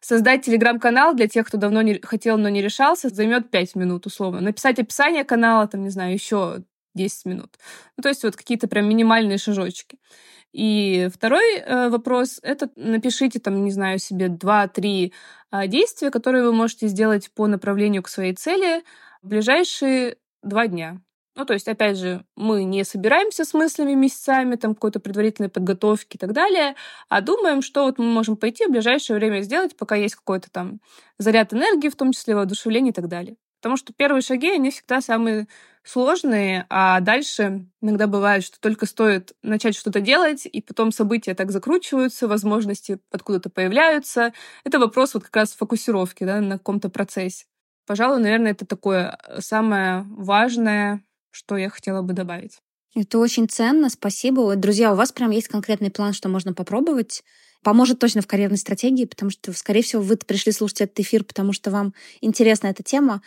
Создать 0.00 0.44
телеграм-канал 0.44 1.14
для 1.14 1.28
тех, 1.28 1.46
кто 1.46 1.58
давно 1.58 1.82
не 1.82 2.00
хотел, 2.02 2.38
но 2.38 2.48
не 2.48 2.62
решался, 2.62 3.08
займет 3.08 3.50
5 3.50 3.74
минут, 3.76 4.06
условно. 4.06 4.40
Написать 4.40 4.78
описание 4.78 5.24
канала, 5.24 5.66
там, 5.66 5.82
не 5.82 5.90
знаю, 5.90 6.12
еще 6.12 6.62
10 6.94 7.26
минут. 7.26 7.58
Ну, 7.96 8.02
то 8.02 8.08
есть 8.08 8.22
вот 8.24 8.36
какие-то 8.36 8.68
прям 8.68 8.88
минимальные 8.88 9.38
шажочки. 9.38 9.98
И 10.52 11.08
второй 11.12 11.58
э, 11.58 11.88
вопрос— 11.90 12.40
это 12.42 12.70
напишите 12.76 13.38
там, 13.38 13.64
не 13.64 13.70
знаю, 13.70 13.98
себе 13.98 14.26
2-3 14.26 15.12
э, 15.52 15.66
действия, 15.68 16.10
которые 16.10 16.44
вы 16.44 16.52
можете 16.52 16.88
сделать 16.88 17.30
по 17.34 17.46
направлению 17.46 18.02
к 18.02 18.08
своей 18.08 18.34
цели 18.34 18.82
в 19.22 19.28
ближайшие 19.28 20.16
два 20.42 20.66
дня. 20.66 21.00
Ну, 21.38 21.44
то 21.44 21.52
есть, 21.54 21.68
опять 21.68 21.96
же, 21.98 22.24
мы 22.34 22.64
не 22.64 22.82
собираемся 22.82 23.44
с 23.44 23.54
мыслями 23.54 23.94
месяцами, 23.94 24.56
там, 24.56 24.74
какой-то 24.74 24.98
предварительной 24.98 25.48
подготовки 25.48 26.16
и 26.16 26.18
так 26.18 26.32
далее, 26.32 26.74
а 27.08 27.20
думаем, 27.20 27.62
что 27.62 27.84
вот 27.84 27.98
мы 27.98 28.06
можем 28.06 28.36
пойти 28.36 28.66
в 28.66 28.70
ближайшее 28.72 29.16
время 29.18 29.42
сделать, 29.42 29.76
пока 29.76 29.94
есть 29.94 30.16
какой-то 30.16 30.50
там 30.50 30.80
заряд 31.16 31.54
энергии, 31.54 31.90
в 31.90 31.94
том 31.96 32.10
числе 32.10 32.34
воодушевление 32.34 32.90
и 32.90 32.94
так 32.94 33.06
далее. 33.06 33.36
Потому 33.60 33.76
что 33.76 33.92
первые 33.92 34.22
шаги, 34.22 34.50
они 34.50 34.72
всегда 34.72 35.00
самые 35.00 35.46
сложные, 35.84 36.66
а 36.70 36.98
дальше 37.00 37.66
иногда 37.80 38.08
бывает, 38.08 38.42
что 38.42 38.58
только 38.60 38.86
стоит 38.86 39.32
начать 39.44 39.76
что-то 39.76 40.00
делать, 40.00 40.44
и 40.44 40.60
потом 40.60 40.90
события 40.90 41.34
так 41.34 41.52
закручиваются, 41.52 42.26
возможности 42.26 42.98
откуда-то 43.12 43.48
появляются. 43.48 44.32
Это 44.64 44.80
вопрос 44.80 45.14
вот 45.14 45.22
как 45.22 45.36
раз 45.36 45.52
фокусировки 45.52 46.24
да, 46.24 46.40
на 46.40 46.58
каком-то 46.58 46.88
процессе. 46.88 47.46
Пожалуй, 47.86 48.20
наверное, 48.20 48.50
это 48.52 48.66
такое 48.66 49.18
э, 49.26 49.40
самое 49.40 50.04
важное, 50.10 51.02
что 51.30 51.56
я 51.56 51.70
хотела 51.70 52.02
бы 52.02 52.12
добавить. 52.12 52.58
Это 52.94 53.18
очень 53.18 53.48
ценно, 53.48 53.90
спасибо. 53.90 54.56
Друзья, 54.56 54.92
у 54.92 54.96
вас 54.96 55.12
прям 55.12 55.30
есть 55.30 55.48
конкретный 55.48 55.90
план, 55.90 56.12
что 56.12 56.28
можно 56.28 56.54
попробовать. 56.54 57.22
Поможет 57.62 57.98
точно 57.98 58.22
в 58.22 58.26
карьерной 58.26 58.56
стратегии, 58.56 59.04
потому 59.04 59.30
что, 59.30 59.52
скорее 59.52 59.82
всего, 59.82 60.02
вы 60.02 60.16
пришли 60.16 60.52
слушать 60.52 60.82
этот 60.82 61.00
эфир, 61.00 61.24
потому 61.24 61.52
что 61.52 61.70
вам 61.70 61.92
интересна 62.20 62.68
эта 62.68 62.82
тема, 62.82 63.20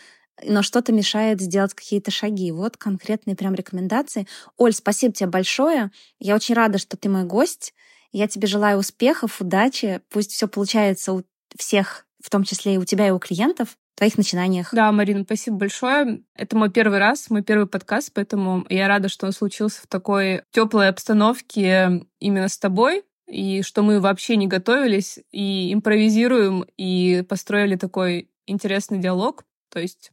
но 0.44 0.64
что-то 0.64 0.92
мешает 0.92 1.42
сделать 1.42 1.74
какие-то 1.74 2.12
шаги. 2.12 2.52
Вот 2.52 2.78
конкретные 2.78 3.36
прям 3.36 3.54
рекомендации. 3.54 4.28
Оль, 4.58 4.74
спасибо 4.74 5.14
тебе 5.14 5.30
большое. 5.30 5.92
Я 6.20 6.36
очень 6.36 6.56
рада, 6.56 6.78
что 6.78 6.98
ты 6.98 7.10
мой 7.10 7.26
гость. 7.26 7.74
Я 8.12 8.28
тебе 8.28 8.48
желаю 8.48 8.80
успехов, 8.80 9.40
удачи. 9.42 10.02
Пусть 10.10 10.32
все 10.32 10.48
получается 10.48 11.14
у 11.14 11.24
всех, 11.56 12.06
в 12.24 12.30
том 12.30 12.44
числе 12.44 12.76
и 12.76 12.78
у 12.78 12.86
тебя, 12.86 13.08
и 13.08 13.12
у 13.12 13.20
клиентов 13.20 13.78
твоих 13.96 14.18
начинаниях. 14.18 14.70
Да, 14.74 14.92
Марина, 14.92 15.24
спасибо 15.24 15.58
большое. 15.58 16.24
Это 16.36 16.58
мой 16.58 16.72
первый 16.72 17.00
раз, 17.00 17.30
мой 17.30 17.44
первый 17.44 17.68
подкаст, 17.68 18.12
поэтому 18.14 18.66
я 18.70 18.88
рада, 18.88 19.10
что 19.10 19.28
он 19.28 19.32
случился 19.32 19.82
в 19.82 19.88
такой 19.88 20.42
теплой 20.52 20.90
обстановке 20.90 22.06
именно 22.20 22.48
с 22.48 22.58
тобой, 22.58 23.04
и 23.28 23.62
что 23.62 23.84
мы 23.84 24.00
вообще 24.00 24.36
не 24.36 24.48
готовились, 24.48 25.20
и 25.32 25.74
импровизируем, 25.74 26.66
и 26.78 27.24
построили 27.28 27.76
такой 27.76 28.30
интересный 28.46 29.00
диалог. 29.00 29.44
То 29.70 29.80
есть 29.80 30.12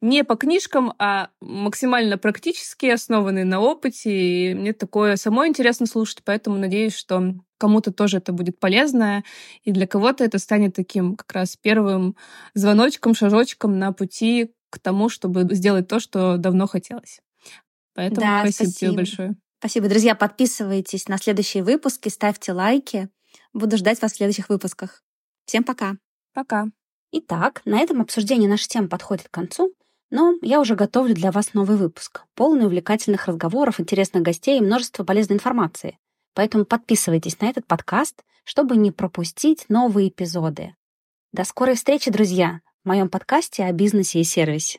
не 0.00 0.24
по 0.24 0.36
книжкам, 0.36 0.92
а 0.98 1.30
максимально 1.40 2.18
практически, 2.18 2.86
основанный 2.86 3.44
на 3.44 3.60
опыте. 3.60 4.10
И 4.50 4.54
мне 4.54 4.72
такое 4.72 5.16
самой 5.16 5.48
интересно 5.48 5.86
слушать, 5.86 6.22
поэтому 6.24 6.58
надеюсь, 6.58 6.94
что 6.94 7.34
кому-то 7.58 7.92
тоже 7.92 8.18
это 8.18 8.32
будет 8.32 8.58
полезно, 8.60 9.24
и 9.62 9.72
для 9.72 9.86
кого-то 9.86 10.24
это 10.24 10.38
станет 10.38 10.74
таким 10.74 11.16
как 11.16 11.32
раз 11.32 11.56
первым 11.56 12.16
звоночком, 12.54 13.14
шажочком 13.14 13.78
на 13.78 13.92
пути 13.92 14.52
к 14.70 14.78
тому, 14.78 15.08
чтобы 15.08 15.46
сделать 15.54 15.88
то, 15.88 16.00
что 16.00 16.36
давно 16.36 16.66
хотелось. 16.66 17.20
Поэтому 17.94 18.20
да, 18.20 18.40
спасибо, 18.40 18.68
спасибо 18.68 18.72
тебе 18.72 18.96
большое. 18.96 19.36
Спасибо. 19.58 19.88
Друзья, 19.88 20.14
подписывайтесь 20.14 21.08
на 21.08 21.16
следующие 21.16 21.64
выпуски, 21.64 22.10
ставьте 22.10 22.52
лайки. 22.52 23.08
Буду 23.54 23.78
ждать 23.78 24.02
вас 24.02 24.12
в 24.12 24.16
следующих 24.16 24.50
выпусках. 24.50 25.02
Всем 25.46 25.64
пока. 25.64 25.96
Пока. 26.34 26.66
Итак, 27.12 27.62
на 27.64 27.80
этом 27.80 28.02
обсуждение 28.02 28.50
нашей 28.50 28.68
темы 28.68 28.88
подходит 28.88 29.28
к 29.28 29.30
концу. 29.30 29.72
Но 30.10 30.34
я 30.42 30.60
уже 30.60 30.76
готовлю 30.76 31.14
для 31.14 31.32
вас 31.32 31.54
новый 31.54 31.76
выпуск, 31.76 32.22
полный 32.34 32.66
увлекательных 32.66 33.26
разговоров, 33.26 33.80
интересных 33.80 34.22
гостей 34.22 34.58
и 34.58 34.62
множество 34.62 35.04
полезной 35.04 35.36
информации. 35.36 35.98
Поэтому 36.34 36.64
подписывайтесь 36.64 37.40
на 37.40 37.46
этот 37.46 37.66
подкаст, 37.66 38.22
чтобы 38.44 38.76
не 38.76 38.92
пропустить 38.92 39.66
новые 39.68 40.08
эпизоды. 40.10 40.76
До 41.32 41.44
скорой 41.44 41.74
встречи, 41.74 42.10
друзья, 42.10 42.60
в 42.84 42.88
моем 42.88 43.08
подкасте 43.08 43.64
о 43.64 43.72
бизнесе 43.72 44.20
и 44.20 44.24
сервисе. 44.24 44.78